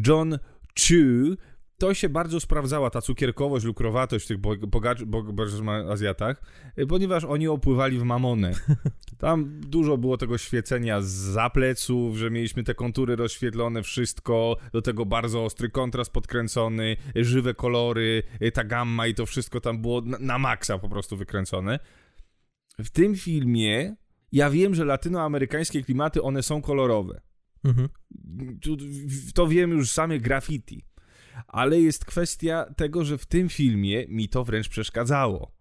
John 0.08 0.40
Chu, 0.80 1.36
to 1.78 1.94
się 1.94 2.10
bardzo 2.10 2.40
sprawdzała, 2.40 2.90
ta 2.90 3.02
cukierkowość, 3.02 3.66
lukrowatość 3.66 4.26
w 4.26 4.28
tych 4.28 4.38
bo- 4.38 4.56
bogacz- 4.56 5.04
bo- 5.06 5.24
bo- 5.24 5.92
Azjatach, 5.92 6.42
y, 6.80 6.88
ponieważ 6.88 7.24
oni 7.24 7.48
opływali 7.48 8.00
w 8.00 8.04
mamonę. 8.04 8.52
Tam 9.18 9.62
dużo 9.62 9.98
było 9.98 10.18
tego 10.18 10.38
świecenia 10.38 11.02
z 11.02 11.54
pleców, 11.54 12.18
że 12.18 12.32
mieliśmy 12.32 12.64
te 12.64 12.76
kontury 12.76 13.16
rozświetlone, 13.16 13.84
wszystko, 13.84 14.58
do 14.74 14.82
tego 14.82 15.06
bardzo 15.06 15.46
ostry 15.46 15.70
kontrast 15.70 16.12
podkręcony, 16.12 16.98
żywe 17.16 17.54
kolory, 17.54 18.24
y, 18.42 18.52
ta 18.52 18.64
gamma 18.64 19.08
i 19.08 19.14
to 19.14 19.26
wszystko 19.26 19.62
tam 19.62 19.82
było 19.82 20.02
na, 20.02 20.18
na 20.20 20.38
maksa 20.38 20.78
po 20.78 20.90
prostu 20.90 21.18
wykręcone. 21.18 21.80
W 22.80 22.90
tym 22.90 23.16
filmie 23.16 23.96
ja 24.32 24.50
wiem, 24.50 24.76
że 24.76 24.86
latynoamerykańskie 24.86 25.84
klimaty, 25.84 26.22
one 26.22 26.44
są 26.44 26.62
kolorowe 26.62 27.22
Mhm. 27.64 27.90
to 29.34 29.48
wiem 29.48 29.72
już 29.72 29.92
same 29.92 30.20
graffiti. 30.20 30.86
Ale 31.48 31.82
jest 31.82 32.06
kwestia 32.06 32.66
tego, 32.78 33.06
że 33.06 33.18
w 33.18 33.26
tym 33.26 33.50
filmie 33.50 34.06
mi 34.08 34.30
to 34.30 34.44
wręcz 34.44 34.70
przeszkadzało. 34.70 35.52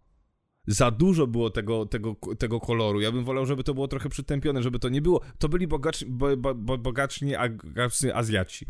Za 0.67 0.91
dużo 0.91 1.27
było 1.27 1.51
tego, 1.51 1.87
tego, 1.87 2.17
tego 2.39 2.61
koloru. 2.61 3.01
Ja 3.01 3.13
bym 3.13 3.25
wolał, 3.25 3.47
żeby 3.47 3.65
to 3.65 3.75
było 3.75 3.89
trochę 3.89 4.09
przytępione, 4.09 4.63
żeby 4.63 4.79
to 4.79 4.89
nie 4.89 5.03
było. 5.03 5.21
To 5.39 5.49
byli 5.49 5.67
bogaczni, 5.67 6.11
bo, 6.11 6.37
bo, 6.37 6.55
bo, 6.55 6.79
bogaczni 6.79 7.35
Azjaci. 8.15 8.67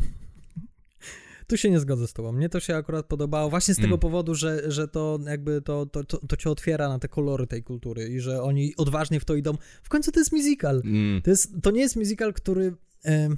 Tu 1.47 1.57
się 1.57 1.69
nie 1.69 1.79
zgodzę 1.79 2.07
z 2.07 2.13
tobą. 2.13 2.31
Mnie 2.31 2.49
to 2.49 2.59
się 2.59 2.75
akurat 2.75 3.05
podobało 3.05 3.49
właśnie 3.49 3.73
z 3.73 3.77
tego 3.77 3.87
Mm. 3.87 3.99
powodu, 3.99 4.35
że, 4.35 4.71
że 4.71 4.87
to 4.87 5.19
jakby 5.25 5.61
to, 5.61 5.85
to, 5.85 6.03
to, 6.03 6.17
to 6.17 6.37
cię 6.37 6.49
otwiera 6.49 6.89
na 6.89 6.99
te 6.99 7.07
kolory 7.07 7.47
tej 7.47 7.63
kultury 7.63 8.09
i 8.09 8.19
że 8.19 8.41
oni 8.41 8.73
odważnie 8.77 9.19
w 9.19 9.25
to 9.25 9.35
idą. 9.35 9.53
W 9.83 9.89
końcu 9.89 10.11
to 10.11 10.19
jest 10.19 10.31
musical. 10.31 10.81
Mm. 10.85 11.21
To, 11.21 11.29
jest, 11.29 11.53
to 11.63 11.71
nie 11.71 11.81
jest 11.81 11.95
musical, 11.95 12.33
który 12.33 12.73
e, 13.05 13.29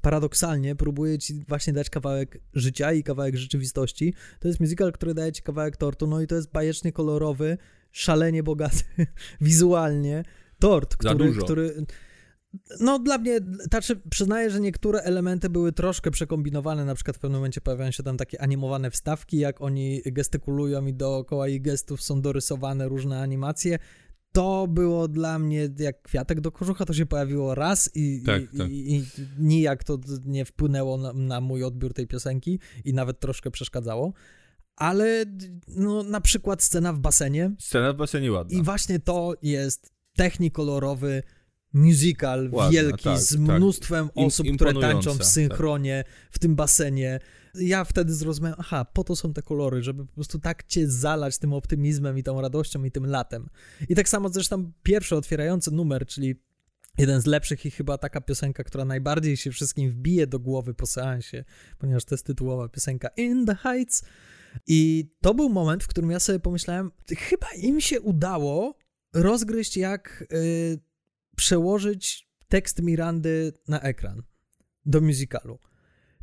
paradoksalnie 0.00 0.76
próbuje 0.76 1.18
ci 1.18 1.44
właśnie 1.48 1.72
dać 1.72 1.90
kawałek 1.90 2.40
życia 2.54 2.92
i 2.92 3.02
kawałek 3.02 3.36
rzeczywistości. 3.36 4.14
To 4.40 4.48
jest 4.48 4.60
musical, 4.60 4.92
który 4.92 5.14
daje 5.14 5.32
ci 5.32 5.42
kawałek 5.42 5.76
tortu, 5.76 6.06
no 6.06 6.20
i 6.20 6.26
to 6.26 6.34
jest 6.34 6.52
bajecznie 6.52 6.92
kolorowy, 6.92 7.58
szalenie 7.92 8.42
bogaty 8.42 8.84
wizualnie 9.40 10.24
tort, 10.58 10.96
który, 10.96 11.32
który 11.32 11.86
no 12.80 12.98
dla 12.98 13.18
mnie, 13.18 13.40
znaczy 13.70 14.00
przyznaję, 14.10 14.50
że 14.50 14.60
niektóre 14.60 15.00
elementy 15.00 15.50
były 15.50 15.72
troszkę 15.72 16.10
przekombinowane, 16.10 16.84
na 16.84 16.94
przykład 16.94 17.16
w 17.16 17.20
pewnym 17.20 17.38
momencie 17.40 17.60
pojawiają 17.60 17.90
się 17.90 18.02
tam 18.02 18.16
takie 18.16 18.42
animowane 18.42 18.90
wstawki, 18.90 19.38
jak 19.38 19.60
oni 19.60 20.02
gestykulują 20.06 20.86
i 20.86 20.94
dookoła 20.94 21.48
ich 21.48 21.62
gestów 21.62 22.02
są 22.02 22.20
dorysowane 22.20 22.88
różne 22.88 23.20
animacje. 23.20 23.78
To 24.32 24.66
było 24.68 25.08
dla 25.08 25.38
mnie 25.38 25.68
jak 25.78 26.02
kwiatek 26.02 26.40
do 26.40 26.52
kożucha, 26.52 26.84
to 26.84 26.92
się 26.92 27.06
pojawiło 27.06 27.54
raz 27.54 27.90
i, 27.94 28.22
Tak, 28.26 28.42
i, 28.54 28.58
tak. 28.58 28.70
i, 28.70 28.96
i 28.96 29.04
nijak 29.38 29.84
to 29.84 29.98
nie 30.24 30.44
wpłynęło 30.44 30.96
na, 30.96 31.12
na 31.12 31.40
mój 31.40 31.64
odbiór 31.64 31.92
tej 31.94 32.06
piosenki 32.06 32.58
i 32.84 32.94
nawet 32.94 33.20
troszkę 33.20 33.50
przeszkadzało. 33.50 34.12
Ale 34.76 35.24
no, 35.68 36.02
na 36.02 36.20
przykład 36.20 36.62
scena 36.62 36.92
w 36.92 36.98
basenie, 36.98 37.50
Scena 37.58 37.92
w 37.92 37.96
basenie 37.96 38.32
ładna. 38.32 38.58
i 38.58 38.62
właśnie 38.62 38.98
to 39.00 39.34
jest 39.42 39.92
technikolorowy 40.16 41.22
musical 41.72 42.48
Ładna, 42.52 42.70
wielki 42.70 43.04
tak, 43.04 43.18
z 43.18 43.28
tak. 43.28 43.38
mnóstwem 43.38 44.10
Im- 44.16 44.26
osób, 44.26 44.46
które 44.54 44.80
tańczą 44.80 45.14
w 45.14 45.24
synchronie 45.24 46.04
w 46.30 46.38
tym 46.38 46.56
basenie. 46.56 47.20
Ja 47.54 47.84
wtedy 47.84 48.14
zrozumiałem, 48.14 48.56
aha, 48.60 48.84
po 48.84 49.04
to 49.04 49.16
są 49.16 49.32
te 49.32 49.42
kolory, 49.42 49.82
żeby 49.82 50.06
po 50.06 50.12
prostu 50.12 50.38
tak 50.38 50.64
cię 50.66 50.90
zalać 50.90 51.38
tym 51.38 51.52
optymizmem 51.52 52.18
i 52.18 52.22
tą 52.22 52.40
radością 52.40 52.84
i 52.84 52.90
tym 52.90 53.06
latem. 53.06 53.48
I 53.88 53.94
tak 53.94 54.08
samo 54.08 54.28
zresztą 54.28 54.72
pierwszy 54.82 55.16
otwierający 55.16 55.70
numer, 55.70 56.06
czyli 56.06 56.42
jeden 56.98 57.20
z 57.20 57.26
lepszych 57.26 57.66
i 57.66 57.70
chyba 57.70 57.98
taka 57.98 58.20
piosenka, 58.20 58.64
która 58.64 58.84
najbardziej 58.84 59.36
się 59.36 59.50
wszystkim 59.50 59.90
wbije 59.90 60.26
do 60.26 60.38
głowy 60.38 60.74
po 60.74 60.86
seansie, 60.86 61.44
ponieważ 61.78 62.04
to 62.04 62.14
jest 62.14 62.26
tytułowa 62.26 62.68
piosenka 62.68 63.08
In 63.16 63.46
the 63.46 63.54
Heights. 63.54 64.02
I 64.66 65.10
to 65.20 65.34
był 65.34 65.48
moment, 65.48 65.84
w 65.84 65.86
którym 65.86 66.10
ja 66.10 66.20
sobie 66.20 66.40
pomyślałem, 66.40 66.90
chyba 67.18 67.46
im 67.56 67.80
się 67.80 68.00
udało 68.00 68.78
rozgryźć, 69.14 69.76
jak 69.76 70.24
y, 70.32 70.78
przełożyć 71.36 72.28
tekst 72.48 72.82
Mirandy 72.82 73.52
na 73.68 73.80
ekran 73.80 74.22
do 74.86 75.00
musicalu. 75.00 75.58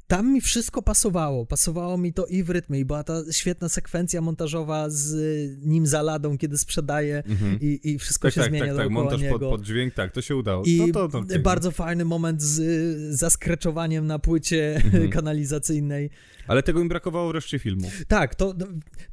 Tam 0.10 0.34
mi 0.34 0.42
wszystko 0.42 0.82
pasowało. 0.82 1.46
Pasowało 1.46 1.98
mi 1.98 2.14
to 2.14 2.26
i 2.26 2.44
w 2.44 2.50
rytmie, 2.50 2.80
i 2.80 2.86
była 2.86 3.04
ta 3.04 3.22
świetna 3.32 3.70
sekwencja 3.70 4.22
montażowa 4.22 4.90
z 4.90 5.14
y, 5.14 5.58
nim 5.62 5.88
za 5.88 6.02
ladą, 6.02 6.38
kiedy 6.38 6.58
sprzedaje 6.58 7.24
Mhm. 7.28 7.60
i, 7.62 7.80
i 7.84 8.00
wszystko 8.00 8.28
Tak, 8.28 8.34
się 8.36 8.42
tak, 8.42 8.50
zmienia 8.50 8.66
tak, 8.66 8.78
tak, 8.78 8.90
montaż 8.90 9.22
pod, 9.30 9.42
pod 9.42 9.62
dźwięk, 9.64 9.94
tak, 9.94 10.12
to 10.14 10.22
się 10.22 10.36
udało. 10.36 10.64
I 10.66 10.78
no 10.78 10.88
to, 10.94 11.08
to, 11.08 11.18
okej. 11.20 11.40
bardzo 11.40 11.72
fajny 11.72 12.06
moment 12.06 12.42
z 12.42 12.60
y, 12.60 13.16
zaskreczowaniem 13.18 14.08
na 14.08 14.20
płycie 14.20 14.82
Mhm. 14.86 15.10
kanalizacyjnej. 15.20 16.10
Ale 16.48 16.64
tego 16.64 16.82
im 16.82 16.88
brakowało 16.90 17.32
wreszcie 17.32 17.60
filmu. 17.60 17.92
Tak, 18.08 18.36
to 18.36 18.54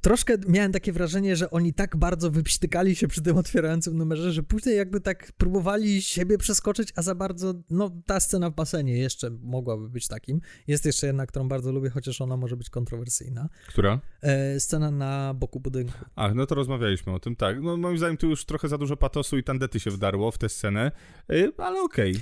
troszkę 0.01 0.35
miałem 0.49 0.73
takie 0.73 0.93
wrażenie, 0.93 1.37
że 1.37 1.51
oni 1.51 1.73
tak 1.75 1.97
bardzo 1.97 2.31
wypśtykali 2.31 2.97
się 2.97 3.09
przy 3.09 3.23
tym 3.23 3.37
otwierającym 3.37 3.97
numerze, 3.97 4.33
że 4.33 4.43
później 4.43 4.77
jakby 4.77 5.01
tak 5.01 5.33
próbowali 5.33 6.03
siebie 6.03 6.39
przeskoczyć, 6.39 6.89
a 6.97 7.03
za 7.03 7.15
bardzo, 7.15 7.55
no 7.71 7.91
ta 8.07 8.21
scena 8.21 8.51
w 8.51 8.55
basenie 8.55 8.99
jeszcze 8.99 9.31
mogłaby 9.31 9.89
być 9.89 10.09
takim. 10.09 10.41
Jest 10.67 10.86
jeszcze 10.87 11.07
jedna, 11.07 11.27
którą 11.27 11.49
bardzo 11.49 11.73
lubię, 11.73 11.91
chociaż 11.91 12.21
ona 12.21 12.37
może 12.37 12.57
być 12.57 12.71
kontrowersyjna. 12.71 13.49
Która? 13.69 14.01
E, 14.23 14.61
scena 14.61 14.91
na 14.91 15.35
boku 15.35 15.61
budynku. 15.61 15.99
Ach, 16.17 16.35
no 16.35 16.47
to 16.47 16.55
rozmawialiśmy 16.55 17.13
o 17.15 17.19
tym, 17.21 17.37
tak. 17.37 17.63
No 17.63 17.77
moim 17.77 17.99
zdaniem 17.99 18.17
tu 18.17 18.29
już 18.29 18.45
trochę 18.45 18.69
za 18.69 18.79
dużo 18.79 18.97
patosu 18.97 19.39
i 19.39 19.45
tandety 19.45 19.81
się 19.81 19.91
wdarło 19.91 20.31
w 20.31 20.39
tę 20.39 20.49
scenę, 20.49 20.93
y, 21.33 21.53
ale 21.59 21.83
okej. 21.83 22.15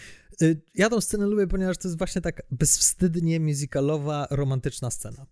Y, 0.43 0.63
Ja 0.75 0.91
tą 0.91 1.01
scenę 1.01 1.27
lubię, 1.27 1.47
ponieważ 1.47 1.79
to 1.79 1.89
jest 1.89 1.99
właśnie 1.99 2.23
tak 2.23 2.43
bezwstydnie 2.51 3.41
musicalowa, 3.41 4.27
romantyczna 4.31 4.91
scena. 4.91 5.27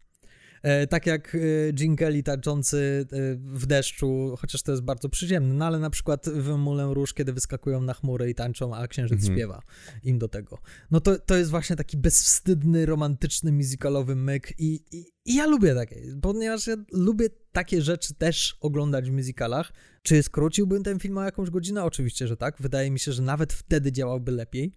E, 0.63 0.87
tak 0.87 1.07
jak 1.07 1.37
Gene 1.73 1.97
Kelly 1.97 2.23
tańczący 2.23 3.07
y, 3.13 3.37
w 3.37 3.67
deszczu, 3.67 4.35
chociaż 4.39 4.63
to 4.63 4.73
jest 4.73 4.85
bardzo 4.85 5.09
przyziemne, 5.09 5.55
no 5.55 5.67
ale 5.67 5.79
na 5.79 5.91
przykład 5.91 6.29
w 6.29 6.57
Moulin 6.57 6.91
Rouge, 6.93 7.13
kiedy 7.15 7.33
wyskakują 7.33 7.81
na 7.83 7.95
chmury 7.95 8.31
i 8.31 8.35
tańczą, 8.35 8.75
a 8.75 8.89
księżyc 8.89 9.19
Mhm. 9.19 9.35
śpiewa 9.37 9.63
im 10.05 10.19
do 10.19 10.29
tego. 10.29 10.59
No 10.91 11.01
to, 11.01 11.19
to 11.19 11.37
jest 11.37 11.51
właśnie 11.51 11.77
taki 11.77 11.97
bezwstydny, 11.97 12.87
romantyczny, 12.87 13.53
musicalowy 13.53 14.17
myk 14.17 14.53
i, 14.59 14.81
i, 14.93 15.05
i 15.25 15.35
ja 15.35 15.47
lubię 15.47 15.75
takie, 15.75 15.97
ponieważ 16.23 16.67
ja 16.67 16.77
lubię 16.93 17.29
takie 17.53 17.83
rzeczy 17.83 18.15
też 18.15 18.57
oglądać 18.61 19.11
w 19.11 19.13
musicalach. 19.13 19.73
Czy 20.03 20.23
skróciłbym 20.23 20.83
ten 20.83 20.99
film 20.99 21.19
o 21.19 21.23
jakąś 21.23 21.51
godzinę? 21.51 21.85
Oczywiście, 21.85 22.27
że 22.29 22.37
tak. 22.37 22.57
Wydaje 22.61 22.91
mi 22.91 22.99
się, 22.99 23.13
że 23.13 23.23
nawet 23.23 23.53
wtedy 23.53 23.93
działałby 23.93 24.33
lepiej, 24.33 24.73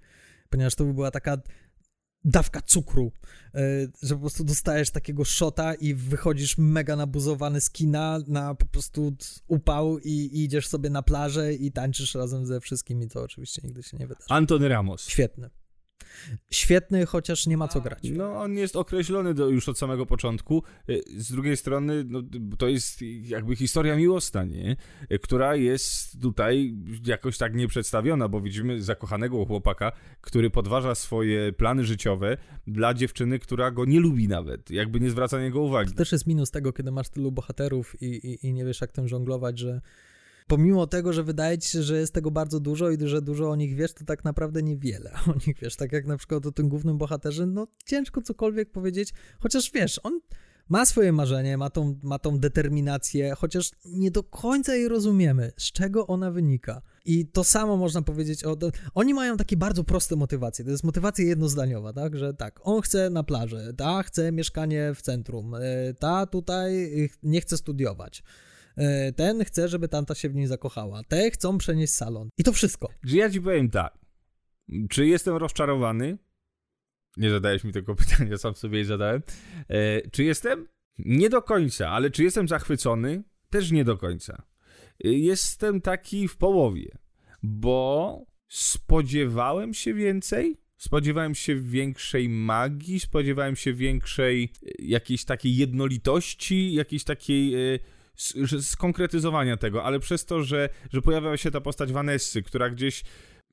ponieważ 0.49 0.75
to 0.75 0.85
by 0.85 0.93
była 0.93 1.11
taka 1.11 1.37
dawka 2.25 2.61
cukru, 2.61 3.11
e, 3.55 3.61
że 4.03 4.15
po 4.15 4.21
prostu 4.21 4.43
dostajesz 4.43 4.89
takiego 4.89 5.25
szota 5.25 5.73
i 5.73 5.93
wychodzisz 5.93 6.57
mega 6.57 6.95
nabuzowany 6.95 7.61
z 7.61 7.69
kina 7.69 8.19
na 8.27 8.55
po 8.55 8.65
prostu 8.65 9.15
upał 9.47 9.99
i, 9.99 10.09
i 10.09 10.43
idziesz 10.43 10.67
sobie 10.67 10.89
na 10.89 11.01
plażę 11.01 11.53
i 11.53 11.71
tańczysz 11.71 12.15
razem 12.15 12.45
ze 12.45 12.59
wszystkimi, 12.59 13.09
to 13.09 13.23
oczywiście 13.23 13.61
nigdy 13.63 13.83
się 13.83 13.97
nie 13.97 14.07
wydarzy. 14.07 14.27
Antony 14.29 14.67
Ramos. 14.67 15.07
Świetny. 15.07 15.49
Świetny, 16.51 17.05
chociaż 17.05 17.47
nie 17.47 17.57
ma 17.57 17.67
co 17.67 17.81
grać. 17.81 17.99
No, 18.11 18.41
on 18.41 18.53
jest 18.57 18.75
określony 18.75 19.33
do, 19.33 19.49
już 19.49 19.69
od 19.69 19.77
samego 19.77 20.05
początku. 20.05 20.63
Y, 20.89 21.03
Z 21.17 21.31
drugiej 21.31 21.57
strony, 21.57 22.03
no, 22.07 22.21
to 22.57 22.67
jest 22.67 23.01
jakby 23.21 23.55
historia 23.55 23.95
miłosna, 23.95 24.43
nie? 24.43 24.77
Y, 25.11 25.19
Która 25.19 25.55
jest 25.55 26.21
tutaj 26.21 26.75
jakoś 27.05 27.37
tak 27.37 27.55
nieprzedstawiona, 27.55 28.27
bo 28.27 28.41
widzimy 28.41 28.81
zakochanego 28.81 29.45
chłopaka, 29.45 29.91
który 30.21 30.49
podważa 30.49 30.95
swoje 30.95 31.53
plany 31.53 31.83
życiowe 31.83 32.37
dla 32.67 32.93
dziewczyny, 32.93 33.39
która 33.39 33.71
go 33.71 33.85
nie 33.85 33.99
lubi 33.99 34.27
nawet, 34.27 34.71
jakby 34.71 34.99
nie 34.99 35.09
zwraca 35.09 35.37
na 35.37 35.43
niego 35.43 35.61
uwagi. 35.61 35.91
To 35.91 35.97
też 35.97 36.11
jest 36.11 36.27
minus 36.27 36.51
tego, 36.51 36.73
kiedy 36.73 36.91
masz 36.91 37.09
tylu 37.09 37.31
bohaterów 37.31 38.01
i, 38.01 38.05
i, 38.05 38.47
i 38.47 38.53
nie 38.53 38.65
wiesz, 38.65 38.81
jak 38.81 38.91
tym 38.91 39.07
żonglować, 39.07 39.59
że 39.59 39.81
pomimo 40.47 40.87
tego, 40.87 41.13
że 41.13 41.23
wydaje 41.23 41.57
ci 41.57 41.69
się, 41.69 41.83
że 41.83 41.99
jest 41.99 42.13
tego 42.13 42.31
bardzo 42.31 42.59
dużo 42.59 42.89
i 42.89 43.07
że 43.07 43.21
dużo 43.21 43.49
o 43.49 43.55
nich 43.55 43.75
wiesz, 43.75 43.93
to 43.93 44.05
tak 44.05 44.23
naprawdę 44.23 44.63
niewiele 44.63 45.11
o 45.31 45.33
nich 45.47 45.57
wiesz. 45.61 45.75
Tak 45.75 45.91
jak 45.91 46.05
na 46.05 46.17
przykład 46.17 46.45
o 46.45 46.51
tym 46.51 46.69
głównym 46.69 46.97
bohaterze, 46.97 47.45
no 47.45 47.67
ciężko 47.85 48.21
cokolwiek 48.21 48.71
powiedzieć, 48.71 49.13
chociaż 49.39 49.71
wiesz, 49.71 49.99
on 50.03 50.19
ma 50.69 50.85
swoje 50.85 51.11
marzenie, 51.11 51.57
ma 51.57 51.69
tą, 51.69 51.99
ma 52.03 52.19
tą 52.19 52.39
determinację, 52.39 53.35
chociaż 53.35 53.71
nie 53.85 54.11
do 54.11 54.23
końca 54.23 54.75
jej 54.75 54.87
rozumiemy, 54.87 55.51
z 55.57 55.71
czego 55.71 56.07
ona 56.07 56.31
wynika. 56.31 56.81
I 57.05 57.27
to 57.27 57.43
samo 57.43 57.77
można 57.77 58.01
powiedzieć 58.01 58.43
o. 58.43 58.57
Oni 58.93 59.13
mają 59.13 59.37
takie 59.37 59.57
bardzo 59.57 59.83
proste 59.83 60.15
motywacje. 60.15 60.65
To 60.65 60.71
jest 60.71 60.83
motywacja 60.83 61.25
jednozdaniowa, 61.25 61.93
tak? 61.93 62.17
Że 62.17 62.33
tak, 62.33 62.59
on 62.63 62.81
chce 62.81 63.09
na 63.09 63.23
plażę, 63.23 63.73
ta 63.77 64.03
chce 64.03 64.31
mieszkanie 64.31 64.93
w 64.95 65.01
centrum, 65.01 65.55
y, 65.55 65.95
ta 65.99 66.25
tutaj 66.25 66.75
y, 67.03 67.09
nie 67.23 67.41
chce 67.41 67.57
studiować. 67.57 68.23
Y, 68.77 69.13
Ten 69.13 69.45
chce, 69.45 69.67
żeby 69.67 69.87
tamta 69.87 70.15
się 70.15 70.29
w 70.29 70.35
nim 70.35 70.47
zakochała. 70.47 71.01
Te 71.03 71.31
chcą 71.31 71.57
przenieść 71.57 71.93
salon. 71.93 72.29
I 72.37 72.43
to 72.43 72.51
wszystko. 72.53 72.89
Że 73.03 73.17
ja 73.17 73.29
ci 73.29 73.41
powiem 73.41 73.69
tak. 73.69 73.97
Czy 74.89 75.05
jestem 75.07 75.35
rozczarowany? 75.35 76.17
Nie 77.17 77.29
zadałeś 77.29 77.63
mi 77.63 77.71
tego 77.73 77.95
pytania, 78.05 78.37
sam 78.37 78.55
sobie 78.55 78.77
je 78.77 78.85
zadałem. 78.85 79.21
E, 79.69 80.09
czy 80.09 80.23
jestem? 80.23 80.67
Nie 80.99 81.29
do 81.29 81.41
końca, 81.41 81.89
ale 81.89 82.11
czy 82.11 82.23
jestem 82.23 82.47
zachwycony? 82.47 83.23
Też 83.49 83.71
nie 83.71 83.83
do 83.83 83.97
końca. 83.97 84.43
E, 85.05 85.09
Jestem 85.09 85.81
taki 85.81 86.27
w 86.27 86.37
połowie, 86.37 86.97
bo 87.43 88.25
spodziewałem 88.47 89.73
się 89.73 89.93
więcej. 89.93 90.57
Spodziewałem 90.77 91.35
się 91.35 91.55
większej 91.61 92.29
magii, 92.29 92.99
spodziewałem 92.99 93.55
się 93.55 93.73
większej 93.73 94.43
e, 94.43 94.69
jakiejś 94.79 95.25
takiej 95.25 95.55
jednolitości, 95.55 96.73
jakiejś 96.73 97.03
takiej 97.03 97.73
e, 97.75 97.79
skonkretyzowania 98.61 99.57
tego, 99.57 99.83
ale 99.83 99.99
przez 99.99 100.25
to, 100.25 100.43
że, 100.43 100.69
że 100.93 101.01
pojawiała 101.01 101.37
się 101.37 101.51
ta 101.51 101.61
postać 101.61 101.91
Vanessy, 101.91 102.41
która 102.43 102.69
gdzieś 102.69 103.03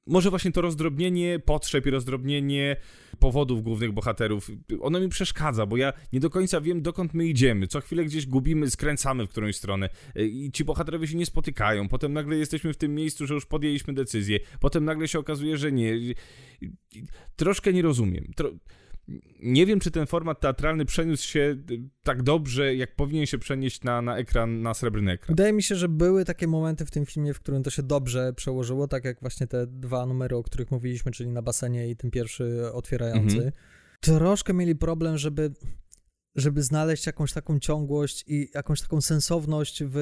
może 0.07 0.31
właśnie 0.31 0.53
to 0.53 0.61
rozdrobnienie 0.61 1.39
potrzeb 1.39 1.87
i 1.87 1.91
rozdrobnienie 1.91 2.77
powodów 3.19 3.63
głównych 3.63 3.93
bohaterów, 3.93 4.51
ono 4.81 5.01
mi 5.01 5.09
przeszkadza, 5.09 5.67
bo 5.67 5.77
ja 5.77 5.93
nie 6.13 6.21
do 6.21 6.31
końca 6.31 6.61
wiem, 6.61 6.83
dokąd 6.83 7.15
my 7.15 7.27
idziemy. 7.27 7.67
Co 7.67 7.81
chwilę 7.81 8.05
gdzieś 8.05 8.27
gubimy, 8.27 8.71
skręcamy 8.71 9.27
w 9.27 9.29
którąś 9.29 9.57
stronę 9.57 9.89
y, 10.17 10.29
i 10.29 10.53
ci 10.53 10.65
bohaterowie 10.65 11.07
się 11.07 11.17
nie 11.17 11.27
spotykają. 11.27 11.89
Potem 11.89 12.13
nagle 12.13 12.37
jesteśmy 12.37 12.73
w 12.73 12.77
tym 12.77 12.95
miejscu, 12.95 13.27
że 13.27 13.35
już 13.35 13.47
podjęliśmy 13.47 13.95
decyzję. 13.95 14.39
Potem 14.61 14.85
nagle 14.85 15.09
się 15.09 15.19
okazuje, 15.19 15.57
że 15.57 15.73
nie. 15.73 15.95
Troszkę 17.37 17.73
nie 17.73 17.83
rozumiem. 17.83 18.31
Tro... 18.37 18.51
Nie 19.43 19.67
wiem, 19.67 19.81
czy 19.81 19.91
ten 19.91 20.07
format 20.07 20.41
teatralny 20.41 20.85
przeniósł 20.85 21.29
się 21.29 21.57
y, 21.71 21.89
tak 22.03 22.23
dobrze, 22.23 22.75
jak 22.75 22.97
powinien 22.97 23.27
się 23.27 23.39
przenieść 23.39 23.83
na, 23.83 24.03
na 24.03 24.17
ekran, 24.17 24.63
na 24.63 24.75
srebrny 24.75 25.13
ekran. 25.13 25.37
Wydaje 25.37 25.53
mi 25.53 25.63
się, 25.63 25.75
że 25.75 25.89
były 25.89 26.25
takie 26.25 26.47
momenty 26.47 26.87
w 26.87 26.91
tym 26.91 27.07
filmie, 27.07 27.35
w 27.35 27.41
którym 27.41 27.63
to 27.63 27.71
się 27.71 27.83
dobrze 27.83 28.33
przełożyło, 28.33 28.89
tak 28.89 29.05
jak 29.05 29.21
właśnie 29.21 29.47
te 29.47 29.67
dwa 29.67 30.07
numery, 30.07 30.37
o 30.37 30.43
których 30.43 30.71
mówiliśmy, 30.71 31.13
czyli 31.13 31.31
na 31.31 31.43
basenie 31.43 31.91
i 31.91 31.97
ten 31.97 32.11
pierwszy 32.11 32.73
otwierający. 32.73 33.37
Mhm. 33.37 33.53
Troszkę 34.01 34.55
mieli 34.55 34.77
problem, 34.77 35.19
żeby, 35.19 35.53
żeby 36.35 36.63
znaleźć 36.63 37.07
jakąś 37.07 37.33
taką 37.33 37.59
ciągłość 37.59 38.25
i 38.27 38.49
jakąś 38.55 38.81
taką 38.81 39.01
sensowność 39.01 39.83
w 39.87 39.99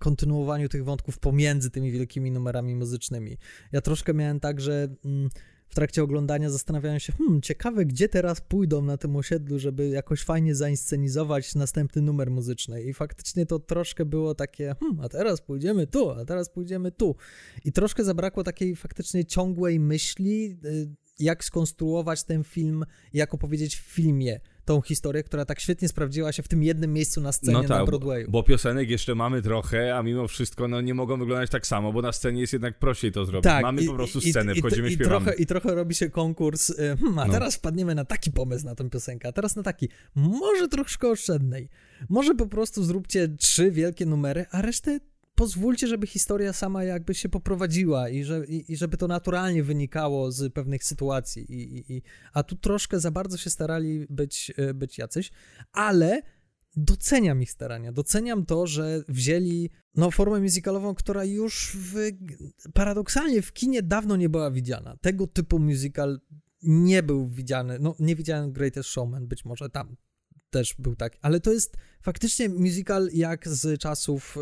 kontynuowaniu 0.00 0.68
tych 0.68 0.84
wątków 0.84 1.18
pomiędzy 1.18 1.70
tymi 1.70 1.92
wielkimi 1.92 2.30
numerami 2.30 2.74
muzycznymi. 2.74 3.38
Ja 3.72 3.80
troszkę 3.80 4.14
miałem 4.14 4.40
tak, 4.40 4.60
że 4.60 4.88
mm, 5.04 5.30
w 5.72 5.74
trakcie 5.74 6.02
oglądania 6.02 6.50
zastanawiałem 6.50 7.00
się, 7.00 7.12
hmm, 7.12 7.40
ciekawe, 7.42 7.84
gdzie 7.84 8.08
teraz 8.08 8.40
pójdą 8.40 8.82
na 8.82 8.96
tym 8.96 9.16
osiedlu, 9.16 9.58
żeby 9.58 9.88
jakoś 9.88 10.22
fajnie 10.22 10.54
zainscenizować 10.54 11.54
następny 11.54 12.02
numer 12.02 12.30
muzyczny. 12.30 12.82
I 12.82 12.94
faktycznie 12.94 13.46
to 13.46 13.58
troszkę 13.58 14.04
było 14.04 14.34
takie, 14.34 14.74
hmm, 14.80 15.00
a 15.00 15.08
teraz 15.08 15.40
pójdziemy 15.40 15.86
tu, 15.86 16.10
a 16.10 16.24
teraz 16.24 16.50
pójdziemy 16.50 16.92
tu. 16.92 17.16
I 17.64 17.72
troszkę 17.72 18.04
zabrakło 18.04 18.44
takiej 18.44 18.76
faktycznie 18.76 19.24
ciągłej 19.24 19.80
myśli, 19.80 20.58
y, 20.64 20.88
jak 21.18 21.44
skonstruować 21.44 22.24
ten 22.24 22.44
film, 22.44 22.84
jak 23.12 23.34
opowiedzieć 23.34 23.76
w 23.76 23.80
filmie 23.80 24.40
tą 24.64 24.80
historię, 24.80 25.22
która 25.22 25.44
tak 25.44 25.60
świetnie 25.60 25.88
sprawdziła 25.88 26.32
się 26.32 26.42
w 26.42 26.48
tym 26.48 26.62
jednym 26.62 26.92
miejscu 26.92 27.20
na 27.20 27.32
scenie 27.32 27.52
na 27.52 27.62
No 27.62 27.68
tak, 27.68 27.78
bo, 27.80 27.86
Broadwayu. 27.86 28.30
bo 28.30 28.42
piosenek 28.42 28.90
jeszcze 28.90 29.14
mamy 29.14 29.42
trochę, 29.42 29.96
a 29.96 30.02
mimo 30.02 30.28
wszystko 30.28 30.68
no, 30.68 30.80
nie 30.80 30.94
mogą 30.94 31.18
wyglądać 31.18 31.50
tak 31.50 31.66
samo, 31.66 31.92
bo 31.92 32.02
na 32.02 32.12
scenie 32.12 32.40
jest 32.40 32.52
jednak 32.52 32.78
prościej 32.78 33.12
to 33.12 33.24
zrobić. 33.26 33.44
mamy 33.62 33.78
Tak, 33.78 33.84
i- 33.84 33.88
po 33.88 33.94
prostu 33.94 34.18
i- 34.18 34.28
i- 34.28 34.30
scenę, 34.30 34.52
i, 34.54 34.58
wchodzimy, 34.58 34.88
i, 34.88 34.92
śpiewamy. 34.92 35.24
trochę, 35.24 35.42
I 35.42 35.46
trochę 35.46 35.74
robi 35.74 35.94
się 35.94 36.10
konkurs, 36.10 36.70
y, 36.70 36.74
hmm, 37.00 37.18
a 37.18 37.26
No. 37.26 37.32
teraz 37.32 37.56
wpadniemy 37.56 37.94
na 37.94 38.04
taki 38.04 38.32
pomysł 38.32 38.64
na 38.64 38.74
tę 38.74 38.90
piosenkę, 38.90 39.28
a 39.28 39.32
teraz 39.32 39.56
na 39.56 39.62
taki. 39.62 39.88
Może 40.14 40.68
troszkę 40.68 41.08
oszczędnej. 41.08 41.68
Może 42.08 42.34
po 42.34 42.46
prostu 42.46 42.84
zróbcie 42.84 43.28
trzy 43.28 43.70
wielkie 43.70 44.06
numery, 44.06 44.46
a 44.50 44.62
resztę 44.62 45.00
pozwólcie, 45.42 45.86
żeby 45.86 46.06
historia 46.06 46.52
sama 46.52 46.84
jakby 46.84 47.14
się 47.14 47.28
poprowadziła 47.28 48.08
i, 48.08 48.24
że, 48.24 48.46
i, 48.46 48.72
i 48.72 48.76
żeby 48.76 48.96
to 48.96 49.06
naturalnie 49.08 49.62
wynikało 49.62 50.32
z 50.32 50.52
pewnych 50.52 50.84
sytuacji. 50.84 51.52
I, 51.52 51.92
i, 51.92 52.02
a 52.32 52.42
tu 52.42 52.56
troszkę 52.56 53.00
za 53.00 53.10
bardzo 53.10 53.36
się 53.36 53.50
starali 53.50 54.06
być, 54.10 54.52
y, 54.58 54.74
być 54.74 54.98
jacyś, 54.98 55.30
ale 55.72 56.22
doceniam 56.76 57.42
ich 57.42 57.50
starania. 57.50 57.92
Doceniam 57.92 58.46
to, 58.46 58.66
że 58.66 59.02
wzięli 59.08 59.70
no, 59.94 60.10
formę 60.10 60.40
musicalową, 60.40 60.94
która 60.94 61.24
już 61.24 61.76
w, 61.76 61.94
paradoksalnie 62.74 63.42
w 63.42 63.52
kinie 63.52 63.82
dawno 63.82 64.16
nie 64.16 64.28
była 64.28 64.50
widziana. 64.50 64.96
Tego 65.00 65.26
typu 65.26 65.58
musical 65.58 66.20
nie 66.62 67.02
był 67.02 67.28
widziany. 67.28 67.78
No, 67.80 67.94
nie 67.98 68.16
widziałem 68.16 68.52
Greatest 68.52 68.88
Showman, 68.88 69.26
być 69.26 69.44
może 69.44 69.70
tam 69.70 69.96
też 70.52 70.74
był 70.78 70.96
tak, 70.96 71.16
ale 71.22 71.40
to 71.40 71.52
jest 71.52 71.76
faktycznie 72.02 72.48
musical 72.48 73.08
jak 73.12 73.48
z 73.48 73.80
czasów 73.80 74.36
y, 74.36 74.40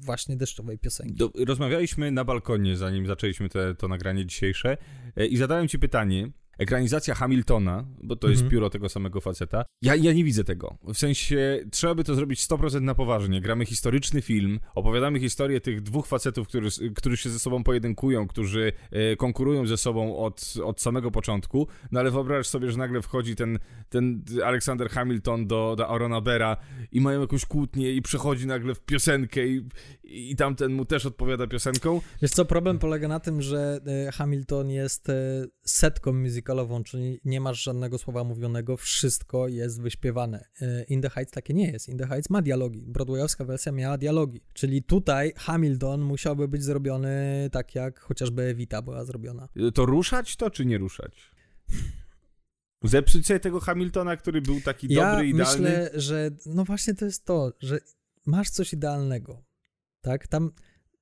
właśnie 0.00 0.36
deszczowej 0.36 0.78
piosenki. 0.78 1.14
Do, 1.14 1.32
rozmawialiśmy 1.46 2.10
na 2.10 2.24
balkonie, 2.24 2.76
zanim 2.76 3.06
zaczęliśmy 3.06 3.48
te, 3.48 3.74
to 3.74 3.88
nagranie 3.88 4.26
dzisiejsze 4.26 4.76
e, 5.16 5.26
i 5.26 5.36
zadałem 5.36 5.68
ci 5.68 5.78
pytanie, 5.78 6.30
ekranizacja 6.60 7.14
Hamiltona, 7.14 7.84
bo 8.02 8.16
to 8.16 8.28
jest 8.28 8.42
Mhm. 8.42 8.50
pióro 8.50 8.70
tego 8.70 8.88
samego 8.88 9.20
faceta, 9.20 9.64
ja, 9.82 9.94
ja 9.94 10.12
nie 10.12 10.24
widzę 10.24 10.44
tego. 10.44 10.78
W 10.94 10.98
sensie, 10.98 11.64
trzeba 11.70 11.94
by 11.94 12.04
to 12.04 12.14
zrobić 12.14 12.40
100% 12.40 12.82
na 12.82 12.94
poważnie. 12.94 13.40
Gramy 13.40 13.66
historyczny 13.66 14.22
film, 14.22 14.60
opowiadamy 14.74 15.20
historię 15.20 15.60
tych 15.60 15.82
dwóch 15.82 16.06
facetów, 16.06 16.48
którzy, 16.48 16.70
którzy 16.94 17.16
się 17.16 17.30
ze 17.30 17.38
sobą 17.38 17.64
pojedynkują, 17.64 18.28
którzy 18.28 18.72
e, 18.90 19.16
konkurują 19.16 19.66
ze 19.66 19.76
sobą 19.76 20.16
od, 20.16 20.54
od 20.64 20.80
samego 20.80 21.10
początku, 21.10 21.66
no 21.92 22.00
ale 22.00 22.10
wyobraź 22.10 22.46
sobie, 22.46 22.70
że 22.70 22.78
nagle 22.78 23.02
wchodzi 23.02 23.36
ten, 23.36 23.58
ten 23.88 24.24
Alexander 24.44 24.90
Hamilton 24.90 25.46
do, 25.46 25.74
do 25.76 25.88
Arona 25.88 26.20
Bera 26.20 26.56
i 26.92 27.00
mają 27.00 27.20
jakąś 27.20 27.46
kłótnię 27.46 27.92
i 27.92 28.02
przechodzi 28.02 28.46
nagle 28.46 28.74
w 28.74 28.80
piosenkę 28.80 29.46
i, 29.46 29.68
i 30.04 30.36
tamten 30.36 30.72
mu 30.72 30.84
też 30.84 31.06
odpowiada 31.06 31.46
piosenką. 31.46 32.00
Wiesz 32.22 32.30
co, 32.30 32.44
problem 32.44 32.78
polega 32.78 33.08
na 33.08 33.20
tym, 33.20 33.42
że 33.42 33.80
e, 34.08 34.12
Hamilton 34.12 34.70
jest 34.70 35.08
e, 35.08 35.12
setką 35.70 36.12
musicalową, 36.12 36.84
czyli 36.84 37.20
nie 37.24 37.40
masz 37.40 37.62
żadnego 37.62 37.98
słowa 37.98 38.24
mówionego, 38.24 38.76
wszystko 38.76 39.48
jest 39.48 39.82
wyśpiewane. 39.82 40.44
E, 40.60 40.84
In 40.84 41.02
the 41.02 41.10
Heights 41.10 41.32
takie 41.32 41.54
nie 41.54 41.70
jest. 41.72 41.88
In 41.88 41.98
the 41.98 42.06
Heights 42.06 42.30
ma 42.30 42.42
dialogi. 42.42 42.82
Broadwayowska 42.86 43.44
wersja 43.44 43.72
miała 43.72 43.98
dialogi. 43.98 44.40
Czyli 44.52 44.82
tutaj 44.82 45.32
Hamilton 45.36 46.00
musiałby 46.00 46.48
być 46.48 46.64
zrobiony 46.64 47.48
tak, 47.52 47.74
jak 47.74 48.00
chociażby 48.00 48.42
Evita 48.42 48.82
była 48.82 49.04
zrobiona. 49.04 49.48
To 49.74 49.86
ruszać 49.86 50.36
to, 50.36 50.50
czy 50.50 50.66
nie 50.66 50.78
ruszać? 50.78 51.30
Zepsuć 52.84 53.26
sobie 53.26 53.40
tego 53.40 53.60
Hamiltona, 53.60 54.16
który 54.16 54.42
był 54.42 54.60
taki 54.60 54.94
Ja 54.94 55.10
dobry, 55.10 55.28
idealny? 55.28 55.60
myślę, 55.60 55.90
że 55.94 56.30
no 56.46 56.64
właśnie 56.64 56.94
to 56.94 57.04
jest 57.04 57.24
to, 57.24 57.52
że 57.60 57.78
masz 58.26 58.50
coś 58.50 58.72
idealnego, 58.72 59.44
tak? 60.00 60.26
Tam 60.28 60.50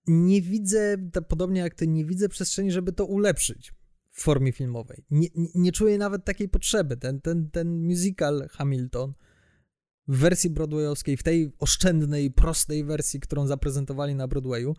nie 0.07 0.43
widzę, 0.43 0.97
podobnie 1.29 1.61
jak 1.61 1.75
ty, 1.75 1.87
nie 1.87 2.05
widzę 2.05 2.29
przestrzeni, 2.29 2.73
żeby 2.73 2.93
to 2.93 3.05
ulepszyć 3.05 3.73
w 4.19 4.23
formie 4.23 4.53
filmowej. 4.53 5.05
Nie, 5.11 5.29
nie, 5.35 5.49
nie 5.55 5.73
czuję 5.73 5.99
nawet 5.99 6.25
takiej 6.25 6.49
potrzeby. 6.49 6.97
Ten, 6.97 7.21
ten, 7.21 7.51
ten 7.51 7.85
musical 7.85 8.49
Hamilton 8.51 9.15
w 10.09 10.19
wersji 10.19 10.51
broadwayowskiej, 10.51 11.17
w 11.17 11.23
tej 11.23 11.53
oszczędnej, 11.59 12.31
prostej 12.31 12.85
wersji, 12.85 13.21
którą 13.21 13.47
zaprezentowali 13.47 14.15
na 14.15 14.29
Broadwayu, 14.29 14.77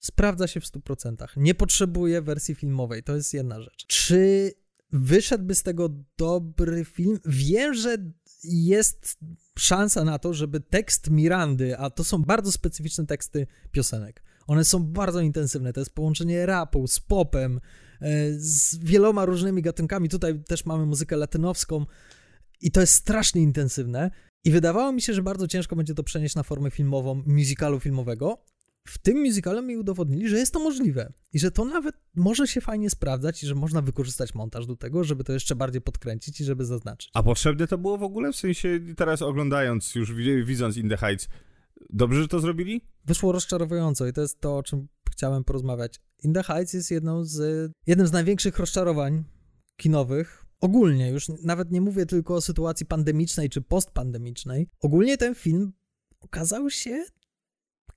sprawdza 0.00 0.46
się 0.46 0.60
w 0.60 0.64
100%. 0.64 1.26
Nie 1.36 1.54
potrzebuje 1.54 2.22
wersji 2.22 2.54
filmowej, 2.54 3.02
to 3.02 3.16
jest 3.16 3.34
jedna 3.34 3.60
rzecz. 3.60 3.86
Czy 3.86 4.52
wyszedłby 4.92 5.54
z 5.54 5.62
tego 5.62 5.88
dobry 6.18 6.84
film? 6.84 7.18
Wiem, 7.26 7.74
że 7.74 7.96
jest 8.44 9.18
szansa 9.58 10.04
na 10.04 10.18
to, 10.18 10.34
żeby 10.34 10.60
tekst 10.60 11.10
Mirandy, 11.10 11.78
a 11.78 11.90
to 11.90 12.04
są 12.04 12.22
bardzo 12.22 12.52
specyficzne 12.52 13.06
teksty 13.06 13.46
piosenek. 13.70 14.22
One 14.46 14.64
są 14.64 14.84
bardzo 14.84 15.20
intensywne, 15.20 15.72
to 15.72 15.80
jest 15.80 15.94
połączenie 15.94 16.46
rapu 16.46 16.86
z 16.86 17.00
popem, 17.00 17.60
z 18.36 18.78
wieloma 18.78 19.24
różnymi 19.24 19.62
gatunkami. 19.62 20.08
Tutaj 20.08 20.44
też 20.44 20.66
mamy 20.66 20.86
muzykę 20.86 21.16
latynowską 21.16 21.86
i 22.60 22.70
to 22.70 22.80
jest 22.80 22.94
strasznie 22.94 23.42
intensywne. 23.42 24.10
I 24.44 24.50
wydawało 24.50 24.92
mi 24.92 25.02
się, 25.02 25.14
że 25.14 25.22
bardzo 25.22 25.46
ciężko 25.48 25.76
będzie 25.76 25.94
to 25.94 26.02
przenieść 26.02 26.34
na 26.34 26.42
formę 26.42 26.70
filmową, 26.70 27.22
musicalu 27.26 27.80
filmowego. 27.80 28.44
W 28.88 28.98
tym 28.98 29.18
musicalu 29.20 29.62
mi 29.62 29.76
udowodnili, 29.76 30.28
że 30.28 30.38
jest 30.38 30.52
to 30.52 30.58
możliwe 30.60 31.12
i 31.32 31.38
że 31.38 31.50
to 31.50 31.64
nawet 31.64 31.94
może 32.14 32.46
się 32.46 32.60
fajnie 32.60 32.90
sprawdzać 32.90 33.42
i 33.42 33.46
że 33.46 33.54
można 33.54 33.82
wykorzystać 33.82 34.34
montaż 34.34 34.66
do 34.66 34.76
tego, 34.76 35.04
żeby 35.04 35.24
to 35.24 35.32
jeszcze 35.32 35.56
bardziej 35.56 35.80
podkręcić 35.82 36.40
i 36.40 36.44
żeby 36.44 36.64
zaznaczyć. 36.64 37.10
A 37.14 37.22
potrzebne 37.22 37.66
to 37.66 37.78
było 37.78 37.98
w 37.98 38.02
ogóle? 38.02 38.32
W 38.32 38.36
sensie 38.36 38.80
teraz 38.96 39.22
oglądając, 39.22 39.94
już 39.94 40.12
wi- 40.14 40.44
widząc 40.44 40.76
In 40.76 40.88
the 40.88 40.96
Heights, 40.96 41.28
dobrze, 41.90 42.22
że 42.22 42.28
to 42.28 42.40
zrobili? 42.40 42.80
wyszło 43.04 43.32
rozczarowująco 43.32 44.06
i 44.06 44.12
to 44.12 44.20
jest 44.20 44.40
to, 44.40 44.56
o 44.56 44.62
czym 44.62 44.88
chciałem 45.16 45.44
porozmawiać. 45.44 46.00
In 46.22 46.32
the 46.32 46.42
Heights 46.42 46.72
jest 46.72 46.90
jedną 46.90 47.24
z, 47.24 47.72
jednym 47.86 48.06
z 48.06 48.12
największych 48.12 48.58
rozczarowań 48.58 49.24
kinowych. 49.76 50.46
Ogólnie, 50.60 51.10
już 51.10 51.28
nawet 51.42 51.70
nie 51.70 51.80
mówię 51.80 52.06
tylko 52.06 52.34
o 52.34 52.40
sytuacji 52.40 52.86
pandemicznej 52.86 53.48
czy 53.48 53.62
postpandemicznej. 53.62 54.68
Ogólnie 54.80 55.18
ten 55.18 55.34
film 55.34 55.72
okazał 56.20 56.70
się 56.70 57.04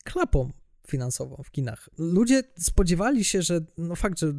klapą 0.04 0.52
finansową 0.88 1.44
w 1.44 1.52
kinach. 1.52 1.90
Ludzie 1.98 2.44
spodziewali 2.58 3.24
się, 3.24 3.42
że 3.42 3.66
no 3.78 3.96
fakt, 3.96 4.20
że 4.20 4.34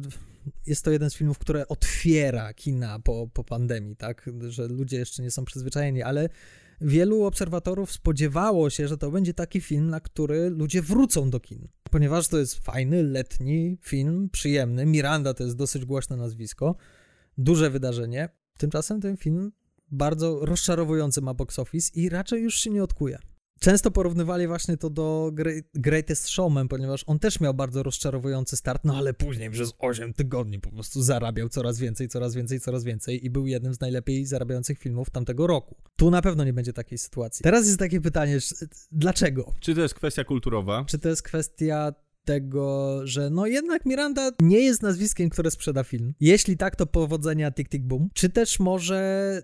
jest 0.67 0.85
to 0.85 0.91
jeden 0.91 1.09
z 1.09 1.15
filmów, 1.15 1.39
które 1.39 1.67
otwiera 1.67 2.53
kina 2.53 2.99
po, 2.99 3.27
po 3.33 3.43
pandemii, 3.43 3.95
tak, 3.95 4.29
że 4.47 4.67
ludzie 4.67 4.97
jeszcze 4.97 5.23
nie 5.23 5.31
są 5.31 5.45
przyzwyczajeni, 5.45 6.01
ale 6.01 6.29
wielu 6.81 7.23
obserwatorów 7.23 7.91
spodziewało 7.91 8.69
się, 8.69 8.87
że 8.87 8.97
to 8.97 9.11
będzie 9.11 9.33
taki 9.33 9.61
film, 9.61 9.89
na 9.89 9.99
który 9.99 10.49
ludzie 10.49 10.81
wrócą 10.81 11.29
do 11.29 11.39
kin. 11.39 11.67
Ponieważ 11.91 12.27
to 12.27 12.37
jest 12.39 12.55
fajny, 12.55 13.03
letni 13.03 13.77
film, 13.81 14.29
przyjemny. 14.29 14.85
Miranda 14.85 15.33
to 15.33 15.43
jest 15.43 15.55
dosyć 15.55 15.85
głośne 15.85 16.17
nazwisko, 16.17 16.75
duże 17.37 17.69
wydarzenie. 17.69 18.29
Tymczasem 18.57 19.01
ten 19.01 19.17
film 19.17 19.51
bardzo 19.91 20.45
rozczarowujący 20.45 21.21
ma 21.21 21.33
box 21.33 21.59
office 21.59 21.91
i 21.95 22.09
raczej 22.09 22.41
już 22.41 22.55
się 22.55 22.69
nie 22.69 22.83
odkuje. 22.83 23.19
Często 23.63 23.91
porównywali 23.91 24.47
właśnie 24.47 24.77
to 24.77 24.89
do 24.89 25.31
Gre- 25.33 25.63
Greatest 25.73 26.29
Showman, 26.29 26.67
ponieważ 26.67 27.03
on 27.07 27.19
też 27.19 27.39
miał 27.39 27.53
bardzo 27.53 27.83
rozczarowujący 27.83 28.57
start, 28.57 28.85
no 28.85 28.95
ale 28.97 29.13
później 29.13 29.49
przez 29.51 29.73
8 29.79 30.13
tygodni 30.13 30.59
po 30.59 30.71
prostu 30.71 31.01
zarabiał 31.01 31.49
coraz 31.49 31.79
więcej, 31.79 32.07
coraz 32.07 32.35
więcej, 32.35 32.59
coraz 32.59 32.83
więcej 32.83 33.25
i 33.25 33.29
był 33.29 33.47
jednym 33.47 33.73
z 33.73 33.79
najlepiej 33.79 34.25
zarabiających 34.25 34.79
filmów 34.79 35.09
tamtego 35.09 35.47
roku. 35.47 35.75
Tu 35.95 36.11
na 36.11 36.21
pewno 36.21 36.43
nie 36.43 36.53
będzie 36.53 36.73
takiej 36.73 36.97
sytuacji. 36.97 37.43
Teraz 37.43 37.65
jest 37.65 37.79
takie 37.79 38.01
pytanie, 38.01 38.37
dlaczego? 38.91 39.53
Czy 39.59 39.75
to 39.75 39.81
jest 39.81 39.93
kwestia 39.93 40.23
kulturowa? 40.23 40.85
Czy 40.87 40.99
to 40.99 41.09
jest 41.09 41.23
kwestia 41.23 41.93
tego, 42.25 42.99
że 43.07 43.29
no 43.29 43.45
jednak 43.45 43.85
Miranda 43.85 44.31
nie 44.41 44.59
jest 44.59 44.81
nazwiskiem, 44.81 45.29
które 45.29 45.51
sprzeda 45.51 45.83
film? 45.83 46.13
Jeśli 46.19 46.57
tak, 46.57 46.75
to 46.75 46.85
powodzenia 46.85 47.51
Tick 47.51 47.69
Tick 47.71 47.83
Boom. 47.85 48.09
Czy 48.13 48.29
też 48.29 48.59
może 48.59 49.43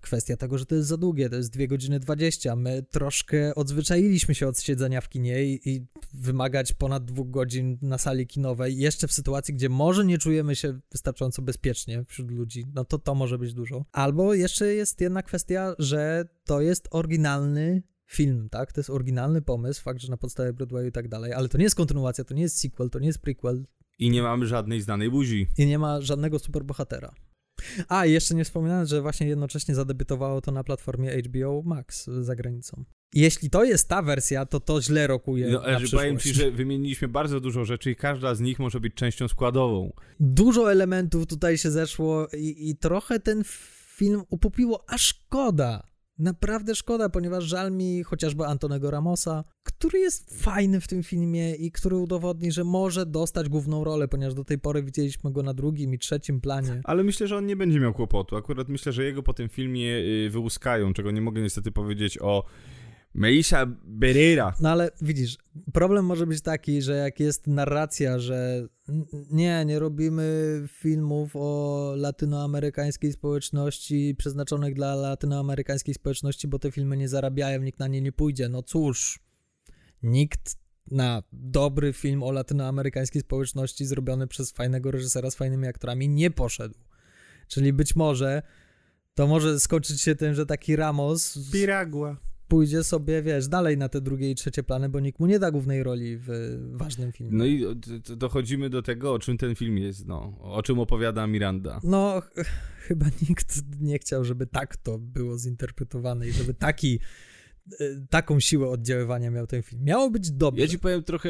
kwestia 0.00 0.36
tego, 0.36 0.58
że 0.58 0.66
to 0.66 0.74
jest 0.74 0.88
za 0.88 0.96
długie, 0.96 1.28
to 1.30 1.36
jest 1.36 1.52
2 1.52 1.66
godziny 1.66 2.00
20. 2.00 2.56
My 2.56 2.82
troszkę 2.82 3.54
odzwyczailiśmy 3.54 4.34
się 4.34 4.48
od 4.48 4.60
siedzenia 4.60 5.00
w 5.00 5.08
kinie 5.08 5.44
i, 5.44 5.68
i 5.70 5.86
wymagać 6.14 6.72
ponad 6.72 7.04
dwóch 7.04 7.30
godzin 7.30 7.78
na 7.82 7.98
sali 7.98 8.26
kinowej, 8.26 8.78
jeszcze 8.78 9.08
w 9.08 9.12
sytuacji, 9.12 9.54
gdzie 9.54 9.68
może 9.68 10.04
nie 10.04 10.18
czujemy 10.18 10.56
się 10.56 10.80
wystarczająco 10.92 11.42
bezpiecznie 11.42 12.04
wśród 12.08 12.30
ludzi, 12.30 12.64
no 12.74 12.84
to 12.84 12.98
to 12.98 13.14
może 13.14 13.38
być 13.38 13.54
dużo. 13.54 13.84
Albo 13.92 14.34
jeszcze 14.34 14.74
jest 14.74 15.00
jedna 15.00 15.22
kwestia, 15.22 15.74
że 15.78 16.24
to 16.44 16.60
jest 16.60 16.88
oryginalny 16.90 17.82
film, 18.06 18.48
tak? 18.50 18.72
To 18.72 18.80
jest 18.80 18.90
oryginalny 18.90 19.42
pomysł, 19.42 19.82
fakt, 19.82 20.00
że 20.00 20.10
na 20.10 20.16
podstawie 20.16 20.52
Broadwayu 20.52 20.88
i 20.88 20.92
tak 20.92 21.08
dalej, 21.08 21.32
ale 21.32 21.48
to 21.48 21.58
nie 21.58 21.64
jest 21.64 21.76
kontynuacja, 21.76 22.24
to 22.24 22.34
nie 22.34 22.42
jest 22.42 22.60
sequel, 22.60 22.90
to 22.90 22.98
nie 22.98 23.06
jest 23.06 23.18
prequel 23.18 23.64
I 23.98 24.10
nie 24.10 24.22
mamy 24.22 24.46
żadnej 24.46 24.80
znanej 24.82 25.10
buzi. 25.10 25.46
i 25.58 25.66
nie 25.66 25.78
ma 25.78 26.00
żadnego 26.00 26.38
superbohatera. 26.38 27.14
A, 27.88 28.06
i 28.06 28.12
jeszcze 28.12 28.34
nie 28.34 28.44
wspominałem, 28.44 28.86
że 28.86 29.02
właśnie 29.02 29.26
jednocześnie 29.26 29.74
zadebiutowało 29.74 30.40
to 30.40 30.52
na 30.52 30.64
platformie 30.64 31.22
HBO 31.22 31.62
Max 31.64 32.06
za 32.20 32.36
granicą. 32.36 32.84
Jeśli 33.14 33.50
to 33.50 33.64
jest 33.64 33.88
ta 33.88 34.02
wersja, 34.02 34.46
to 34.46 34.60
to 34.60 34.82
źle 34.82 35.06
rokuje 35.06 35.48
No, 35.48 35.60
na 35.60 35.66
przyszłość. 35.78 35.92
powiem 35.92 36.18
ci, 36.18 36.34
że 36.34 36.50
wymieniliśmy 36.50 37.08
bardzo 37.08 37.40
dużo 37.40 37.64
rzeczy 37.64 37.90
i 37.90 37.96
każda 37.96 38.34
z 38.34 38.40
nich 38.40 38.58
może 38.58 38.80
być 38.80 38.94
częścią 38.94 39.28
składową. 39.28 39.92
Dużo 40.20 40.72
elementów 40.72 41.26
tutaj 41.26 41.58
się 41.58 41.70
zeszło 41.70 42.28
i, 42.38 42.70
i 42.70 42.76
trochę 42.76 43.20
ten 43.20 43.42
film 43.96 44.22
upupiło, 44.30 44.84
a 44.88 44.98
szkoda. 44.98 45.87
Naprawdę 46.18 46.74
szkoda, 46.74 47.08
ponieważ 47.08 47.44
żal 47.44 47.72
mi 47.72 48.02
chociażby 48.02 48.46
Antonego 48.46 48.90
Ramosa, 48.90 49.44
który 49.62 49.98
jest 49.98 50.42
fajny 50.42 50.80
w 50.80 50.88
tym 50.88 51.02
filmie 51.02 51.54
i 51.54 51.72
który 51.72 51.96
udowodni, 51.96 52.52
że 52.52 52.64
może 52.64 53.06
dostać 53.06 53.48
główną 53.48 53.84
rolę, 53.84 54.08
ponieważ 54.08 54.34
do 54.34 54.44
tej 54.44 54.58
pory 54.58 54.82
widzieliśmy 54.82 55.32
go 55.32 55.42
na 55.42 55.54
drugim 55.54 55.94
i 55.94 55.98
trzecim 55.98 56.40
planie. 56.40 56.80
Ale 56.84 57.04
myślę, 57.04 57.26
że 57.26 57.36
on 57.36 57.46
nie 57.46 57.56
będzie 57.56 57.80
miał 57.80 57.94
kłopotu. 57.94 58.36
Akurat 58.36 58.68
myślę, 58.68 58.92
że 58.92 59.04
jego 59.04 59.22
po 59.22 59.34
tym 59.34 59.48
filmie 59.48 59.96
y, 59.96 60.30
wyłuskają, 60.30 60.92
czego 60.92 61.10
nie 61.10 61.20
mogę 61.20 61.42
niestety 61.42 61.72
powiedzieć 61.72 62.18
o 62.20 62.44
Melissa 63.14 63.66
Berera. 63.84 64.54
No 64.60 64.70
ale 64.70 64.90
widzisz, 65.02 65.36
problem 65.72 66.04
może 66.04 66.26
być 66.26 66.40
taki, 66.40 66.82
że 66.82 66.96
jak 66.96 67.20
jest 67.20 67.46
narracja, 67.46 68.18
że 68.18 68.68
nie, 69.30 69.64
nie 69.64 69.78
robimy 69.78 70.62
filmów 70.68 71.30
o 71.34 71.92
latynoamerykańskiej 71.96 73.12
społeczności 73.12 74.14
przeznaczonych 74.18 74.74
dla 74.74 74.94
latynoamerykańskiej 74.94 75.94
społeczności, 75.94 76.48
bo 76.48 76.58
te 76.58 76.70
filmy 76.70 76.96
nie 76.96 77.08
zarabiają, 77.08 77.62
nikt 77.62 77.78
na 77.78 77.86
nie 77.86 78.00
nie 78.00 78.12
pójdzie. 78.12 78.48
No 78.48 78.62
cóż, 78.62 79.20
nikt 80.02 80.56
na 80.90 81.22
dobry 81.32 81.92
film 81.92 82.22
o 82.22 82.32
latynoamerykańskiej 82.32 83.22
społeczności 83.22 83.86
zrobiony 83.86 84.26
przez 84.26 84.52
fajnego 84.52 84.90
reżysera 84.90 85.30
z 85.30 85.34
fajnymi 85.34 85.68
aktorami 85.68 86.08
nie 86.08 86.30
poszedł. 86.30 86.74
Czyli 87.48 87.72
być 87.72 87.96
może 87.96 88.42
to 89.14 89.26
może 89.26 89.60
skończyć 89.60 90.00
się 90.00 90.14
tym, 90.14 90.34
że 90.34 90.46
taki 90.46 90.76
Ramos 90.76 91.50
Piragua. 91.52 92.16
Pójdzie 92.48 92.84
sobie, 92.84 93.22
wiesz, 93.22 93.48
dalej 93.48 93.76
na 93.78 93.88
te 93.88 94.00
drugie 94.00 94.30
i 94.30 94.34
trzecie 94.34 94.62
plany, 94.62 94.88
bo 94.88 95.00
nikt 95.00 95.20
mu 95.20 95.26
nie 95.26 95.38
da 95.38 95.50
głównej 95.50 95.82
roli 95.82 96.16
w 96.18 96.28
ważnym 96.72 97.12
filmie. 97.12 97.32
No 97.38 97.44
i 97.46 97.64
dochodzimy 98.16 98.70
do 98.70 98.82
tego, 98.82 99.12
o 99.12 99.18
czym 99.18 99.38
ten 99.38 99.54
film 99.54 99.78
jest, 99.78 100.06
no. 100.06 100.38
O 100.40 100.62
czym 100.62 100.78
opowiada 100.78 101.26
Miranda. 101.26 101.80
No, 101.84 102.20
ch- 102.20 102.44
chyba 102.78 103.06
nikt 103.28 103.62
nie 103.80 103.98
chciał, 103.98 104.24
żeby 104.24 104.46
tak 104.46 104.76
to 104.76 104.98
było 104.98 105.38
zinterpretowane 105.38 106.28
i 106.28 106.32
żeby 106.32 106.54
taki, 106.54 107.00
y, 107.80 108.06
taką 108.10 108.40
siłę 108.40 108.68
oddziaływania 108.68 109.30
miał 109.30 109.46
ten 109.46 109.62
film. 109.62 109.84
Miało 109.84 110.10
być 110.10 110.30
dobrze. 110.30 110.62
Ja 110.62 110.68
ci 110.68 110.78
powiem 110.78 111.02
trochę, 111.02 111.28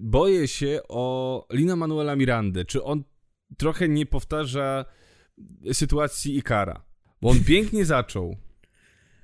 boję 0.00 0.48
się 0.48 0.80
o 0.88 1.46
Lina 1.52 1.76
Manuela 1.76 2.16
Mirandę. 2.16 2.64
Czy 2.64 2.82
on 2.84 3.04
trochę 3.56 3.88
nie 3.88 4.06
powtarza 4.06 4.84
sytuacji 5.72 6.36
Ikara? 6.36 6.84
Bo 7.22 7.28
on 7.30 7.44
pięknie 7.44 7.84
zaczął. 7.84 8.36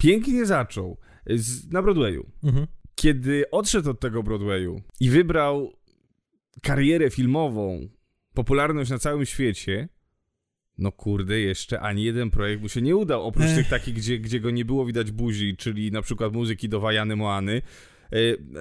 Pięknie 0.03 0.46
zaczął 0.46 0.98
z, 1.26 1.72
na 1.72 1.82
Broadwayu. 1.82 2.30
Mhm. 2.44 2.66
Kiedy 2.94 3.50
odszedł 3.50 3.90
od 3.90 4.00
tego 4.00 4.22
Broadwayu 4.22 4.82
i 5.00 5.11
wybrał 5.11 5.72
karierę 6.62 7.11
filmową, 7.11 7.88
popularność 8.34 8.90
na 8.90 8.98
całym 8.98 9.26
świecie, 9.26 9.88
no 10.78 10.92
kurde, 10.92 11.40
jeszcze 11.40 11.80
ani 11.80 12.05
jeden 12.05 12.30
projekt 12.30 12.62
mu 12.62 12.68
się 12.68 12.82
nie 12.82 12.96
udał, 12.96 13.22
oprócz 13.26 13.46
Ech. 13.46 13.57
tych 13.57 13.68
takich, 13.68 13.94
gdzie, 13.94 14.18
gdzie 14.18 14.40
go 14.40 14.50
nie 14.50 14.64
było 14.64 14.86
widać 14.86 15.11
buzi, 15.11 15.57
czyli 15.57 15.92
na 15.92 16.03
przykład 16.03 16.32
muzyki 16.32 16.68
do 16.68 16.80
Wajany 16.80 17.16
Moany, 17.16 17.62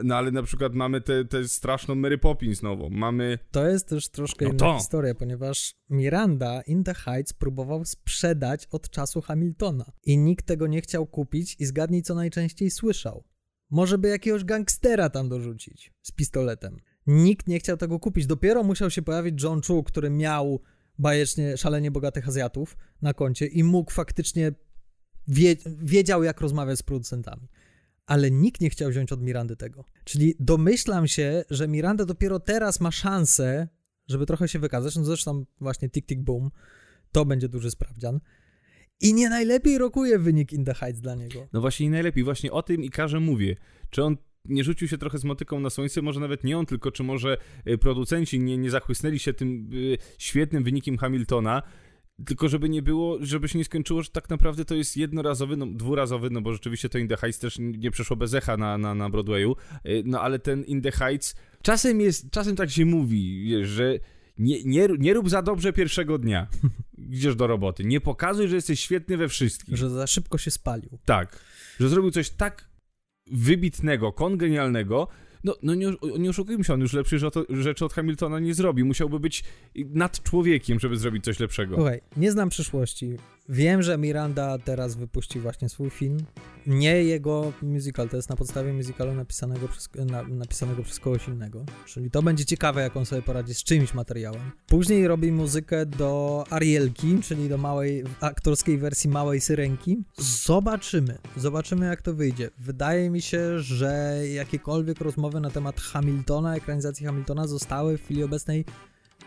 no 0.04 0.16
ale 0.16 0.32
na 0.32 0.44
przykład 0.44 0.74
mamy 0.74 1.02
tę 1.30 1.48
straszną 1.48 1.96
Mary 1.96 2.18
Poppins 2.18 2.62
nową, 2.62 2.90
mamy... 2.90 3.40
To 3.52 3.68
jest 3.68 3.88
też 3.88 4.10
troszkę 4.10 4.46
No 4.46 4.52
inna 4.52 4.60
to. 4.60 4.78
historia, 4.78 5.16
ponieważ 5.16 5.76
Miranda 5.90 6.62
In 6.62 6.84
the 6.84 6.94
Heights 6.94 7.34
próbował 7.34 7.86
sprzedać 7.86 8.68
od 8.72 8.90
czasu 8.90 9.22
Hamiltona 9.22 9.92
i 10.04 10.18
nikt 10.18 10.46
tego 10.46 10.68
nie 10.68 10.82
chciał 10.82 11.08
kupić 11.08 11.56
i 11.60 11.66
zgadnij, 11.66 12.02
co 12.04 12.16
najczęściej 12.16 12.72
słyszał. 12.72 13.24
Może 13.70 13.98
by 13.98 14.08
jakiegoś 14.08 14.44
gangstera 14.44 15.10
tam 15.10 15.30
dorzucić 15.30 15.94
z 16.02 16.12
pistoletem. 16.12 16.78
Nikt 17.08 17.48
nie 17.48 17.60
chciał 17.60 17.78
tego 17.78 18.00
kupić. 18.00 18.26
Dopiero 18.26 18.64
musiał 18.64 18.90
się 18.90 19.02
pojawić 19.02 19.44
John 19.44 19.62
Chu, 19.68 19.84
który 19.84 20.10
miał 20.10 20.62
bajecznie 21.00 21.58
szalenie 21.58 21.92
bogatych 21.92 22.28
Azjatów 22.28 22.78
na 23.02 23.14
koncie 23.14 23.46
i 23.48 23.64
mógł 23.64 23.92
faktycznie 23.92 24.52
wie, 25.28 25.56
wiedział, 25.66 26.24
jak 26.24 26.42
rozmawiać 26.42 26.80
z 26.80 26.84
producentami. 26.84 27.48
Ale 28.12 28.32
nikt 28.32 28.62
nie 28.62 28.70
chciał 28.70 28.90
wziąć 28.90 29.12
od 29.12 29.22
Mirandy 29.22 29.56
tego. 29.56 29.86
Czyli 30.04 30.36
domyślam 30.40 31.08
się, 31.08 31.44
że 31.50 31.68
Miranda 31.68 32.06
dopiero 32.06 32.40
teraz 32.40 32.80
ma 32.80 32.92
szansę, 32.92 33.68
żeby 34.08 34.26
trochę 34.26 34.48
się 34.48 34.60
wykazać. 34.60 34.96
No 34.96 35.06
zresztą 35.06 35.46
właśnie 35.60 35.90
Tick 35.90 36.08
Tick 36.08 36.22
Boom 36.22 36.52
to 37.12 37.26
będzie 37.26 37.50
duży 37.50 37.72
sprawdzian. 37.72 38.20
I 39.02 39.14
nie 39.14 39.30
najlepiej 39.30 39.78
rokuje 39.78 40.20
wynik 40.20 40.54
In 40.54 40.66
the 40.66 40.74
Heights 40.74 41.02
dla 41.02 41.16
niego. 41.16 41.48
No 41.54 41.62
właśnie 41.62 41.86
i 41.86 41.90
najlepiej, 41.90 42.24
właśnie 42.24 42.52
o 42.52 42.64
tym 42.64 42.84
Ikarze 42.84 43.20
mówię. 43.20 43.56
Czy 43.90 44.04
on 44.04 44.18
nie 44.46 44.64
rzucił 44.64 44.88
się 44.88 44.98
trochę 44.98 45.18
z 45.18 45.24
motyką 45.24 45.60
na 45.60 45.70
słońce, 45.70 46.02
może 46.02 46.20
nawet 46.20 46.44
nie 46.44 46.58
on, 46.58 46.66
tylko 46.66 46.92
czy 46.92 47.04
może 47.04 47.38
y, 47.68 47.78
producenci 47.78 48.40
nie, 48.40 48.58
nie 48.58 48.72
zachłysnęli 48.72 49.20
się 49.20 49.34
tym 49.34 49.70
y, 49.74 49.98
świetnym 50.18 50.64
wynikiem 50.64 50.98
Hamiltona, 50.98 51.64
tylko 52.26 52.50
żeby 52.50 52.70
nie 52.70 52.82
było, 52.82 53.18
żeby 53.22 53.48
się 53.50 53.58
nie 53.58 53.66
skończyło, 53.66 54.04
że 54.04 54.10
tak 54.10 54.30
naprawdę 54.30 54.66
to 54.66 54.76
jest 54.76 54.98
jednorazowy, 54.98 55.58
no 55.58 55.66
dwurazowy, 55.66 56.30
no 56.30 56.42
bo 56.42 56.54
rzeczywiście 56.54 56.90
to 56.90 56.98
In 56.98 57.08
the 57.08 57.18
Heights 57.18 57.40
też 57.40 57.58
nie 57.60 57.92
przeszło 57.92 58.16
bez 58.16 58.34
echa 58.34 58.58
na, 58.58 58.78
na, 58.78 58.96
na 58.96 59.10
Broadwayu, 59.10 59.56
y, 59.86 60.04
no 60.06 60.22
ale 60.22 60.40
ten 60.40 60.64
In 60.64 60.82
the 60.82 60.92
Heights 60.92 61.36
czasem 61.62 62.02
jest, 62.02 62.32
czasem 62.32 62.56
tak 62.56 62.70
się 62.70 62.86
mówi, 62.86 63.44
wiesz, 63.44 63.68
że 63.68 64.00
Nie, 64.38 64.64
nie, 64.64 64.88
nie 65.00 65.14
rób 65.14 65.30
za 65.30 65.42
dobrze 65.42 65.74
pierwszego 65.74 66.18
dnia. 66.18 66.48
Idziesz 66.98 67.36
do 67.36 67.48
roboty. 67.48 67.84
Nie 67.84 68.02
pokazuj, 68.02 68.48
że 68.48 68.56
jesteś 68.56 68.80
świetny 68.80 69.18
we 69.18 69.28
wszystkim. 69.28 69.78
Że 69.78 69.90
za 69.90 70.08
szybko 70.08 70.38
się 70.38 70.52
spalił. 70.52 71.00
Tak. 71.06 71.40
Że 71.80 71.90
zrobił 71.90 72.12
coś 72.12 72.30
tak 72.30 72.70
wybitnego, 73.28 74.14
kongenialnego. 74.14 75.08
No, 75.44 75.56
no 75.64 75.76
nie, 75.76 75.94
nie 76.20 76.30
oszukujmy 76.30 76.64
się, 76.64 76.74
on 76.74 76.82
już 76.82 76.94
lepszych 76.94 77.20
rzeczy- 77.50 77.86
od 77.86 77.94
Hamiltona 77.94 78.40
nie 78.40 78.54
zrobi. 78.54 78.84
Musiałby 78.84 79.20
być 79.20 79.44
nad 79.76 80.24
człowiekiem, 80.24 80.80
żeby 80.80 80.98
zrobić 80.98 81.24
coś 81.24 81.40
lepszego. 81.40 81.76
Słuchaj, 81.76 82.02
nie 82.18 82.32
znam 82.32 82.50
przyszłości. 82.50 83.18
Wiem, 83.50 83.82
że 83.82 83.98
Miranda 83.98 84.58
teraz 84.58 84.96
wypuści 84.96 85.40
właśnie 85.40 85.70
swój 85.70 85.90
film. 85.90 86.18
Nie 86.68 87.04
jego 87.04 87.54
musical, 87.62 88.10
to 88.10 88.16
jest 88.16 88.30
na 88.30 88.36
podstawie 88.36 88.74
musicalu 88.74 89.14
napisanego 89.14 89.68
przez, 89.68 89.90
na, 89.96 90.24
napisanego 90.24 90.84
przez 90.84 91.00
kogoś 91.00 91.28
innego. 91.28 91.66
Czyli 91.86 92.12
to 92.12 92.22
będzie 92.24 92.46
ciekawe, 92.46 92.82
jak 92.82 92.98
on 92.98 93.06
sobie 93.06 93.22
poradzi 93.22 93.54
z 93.54 93.64
czyimś 93.64 93.94
materiałem. 93.94 94.52
Później 94.68 95.08
robi 95.08 95.32
muzykę 95.32 95.86
do 95.86 96.44
Arielki, 96.50 97.20
czyli 97.20 97.50
do 97.50 97.58
małej, 97.58 98.04
aktorskiej 98.22 98.78
wersji 98.78 99.10
Małej 99.10 99.42
Syrenki. 99.42 100.04
Zobaczymy. 100.18 101.18
Zobaczymy, 101.38 101.86
jak 101.86 102.02
to 102.02 102.14
wyjdzie. 102.14 102.50
Wydaje 102.58 103.10
mi 103.10 103.22
się, 103.22 103.60
że 103.60 104.22
jakiekolwiek 104.34 105.02
rozmowy 105.02 105.40
na 105.40 105.50
temat 105.50 105.82
Hamiltona, 105.82 106.56
ekranizacji 106.56 107.06
Hamiltona 107.06 107.48
zostały 107.48 107.98
w 107.98 108.04
chwili 108.04 108.24
obecnej 108.24 108.66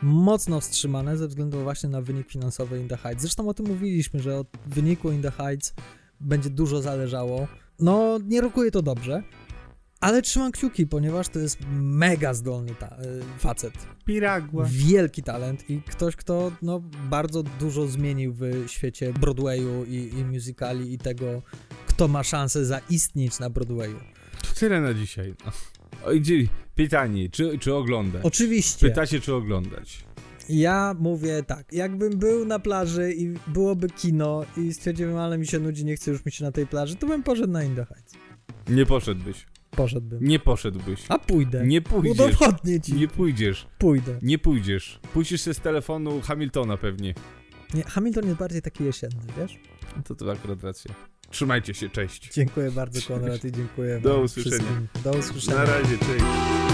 mocno 0.03 0.61
wstrzymane 0.61 1.16
ze 1.16 1.28
względu 1.28 1.62
właśnie 1.62 1.88
na 1.88 2.03
wynik 2.03 2.28
finansowy 2.28 2.80
In 2.80 2.88
The 2.88 2.97
Heights. 2.97 3.22
Zresztą 3.22 3.49
o 3.49 3.55
tym 3.55 3.66
mówiliśmy, 3.66 4.20
że 4.20 4.38
od 4.38 4.49
wyniku 4.66 5.11
In 5.11 5.22
The 5.22 5.30
Heights 5.30 5.74
będzie 6.20 6.51
dużo 6.51 6.82
zależało. 6.82 7.49
No, 7.78 8.18
nie 8.24 8.40
rokuje 8.40 8.70
to 8.70 8.82
dobrze, 8.82 9.22
ale 10.01 10.22
trzymam 10.22 10.53
kciuki, 10.53 10.86
ponieważ 10.86 11.28
to 11.28 11.38
jest 11.38 11.59
mega 11.72 12.34
zdolny 12.34 12.72
y, 12.72 12.74
facet. 13.38 13.72
Piragua. 14.05 14.64
Wielki 14.68 15.22
talent 15.22 15.70
i 15.70 15.82
ktoś, 15.82 16.16
kto 16.16 16.53
no, 16.62 16.80
bardzo 17.11 17.42
dużo 17.42 17.86
zmienił 17.86 18.34
w 18.34 18.42
świecie 18.66 19.12
Broadwayu 19.12 19.84
i, 19.84 20.11
i 20.18 20.24
musicali 20.24 20.92
i 20.92 20.99
tego, 20.99 21.42
kto 21.86 22.09
ma 22.09 22.22
szansę 22.22 22.64
zaistnieć 22.64 23.38
na 23.38 23.51
Broadwayu. 23.51 23.99
To 24.42 24.61
tyle 24.61 24.80
na 24.80 24.95
dzisiaj. 24.95 25.34
No. 25.45 25.53
Pytanie, 26.74 27.28
czy, 27.30 27.59
czy 27.59 27.74
oglądać? 27.74 28.24
Oczywiście. 28.24 28.88
Pytacie, 28.88 29.20
czy 29.20 29.34
oglądać. 29.34 30.05
Ja 30.48 30.94
mówię 30.98 31.42
tak, 31.42 31.72
jakbym 31.72 32.18
był 32.18 32.44
na 32.44 32.59
plaży 32.59 33.12
i 33.12 33.34
byłoby 33.46 33.88
kino 33.90 34.44
i 34.57 34.74
stwierdziłem, 34.74 35.16
ale 35.16 35.38
mi 35.38 35.46
się 35.46 35.59
nudzi, 35.59 35.84
nie 35.84 35.96
chce 35.96 36.11
już 36.11 36.24
mi 36.24 36.32
się 36.32 36.44
na 36.44 36.52
tej 36.52 36.66
plaży, 36.66 36.96
to 36.96 37.07
bym 37.07 37.22
poszedł 37.22 37.52
na 37.52 37.64
In 37.64 37.74
The 37.76 37.84
Heights. 37.84 38.14
Nie 38.68 38.86
poszedłbyś. 38.86 39.46
Poszedłbym. 39.70 40.24
Nie 40.24 40.38
poszedłbyś. 40.38 41.00
A 41.09 41.18
pójdę. 41.18 41.66
Nie 41.66 41.82
pójdziesz. 41.82 42.12
Udowodnię 42.12 42.80
ci. 42.80 42.94
Nie 42.94 43.09
pójdziesz. 43.09 43.66
Pójdę. 43.78 44.18
Nie 44.22 44.38
pójdziesz. 44.38 45.00
Puścisz 45.12 45.44
się 45.44 45.55
z 45.55 45.61
telefonu 45.61 46.20
Hamiltona 46.20 46.76
pewnie. 46.76 47.14
Nie, 47.74 47.82
Hamilton 47.82 48.24
jest 48.24 48.36
bardziej 48.38 48.62
taki 48.62 48.84
jesienny, 48.84 49.22
wiesz? 49.38 49.59
No 49.96 50.02
To 50.02 50.14
to 50.14 50.32
akurat 50.32 50.64
racja. 50.64 50.94
Trzymajcie 51.35 51.74
się, 51.74 51.91
cześć. 51.91 52.32
Dziękuję 52.32 52.70
bardzo, 52.70 53.01
Konrad, 53.09 53.45
i 53.45 53.53
dziękuję 53.53 54.01
Do 54.01 54.20
usłyszenia. 54.20 54.57
wszystkim. 54.57 54.89
Do 55.05 55.11
usłyszenia. 55.11 55.57
Na 55.57 55.64
razie, 55.64 55.99
cześć. 55.99 56.74